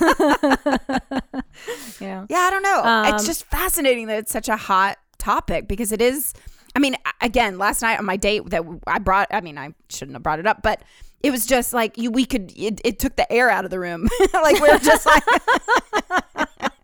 yeah. 2.01 2.27
Yeah, 2.29 2.39
I 2.39 2.51
don't 2.51 2.63
know. 2.63 2.83
Um, 2.83 3.15
it's 3.15 3.27
just 3.27 3.45
fascinating 3.47 4.07
that 4.09 4.19
it's 4.19 4.33
such 4.33 4.49
a 4.49 4.57
hot 4.57 4.99
topic 5.19 5.67
because 5.67 5.93
it 5.93 6.03
is. 6.03 6.35
I 6.77 6.79
mean, 6.79 6.97
again, 7.21 7.59
last 7.59 7.81
night 7.83 7.99
on 7.99 8.05
my 8.05 8.17
date 8.17 8.49
that 8.51 8.63
I 8.87 8.99
brought. 8.99 9.29
I 9.31 9.41
mean, 9.41 9.57
I 9.57 9.73
shouldn't 9.89 10.15
have 10.15 10.23
brought 10.23 10.39
it 10.39 10.47
up, 10.47 10.63
but 10.63 10.83
it 11.23 11.31
was 11.31 11.47
just 11.47 11.73
like 11.73 11.97
you. 11.99 12.11
We 12.11 12.25
could. 12.25 12.53
It, 12.57 12.81
it 12.85 12.99
took 12.99 13.17
the 13.17 13.31
air 13.33 13.51
out 13.51 13.65
of 13.65 13.71
the 13.71 13.81
room. 13.81 14.09
like 14.35 14.61
we 14.61 14.69
are 14.69 14.79
just 14.79 15.07
like, 15.07 15.23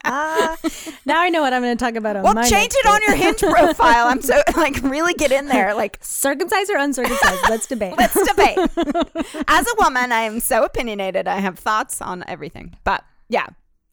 Now 1.07 1.21
I 1.21 1.29
know 1.31 1.43
what 1.43 1.53
I'm 1.53 1.63
going 1.63 1.77
to 1.77 1.85
talk 1.85 1.97
about 1.97 2.17
on 2.17 2.23
well, 2.23 2.49
change 2.49 2.73
it 2.75 2.87
on 2.87 3.01
your 3.07 3.17
Hinge 3.17 3.41
profile. 3.41 4.07
I'm 4.07 4.23
so 4.23 4.41
like 4.57 4.83
really 4.83 5.15
get 5.15 5.33
in 5.33 5.47
there. 5.49 5.75
Like 5.75 5.99
circumcised 6.03 6.71
or 6.71 6.79
uncircumcised. 6.79 7.49
Let's 7.49 7.67
debate. 7.67 7.95
let's 7.97 8.15
debate. 8.15 8.59
As 9.49 9.67
a 9.67 9.75
woman, 9.79 10.13
I 10.13 10.23
am 10.23 10.41
so 10.41 10.65
opinionated. 10.65 11.29
I 11.29 11.41
have 11.41 11.59
thoughts 11.59 12.01
on 12.01 12.25
everything. 12.27 12.77
But 12.85 13.05
yeah, 13.29 13.47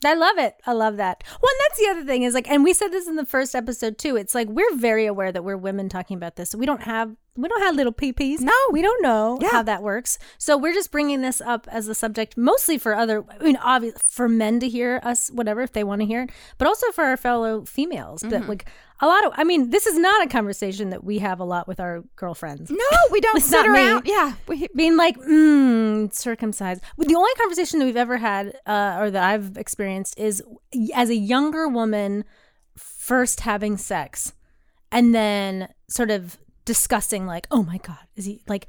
I 0.06 0.13
love 0.13 0.38
it. 0.38 0.56
I 0.65 0.74
love 0.74 0.97
that. 0.97 1.24
Well, 1.41 1.52
and 1.52 1.60
that's 1.69 1.80
the 1.80 1.88
other 1.89 2.06
thing 2.06 2.24
is 2.24 2.34
like, 2.34 2.50
and 2.50 2.63
we 2.63 2.74
said 2.74 2.91
this 2.91 3.08
in 3.08 3.15
the 3.15 3.26
first 3.26 3.54
episode 3.56 3.97
too. 3.97 4.15
It's 4.15 4.34
like 4.34 4.47
we're 4.47 4.76
very 4.76 5.06
aware 5.06 5.32
that 5.32 5.43
we're 5.43 5.58
women 5.58 5.89
talking 5.89 6.17
about 6.17 6.36
this. 6.36 6.50
So 6.52 6.58
we 6.58 6.65
don't 6.65 6.84
have 6.84 7.15
we 7.38 7.48
don't 7.48 7.62
have 7.62 7.76
little 7.76 7.94
peepees. 7.94 8.41
No. 8.41 8.52
we 8.72 8.82
don't 8.82 9.02
know 9.02 9.38
Yeah. 9.41 9.50
how 9.52 9.63
that 9.63 9.82
works. 9.82 10.20
So 10.38 10.58
we're 10.58 10.74
just 10.74 10.91
bringing 10.91 11.22
this 11.22 11.39
up 11.39 11.65
as 11.72 11.88
a 11.88 11.96
subject, 11.96 12.36
mostly 12.38 12.78
for 12.78 12.94
other, 12.94 13.24
I 13.39 13.44
mean, 13.44 13.56
obvious 13.58 13.96
for 14.04 14.28
men 14.28 14.60
to 14.60 14.67
hear 14.67 15.00
us, 15.04 15.30
whatever 15.30 15.62
if 15.62 15.72
they 15.72 15.84
want 15.86 16.02
to 16.02 16.06
hear 16.06 16.24
it, 16.24 16.32
but 16.58 16.67
also 16.67 16.91
for 16.91 17.06
our 17.06 17.15
fellow 17.17 17.63
females. 17.63 18.22
That 18.22 18.50
like 18.50 18.65
a 19.00 19.08
lot 19.08 19.26
of, 19.26 19.32
I 19.38 19.46
mean, 19.46 19.70
this 19.70 19.88
is 19.88 19.98
not 19.98 20.26
a 20.26 20.30
conversation 20.30 20.89
that 20.89 21.04
we 21.06 21.20
have 21.20 21.39
a 21.39 21.46
lot 21.46 21.67
with 21.70 21.80
our 21.80 22.04
girlfriends. 22.17 22.70
No, 22.70 22.98
we 23.12 23.22
don't 23.22 23.41
sit 23.41 23.63
not 23.65 23.65
me. 23.65 23.80
around. 23.80 24.06
Yeah, 24.06 24.34
we, 24.48 24.67
being 24.76 24.98
like, 24.98 25.17
mm, 25.17 26.13
circumcised. 26.13 26.84
The 26.98 27.15
only 27.15 27.32
conversation 27.38 27.80
that 27.80 27.86
we've 27.86 27.96
ever 27.96 28.17
had, 28.17 28.58
uh, 28.65 28.98
or 29.00 29.10
that 29.10 29.24
I've 29.24 29.56
experienced, 29.58 30.20
is 30.20 30.44
as 30.94 31.10
a 31.10 31.15
younger 31.15 31.67
woman 31.70 32.26
first 32.78 33.39
having 33.41 33.78
sex, 33.78 34.34
and 34.91 35.15
then 35.15 35.70
sort 35.89 36.12
of 36.12 36.38
discussing 36.65 37.26
like, 37.26 37.47
oh 37.52 37.63
my 37.63 37.78
god, 37.78 38.00
is 38.15 38.26
he 38.26 38.41
like? 38.47 38.67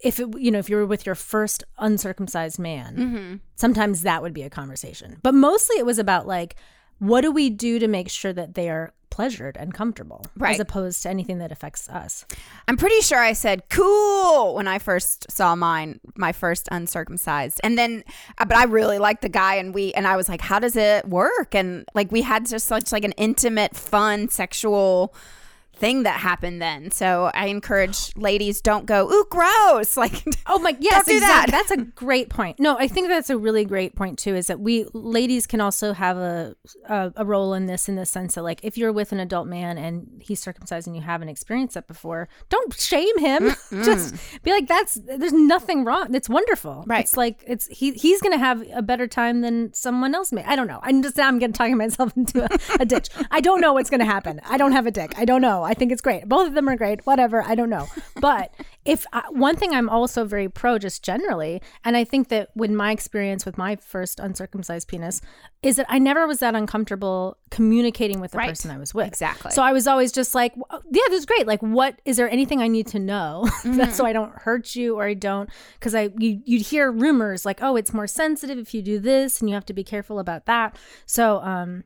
If 0.00 0.20
it, 0.20 0.28
you 0.38 0.50
know, 0.50 0.58
if 0.58 0.68
you 0.68 0.76
were 0.76 0.84
with 0.86 1.06
your 1.06 1.14
first 1.14 1.64
uncircumcised 1.78 2.58
man, 2.58 2.96
Mm-hmm. 2.96 3.34
sometimes 3.54 4.02
that 4.02 4.20
would 4.22 4.34
be 4.34 4.42
a 4.42 4.50
conversation. 4.50 5.18
But 5.22 5.32
mostly 5.34 5.78
it 5.78 5.86
was 5.86 5.98
about 5.98 6.26
like, 6.26 6.56
what 6.98 7.22
do 7.22 7.30
we 7.32 7.48
do 7.48 7.78
to 7.78 7.88
make 7.88 8.10
sure 8.10 8.32
that 8.32 8.54
they 8.54 8.68
are 8.68 8.92
pleasured 9.08 9.56
and 9.56 9.72
comfortable, 9.72 10.26
Right. 10.36 10.54
as 10.54 10.60
opposed 10.60 11.04
to 11.04 11.08
anything 11.08 11.38
that 11.38 11.52
affects 11.52 11.88
us. 11.88 12.26
I'm 12.66 12.76
pretty 12.76 13.00
sure 13.00 13.18
I 13.20 13.32
said 13.32 13.68
cool 13.70 14.56
when 14.56 14.66
I 14.66 14.78
first 14.80 15.30
saw 15.30 15.54
mine, 15.54 16.00
my 16.16 16.32
first 16.32 16.68
uncircumcised. 16.72 17.60
And 17.62 17.78
then, 17.78 18.02
uh, 18.38 18.44
but 18.44 18.56
I 18.56 18.64
really 18.64 18.98
liked 18.98 19.22
the 19.22 19.28
guy, 19.28 19.54
and 19.54 19.72
we, 19.72 19.92
and 19.92 20.06
I 20.08 20.16
was 20.16 20.28
like, 20.28 20.40
how 20.40 20.58
does 20.58 20.74
it 20.76 21.08
work? 21.08 21.54
And 21.54 21.84
like, 21.94 22.10
we 22.10 22.22
had 22.22 22.46
just 22.46 22.66
such 22.66 22.90
like 22.92 23.04
an 23.04 23.12
intimate, 23.12 23.76
fun, 23.76 24.28
sexual 24.28 25.14
thing 25.76 26.04
that 26.04 26.20
happened 26.20 26.60
then. 26.62 26.90
So 26.90 27.30
I 27.34 27.46
encourage 27.46 28.16
ladies, 28.16 28.60
don't 28.60 28.86
go, 28.86 29.10
ooh, 29.10 29.26
gross. 29.30 29.96
Like, 30.04 30.22
Oh 30.46 30.58
my 30.58 30.76
yes, 30.80 31.06
do 31.06 31.12
exactly. 31.14 31.22
that. 31.22 31.46
That's 31.50 31.70
a 31.70 31.82
great 32.04 32.28
point. 32.28 32.60
No, 32.60 32.76
I 32.78 32.88
think 32.88 33.08
that's 33.08 33.30
a 33.30 33.38
really 33.38 33.64
great 33.64 33.94
point 33.94 34.18
too. 34.18 34.34
Is 34.34 34.48
that 34.48 34.60
we 34.60 34.86
ladies 34.92 35.46
can 35.46 35.60
also 35.62 35.94
have 35.94 36.18
a, 36.18 36.54
a 36.88 37.12
a 37.16 37.24
role 37.24 37.54
in 37.54 37.64
this 37.66 37.88
in 37.88 37.94
the 37.96 38.04
sense 38.04 38.34
that 38.34 38.42
like 38.42 38.60
if 38.62 38.76
you're 38.76 38.92
with 38.92 39.12
an 39.12 39.20
adult 39.20 39.46
man 39.46 39.78
and 39.78 40.20
he's 40.22 40.40
circumcised 40.40 40.86
and 40.86 40.94
you 40.94 41.00
haven't 41.02 41.30
experienced 41.30 41.74
that 41.74 41.88
before, 41.88 42.28
don't 42.50 42.74
shame 42.74 43.18
him. 43.18 43.54
Just 43.70 44.14
be 44.42 44.50
like 44.52 44.68
that's 44.68 44.94
there's 44.94 45.32
nothing 45.32 45.84
wrong. 45.84 46.14
It's 46.14 46.28
wonderful. 46.28 46.84
Right. 46.86 47.04
It's 47.04 47.16
like 47.16 47.42
it's 47.46 47.66
he 47.68 47.92
he's 47.92 48.20
gonna 48.20 48.38
have 48.38 48.62
a 48.74 48.82
better 48.82 49.06
time 49.06 49.40
than 49.40 49.72
someone 49.72 50.14
else 50.14 50.32
may. 50.32 50.44
I 50.44 50.54
don't 50.56 50.66
know. 50.66 50.80
I'm 50.82 51.02
just 51.02 51.18
I'm 51.18 51.38
getting 51.38 51.54
talking 51.54 51.78
myself 51.78 52.14
into 52.16 52.44
a, 52.44 52.82
a 52.82 52.84
ditch. 52.84 53.08
I 53.30 53.40
don't 53.40 53.60
know 53.62 53.72
what's 53.72 53.88
gonna 53.88 54.04
happen. 54.04 54.40
I 54.44 54.58
don't 54.58 54.72
have 54.72 54.86
a 54.86 54.90
dick. 54.90 55.14
I 55.16 55.24
don't 55.24 55.40
know. 55.40 55.63
I 55.64 55.74
think 55.74 55.92
it's 55.92 56.00
great. 56.02 56.28
Both 56.28 56.48
of 56.48 56.54
them 56.54 56.68
are 56.68 56.76
great. 56.76 57.06
Whatever. 57.06 57.42
I 57.42 57.54
don't 57.54 57.70
know. 57.70 57.86
But 58.20 58.54
if 58.84 59.06
I, 59.12 59.22
one 59.30 59.56
thing 59.56 59.72
I'm 59.72 59.88
also 59.88 60.24
very 60.24 60.48
pro 60.48 60.78
just 60.78 61.02
generally, 61.02 61.60
and 61.84 61.96
I 61.96 62.04
think 62.04 62.28
that 62.28 62.50
with 62.54 62.70
my 62.70 62.92
experience 62.92 63.44
with 63.46 63.56
my 63.58 63.76
first 63.76 64.20
uncircumcised 64.20 64.88
penis, 64.88 65.20
is 65.62 65.76
that 65.76 65.86
I 65.88 65.98
never 65.98 66.26
was 66.26 66.40
that 66.40 66.54
uncomfortable 66.54 67.38
communicating 67.50 68.20
with 68.20 68.32
the 68.32 68.38
Right. 68.38 68.48
person 68.50 68.70
I 68.70 68.78
was 68.78 68.92
with. 68.94 69.06
Exactly. 69.08 69.50
So 69.52 69.62
I 69.62 69.72
was 69.72 69.86
always 69.86 70.12
just 70.12 70.34
like, 70.34 70.54
yeah, 70.56 71.02
this 71.08 71.20
is 71.20 71.26
great. 71.26 71.46
Like, 71.46 71.60
what 71.60 72.00
is 72.04 72.16
there 72.16 72.28
anything 72.28 72.60
I 72.60 72.68
need 72.68 72.86
to 72.88 72.98
know 72.98 73.48
That's 73.64 73.96
so 73.96 74.04
I 74.04 74.12
don't 74.12 74.32
hurt 74.32 74.74
you 74.74 74.96
or 74.96 75.04
I 75.04 75.14
don't 75.14 75.48
because 75.74 75.94
I 75.94 76.10
you 76.18 76.40
you'd 76.44 76.62
hear 76.62 76.90
rumors 76.92 77.44
like, 77.46 77.62
oh, 77.62 77.76
it's 77.76 77.94
more 77.94 78.06
sensitive 78.06 78.58
if 78.58 78.74
you 78.74 78.82
do 78.82 78.98
this 78.98 79.40
and 79.40 79.48
you 79.48 79.54
have 79.54 79.64
to 79.66 79.72
be 79.72 79.84
careful 79.84 80.18
about 80.18 80.46
that. 80.46 80.76
So 81.06 81.40
um 81.40 81.84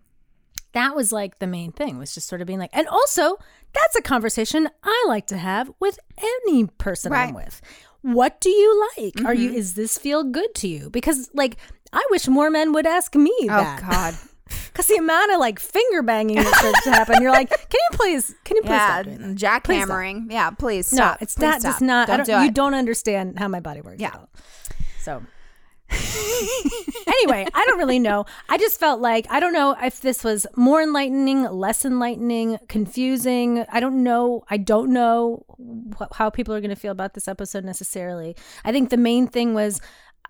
that 0.78 0.94
was 0.94 1.12
like 1.12 1.38
the 1.40 1.46
main 1.46 1.72
thing 1.72 1.98
was 1.98 2.14
just 2.14 2.28
sort 2.28 2.40
of 2.40 2.46
being 2.46 2.58
like 2.58 2.70
and 2.72 2.86
also 2.88 3.36
that's 3.72 3.96
a 3.96 4.02
conversation 4.02 4.68
i 4.84 5.04
like 5.08 5.26
to 5.26 5.36
have 5.36 5.70
with 5.80 5.98
any 6.18 6.66
person 6.78 7.12
i'm 7.12 7.34
with 7.34 7.60
what 8.02 8.40
do 8.40 8.48
you 8.48 8.88
like 8.96 9.24
are 9.24 9.34
you 9.34 9.48
mm-hmm. 9.48 9.58
is 9.58 9.74
this 9.74 9.98
feel 9.98 10.22
good 10.22 10.54
to 10.54 10.68
you 10.68 10.88
because 10.90 11.30
like 11.34 11.56
i 11.92 12.04
wish 12.10 12.28
more 12.28 12.48
men 12.50 12.72
would 12.72 12.86
ask 12.86 13.14
me 13.16 13.32
oh, 13.42 13.46
that 13.46 13.80
God. 13.88 14.14
because 14.72 14.86
the 14.86 14.96
amount 14.96 15.32
of 15.32 15.40
like 15.40 15.58
finger 15.58 16.02
banging 16.02 16.36
that 16.36 16.54
starts 16.54 16.84
to 16.84 16.90
happen 16.90 17.20
you're 17.20 17.32
like 17.32 17.50
can 17.50 17.80
you 17.90 17.98
please 17.98 18.34
can 18.44 18.56
you 18.56 18.62
please 18.62 18.70
Yeah, 18.70 19.02
stop 19.02 19.04
doing 19.04 19.34
that 19.34 19.36
jackhammering. 19.36 20.30
Yeah, 20.32 20.50
please 20.50 20.92
no 20.92 21.16
it's 21.20 21.34
Please 21.34 21.42
not 21.42 21.60
stop. 21.60 21.72
just 21.72 21.82
not 21.82 22.06
Don't 22.06 22.14
I 22.14 22.16
don't, 22.24 22.26
do 22.26 22.42
you 22.44 22.48
it. 22.48 22.54
don't 22.54 22.74
understand 22.74 23.38
how 23.38 23.48
my 23.48 23.60
body 23.60 23.80
works 23.80 24.00
Yeah. 24.00 24.16
so 25.02 25.22
anyway, 27.06 27.46
I 27.54 27.64
don't 27.66 27.78
really 27.78 27.98
know. 27.98 28.26
I 28.48 28.58
just 28.58 28.78
felt 28.78 29.00
like 29.00 29.26
I 29.30 29.40
don't 29.40 29.52
know 29.52 29.76
if 29.82 30.00
this 30.00 30.24
was 30.24 30.46
more 30.56 30.82
enlightening, 30.82 31.44
less 31.44 31.84
enlightening, 31.84 32.58
confusing. 32.68 33.64
I 33.70 33.80
don't 33.80 34.02
know. 34.02 34.44
I 34.48 34.56
don't 34.56 34.92
know 34.92 35.44
wh- 35.98 36.14
how 36.16 36.30
people 36.30 36.54
are 36.54 36.60
going 36.60 36.70
to 36.70 36.76
feel 36.76 36.92
about 36.92 37.14
this 37.14 37.28
episode 37.28 37.64
necessarily. 37.64 38.36
I 38.64 38.72
think 38.72 38.90
the 38.90 38.96
main 38.96 39.26
thing 39.26 39.54
was 39.54 39.80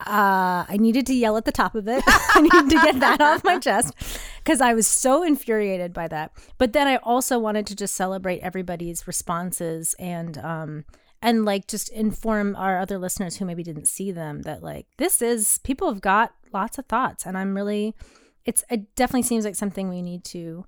uh, 0.00 0.64
I 0.68 0.76
needed 0.78 1.06
to 1.08 1.14
yell 1.14 1.36
at 1.36 1.44
the 1.44 1.52
top 1.52 1.74
of 1.74 1.88
it. 1.88 2.04
I 2.06 2.40
needed 2.40 2.70
to 2.70 2.76
get 2.76 3.00
that 3.00 3.20
off 3.20 3.42
my 3.42 3.58
chest 3.58 3.94
because 4.38 4.60
I 4.60 4.74
was 4.74 4.86
so 4.86 5.24
infuriated 5.24 5.92
by 5.92 6.06
that. 6.08 6.32
But 6.56 6.72
then 6.72 6.86
I 6.86 6.96
also 6.96 7.38
wanted 7.38 7.66
to 7.66 7.76
just 7.76 7.94
celebrate 7.96 8.40
everybody's 8.40 9.06
responses 9.06 9.94
and 9.98 10.38
um 10.38 10.84
and 11.20 11.44
like 11.44 11.66
just 11.66 11.88
inform 11.90 12.54
our 12.56 12.78
other 12.78 12.98
listeners 12.98 13.36
who 13.36 13.44
maybe 13.44 13.62
didn't 13.62 13.88
see 13.88 14.12
them 14.12 14.42
that 14.42 14.62
like 14.62 14.86
this 14.98 15.20
is 15.20 15.58
people 15.58 15.88
have 15.88 16.00
got 16.00 16.34
lots 16.52 16.78
of 16.78 16.86
thoughts 16.86 17.26
and 17.26 17.36
I'm 17.36 17.54
really 17.54 17.94
it's 18.44 18.64
it 18.70 18.94
definitely 18.94 19.22
seems 19.22 19.44
like 19.44 19.56
something 19.56 19.88
we 19.88 20.02
need 20.02 20.24
to 20.24 20.64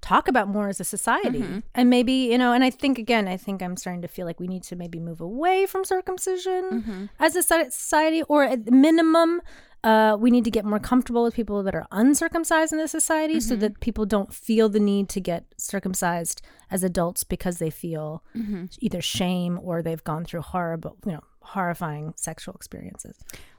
talk 0.00 0.28
about 0.28 0.48
more 0.48 0.68
as 0.68 0.80
a 0.80 0.84
society. 0.84 1.40
Mm-hmm. 1.40 1.58
And 1.74 1.90
maybe 1.90 2.12
you 2.12 2.38
know 2.38 2.52
and 2.52 2.64
i 2.64 2.70
think 2.70 2.98
again 2.98 3.26
i 3.28 3.36
think 3.36 3.62
i'm 3.62 3.76
starting 3.76 4.02
to 4.02 4.08
feel 4.08 4.26
like 4.26 4.40
we 4.40 4.46
need 4.46 4.62
to 4.64 4.76
maybe 4.76 5.00
move 5.00 5.20
away 5.20 5.66
from 5.66 5.84
circumcision 5.84 6.82
mm-hmm. 6.82 7.04
as 7.18 7.36
a 7.36 7.42
society 7.42 8.22
or 8.24 8.44
at 8.44 8.70
minimum 8.70 9.40
uh, 9.84 10.16
we 10.18 10.30
need 10.30 10.44
to 10.44 10.50
get 10.50 10.64
more 10.64 10.78
comfortable 10.78 11.22
with 11.22 11.34
people 11.34 11.62
that 11.62 11.74
are 11.74 11.86
uncircumcised 11.92 12.72
in 12.72 12.78
the 12.78 12.88
society 12.88 13.40
so 13.40 13.52
mm-hmm. 13.52 13.60
that 13.60 13.80
people 13.80 14.04
don't 14.04 14.34
feel 14.34 14.68
the 14.68 14.80
need 14.80 15.08
to 15.08 15.20
get 15.20 15.44
circumcised 15.56 16.42
as 16.70 16.82
adults 16.82 17.24
because 17.24 17.58
they 17.58 17.70
feel 17.70 18.24
mm-hmm. 18.36 18.64
either 18.80 19.00
shame 19.00 19.58
or 19.62 19.82
they've 19.82 20.04
gone 20.04 20.24
through 20.24 20.40
horrible 20.40 20.96
you 21.06 21.12
know 21.12 21.22
horrifying 21.40 22.12
sexual 22.16 22.54
experiences. 22.54 23.16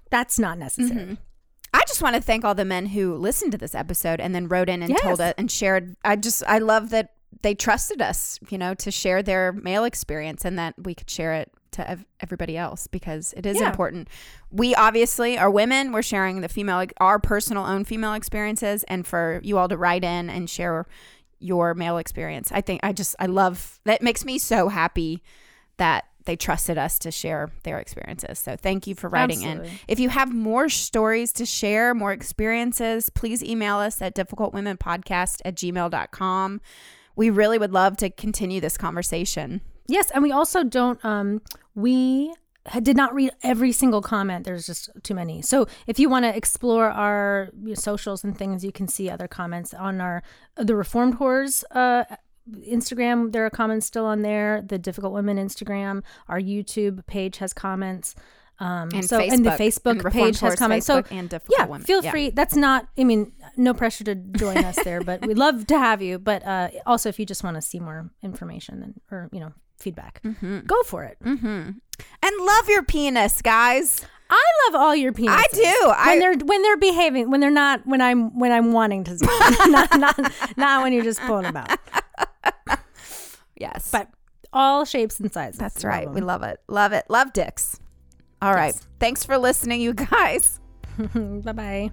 That's 0.10 0.40
not 0.40 0.58
necessary. 0.58 1.02
Mm-hmm. 1.02 1.14
I 1.74 1.82
just 1.88 2.02
want 2.02 2.16
to 2.16 2.22
thank 2.22 2.44
all 2.44 2.56
the 2.56 2.66
men 2.66 2.88
who 2.88 3.16
listened 3.16 3.52
to 3.52 3.58
this 3.58 3.76
episode 3.76 4.20
and 4.20 4.34
then 4.34 4.48
wrote 4.48 4.70
in 4.70 4.82
and 4.82 4.92
Yes. 4.92 5.02
told 5.02 5.22
it 5.22 5.36
and 5.38 5.52
shared. 5.52 5.96
I 6.04 6.16
just, 6.16 6.44
I 6.48 6.60
love 6.60 6.90
that 6.90 7.14
they 7.42 7.54
trusted 7.54 8.02
us, 8.02 8.40
you 8.50 8.58
know, 8.58 8.74
to 8.76 8.92
share 8.92 9.22
their 9.22 9.54
male 9.54 9.84
experience 9.84 10.46
and 10.46 10.58
that 10.58 10.74
we 10.84 10.96
could 10.96 11.10
share 11.10 11.34
it 11.34 11.52
to 11.72 11.90
ev- 11.90 12.06
everybody 12.20 12.58
else 12.58 12.88
because 12.88 13.34
it 13.38 13.46
is 13.46 13.60
Yeah. 13.60 13.70
important. 13.70 14.08
We 14.52 14.74
obviously 14.76 15.38
are 15.38 15.50
women. 15.52 15.92
We're 15.92 16.02
sharing 16.02 16.42
the 16.42 16.50
female, 16.50 16.86
our 17.00 17.20
personal 17.20 17.66
own 17.66 17.84
female 17.86 18.14
experiences, 18.14 18.84
and 18.88 19.06
for 19.06 19.40
you 19.44 19.58
all 19.58 19.68
to 19.70 19.78
write 19.78 20.04
in 20.04 20.30
and 20.30 20.50
share 20.50 20.86
your 21.40 21.74
male 21.74 21.98
experience. 21.98 22.52
I 22.52 22.62
think 22.62 22.82
I 22.84 22.92
just, 22.94 23.16
I 23.20 23.26
love 23.28 23.80
that. 23.86 24.02
Makes 24.02 24.26
me 24.26 24.38
so 24.38 24.68
happy 24.70 25.24
that 25.78 26.06
they 26.26 26.36
trusted 26.36 26.78
us 26.78 27.00
to 27.00 27.12
share 27.12 27.50
their 27.64 27.80
experiences. 27.80 28.38
So 28.40 28.56
thank 28.56 28.86
you 28.86 28.94
for 28.94 29.08
writing 29.10 29.42
in. 29.42 29.66
If 29.88 30.00
you 30.00 30.10
have 30.10 30.34
more 30.34 30.68
stories 30.70 31.32
to 31.34 31.46
share, 31.46 31.96
more 31.96 32.12
experiences, 32.12 33.10
please 33.10 33.42
email 33.44 33.78
us 33.78 34.02
at 34.02 34.16
difficultwomenpodcast 34.16 35.42
at 35.46 35.56
gmail.com. 35.56 36.62
We 37.16 37.30
really 37.30 37.58
would 37.58 37.72
love 37.74 37.98
to 37.98 38.10
continue 38.10 38.62
this 38.62 38.78
conversation. 38.78 39.62
Yes, 39.90 40.12
and 40.12 40.24
we 40.24 40.32
also 40.32 40.64
don't. 40.64 41.04
Um, 41.04 41.42
we 41.76 42.34
did 42.82 42.96
not 42.96 43.14
read 43.14 43.32
every 43.42 43.72
single 43.72 44.02
comment. 44.02 44.46
There's 44.46 44.66
just 44.66 44.90
too 45.04 45.14
many. 45.16 45.42
So 45.42 45.68
if 45.88 46.00
you 46.00 46.10
want 46.10 46.26
to 46.26 46.36
explore 46.36 46.90
our 46.90 47.50
socials 47.74 48.24
and 48.24 48.38
things, 48.38 48.64
you 48.64 48.72
can 48.72 48.88
see 48.88 49.10
other 49.10 49.28
comments 49.28 49.74
on 49.74 50.00
our 50.02 50.22
the 50.56 50.76
Reformed 50.76 51.18
Whores 51.20 51.64
uh, 51.72 52.04
Instagram. 52.68 53.32
There 53.32 53.46
are 53.46 53.50
comments 53.50 53.86
still 53.86 54.06
on 54.06 54.22
there. 54.22 54.62
The 54.62 54.78
Difficult 54.78 55.14
Women 55.14 55.38
Instagram, 55.38 56.04
our 56.28 56.40
YouTube 56.40 57.06
page 57.08 57.38
has 57.38 57.54
comments. 57.54 58.16
Um, 58.62 58.90
And 58.94 59.06
so 59.08 59.20
and 59.20 59.46
the 59.46 59.52
Facebook, 59.52 60.02
Facebook 60.02 60.06
and 60.06 60.14
page 60.14 60.40
has 60.42 60.56
comments. 60.58 60.88
Facebook 60.88 61.08
so 61.08 61.16
and 61.16 61.30
Difficult 61.30 61.60
yeah, 61.60 61.66
Women. 61.66 61.86
feel 61.86 62.04
Yeah. 62.04 62.12
free. 62.12 62.30
That's 62.30 62.58
not. 62.58 62.90
I 62.98 63.06
mean, 63.06 63.32
no 63.56 63.74
pressure 63.74 64.04
to 64.04 64.16
join 64.16 64.58
us 64.58 64.78
there, 64.84 65.00
but 65.02 65.26
we'd 65.26 65.38
love 65.38 65.66
to 65.68 65.80
have 65.80 66.02
you. 66.02 66.20
But 66.20 66.46
uh, 66.46 66.70
also, 66.86 67.08
if 67.08 67.20
you 67.20 67.26
just 67.26 67.42
want 67.44 67.56
to 67.56 67.62
see 67.62 67.80
more 67.80 68.12
information 68.22 68.84
and 68.84 69.02
or 69.10 69.30
you 69.32 69.40
know 69.40 69.54
feedback, 69.80 70.22
Mm-hmm. 70.24 70.60
go 70.66 70.82
for 70.84 71.04
it. 71.04 71.18
And 71.22 71.82
love 72.42 72.70
your 72.70 72.84
penis, 72.84 73.42
guys. 73.42 74.06
I 74.30 74.44
love 74.68 74.80
all 74.82 74.96
your 74.96 75.12
penises. 75.12 75.30
I 75.30 75.46
do. 75.52 75.62
when 75.62 75.96
I- 75.98 76.20
they're 76.20 76.38
when 76.46 76.62
they're 76.62 76.78
behaving, 76.78 77.32
when 77.32 77.40
they're 77.40 77.50
not, 77.50 77.86
when 77.88 78.00
I'm 78.02 78.38
when 78.38 78.52
I'm 78.52 78.72
wanting 78.74 79.04
to, 79.06 79.18
not, 79.68 79.98
not 80.00 80.32
not 80.58 80.84
when 80.84 80.94
you're 80.94 81.04
just 81.04 81.20
pulling 81.22 81.44
them 81.44 81.58
out. 81.58 81.70
Yes. 83.56 83.90
But 83.92 84.08
all 84.54 84.86
shapes 84.86 85.20
and 85.20 85.32
sizes. 85.34 85.60
that's 85.60 85.84
Love 85.84 85.92
right. 85.94 86.10
We 86.10 86.22
them. 86.22 86.28
love 86.28 86.44
it. 86.44 86.60
Love 86.70 86.94
it. 86.94 87.06
Love 87.10 87.34
dicks. 87.34 87.80
All 88.42 88.54
right. 88.54 88.74
Thanks 89.00 89.26
for 89.26 89.38
listening, 89.38 89.82
you 89.82 89.94
guys. 89.94 90.60
bye 91.14 91.52
bye. 91.52 91.92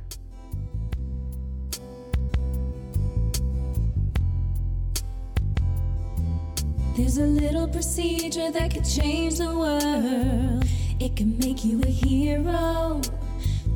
There's 6.97 7.18
a 7.18 7.26
little 7.26 7.68
procedure 7.68 8.51
that 8.51 8.72
could 8.72 8.86
change 8.86 9.36
the 9.36 9.53
world. 9.55 10.64
It 10.99 11.14
can 11.14 11.36
make 11.36 11.62
you 11.62 11.78
a 11.82 11.90
hero. 11.90 13.03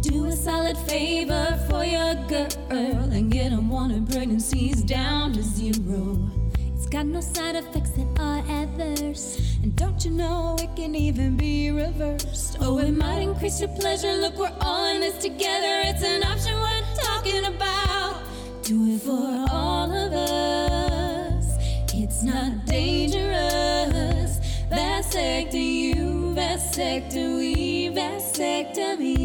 Do 0.00 0.24
a 0.24 0.32
solid 0.32 0.78
favor 0.88 1.62
for 1.68 1.84
your 1.84 2.14
girl 2.28 3.12
and 3.12 3.30
get 3.30 3.52
unwanted 3.52 4.10
pregnancies 4.10 4.82
down 4.82 5.34
to 5.34 5.42
zero. 5.42 6.30
It's 6.74 6.86
got 6.86 7.04
no 7.04 7.20
side 7.20 7.56
effects 7.56 7.90
that 7.90 8.08
are 8.18 8.42
adverse. 8.48 9.58
And 9.62 9.76
don't 9.76 10.02
you 10.02 10.12
know 10.12 10.56
it 10.58 10.74
can 10.74 10.94
even 10.94 11.36
be 11.36 11.70
reversed? 11.70 12.56
Oh, 12.62 12.78
it 12.78 12.92
might 12.92 13.20
increase 13.20 13.60
your 13.60 13.68
pleasure. 13.76 14.14
Look, 14.14 14.38
we're 14.38 14.56
all 14.62 14.94
in 14.94 15.02
this 15.02 15.18
together. 15.18 15.82
It's 15.84 16.02
an 16.02 16.22
option 16.24 16.54
worth 16.58 17.00
talking 17.04 17.44
about. 17.44 18.22
Do 18.62 18.94
it 18.94 19.02
for 19.02 19.44
all 19.52 19.92
of 19.92 20.10
us. 20.14 20.79
It's 22.22 22.26
not 22.26 22.66
dangerous. 22.66 24.40
Vasectomy, 24.68 25.94
you, 25.94 26.34
vasectomy, 26.36 27.38
we 27.38 27.88
vasectomy. 27.96 29.16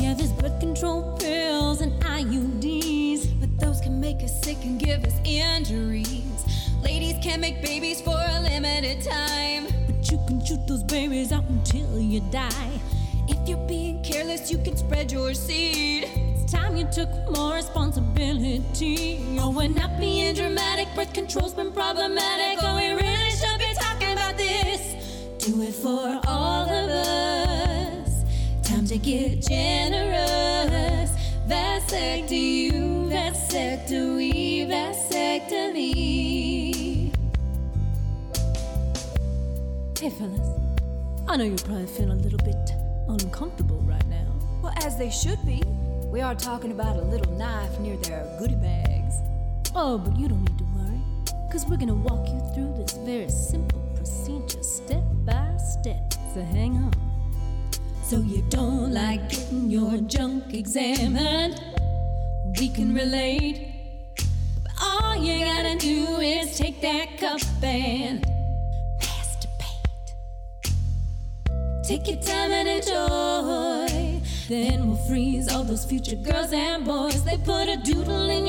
Yeah, 0.00 0.14
there's 0.14 0.32
birth 0.32 0.58
control 0.58 1.16
pills 1.20 1.82
and 1.82 1.92
IUDs, 2.02 3.38
but 3.38 3.56
those 3.60 3.80
can 3.80 4.00
make 4.00 4.24
us 4.24 4.42
sick 4.42 4.56
and 4.64 4.80
give 4.80 5.04
us 5.04 5.14
injuries. 5.24 6.44
Ladies 6.82 7.14
can't 7.22 7.40
make 7.40 7.62
babies 7.62 8.00
for 8.00 8.18
a 8.18 8.40
limited 8.40 9.04
time, 9.04 9.68
but 9.86 10.10
you 10.10 10.18
can 10.26 10.44
shoot 10.44 10.66
those 10.66 10.82
babies 10.82 11.30
out 11.30 11.44
until 11.48 12.00
you 12.00 12.22
die. 12.32 12.80
If 13.28 13.48
you're 13.48 13.68
being 13.68 14.02
careless, 14.02 14.50
you 14.50 14.58
can 14.58 14.76
spread 14.76 15.12
your 15.12 15.32
seed. 15.32 16.27
Time 16.50 16.76
you 16.76 16.86
took 16.90 17.10
more 17.36 17.54
responsibility. 17.56 19.20
Oh, 19.38 19.50
we're 19.50 19.68
not 19.68 20.00
being 20.00 20.34
dramatic. 20.34 20.88
Birth 20.96 21.12
control's 21.12 21.52
been 21.52 21.72
problematic. 21.72 22.58
Oh, 22.62 22.74
we 22.74 22.88
really 22.92 23.30
should 23.32 23.58
be 23.58 23.74
talking 23.78 24.12
about 24.12 24.38
this. 24.38 24.80
Do 25.44 25.60
it 25.60 25.74
for 25.74 26.18
all 26.26 26.66
of 26.66 26.88
us. 26.90 28.24
Time 28.62 28.86
to 28.86 28.96
get 28.96 29.42
generous. 29.42 31.10
Vasectomy, 31.46 32.62
you, 32.62 33.08
vasectomy, 33.10 34.66
vasectomy. 34.66 35.94
Hey, 39.98 40.10
fellas. 40.10 40.48
I 41.28 41.36
know 41.36 41.44
you 41.44 41.56
probably 41.56 41.86
feel 41.88 42.10
a 42.10 42.14
little 42.14 42.38
bit 42.38 42.72
uncomfortable 43.08 43.82
right 43.82 44.06
now. 44.08 44.32
Well, 44.62 44.72
as 44.78 44.96
they 44.96 45.10
should 45.10 45.44
be. 45.44 45.62
We 46.10 46.22
are 46.22 46.34
talking 46.34 46.72
about 46.72 46.96
a 46.96 47.02
little 47.02 47.32
knife 47.34 47.78
near 47.80 47.96
their 47.98 48.24
goodie 48.38 48.54
bags. 48.54 49.16
Oh, 49.74 49.98
but 49.98 50.16
you 50.16 50.26
don't 50.26 50.42
need 50.42 50.56
to 50.56 50.64
worry, 50.74 51.02
because 51.46 51.66
we're 51.66 51.76
gonna 51.76 51.94
walk 51.94 52.26
you 52.28 52.40
through 52.54 52.74
this 52.78 52.94
very 53.04 53.28
simple 53.28 53.80
procedure 53.94 54.62
step 54.62 55.04
by 55.26 55.54
step. 55.58 56.14
So 56.32 56.40
hang 56.40 56.76
on. 56.76 56.92
So 58.02 58.20
you 58.20 58.42
don't 58.48 58.94
like 58.94 59.28
getting 59.28 59.70
your 59.70 59.98
junk 59.98 60.54
examined? 60.54 61.60
We 62.58 62.70
can 62.70 62.94
relate. 62.94 63.74
But 64.62 64.72
all 64.80 65.14
you 65.14 65.44
gotta 65.44 65.76
do 65.76 66.20
is 66.20 66.56
take 66.56 66.80
that 66.80 67.18
cup 67.18 67.42
and 67.62 68.24
masturbate. 68.98 69.92
Take 71.86 72.08
your 72.08 72.20
time 72.22 72.50
and 72.50 72.66
enjoy. 72.66 73.87
Then 74.48 74.88
we'll 74.88 74.96
freeze 74.96 75.52
all 75.52 75.62
those 75.62 75.84
future 75.84 76.16
girls 76.16 76.54
and 76.54 76.82
boys. 76.82 77.22
They 77.22 77.36
put 77.36 77.68
a 77.68 77.76
doodle 77.76 78.30
in 78.30 78.47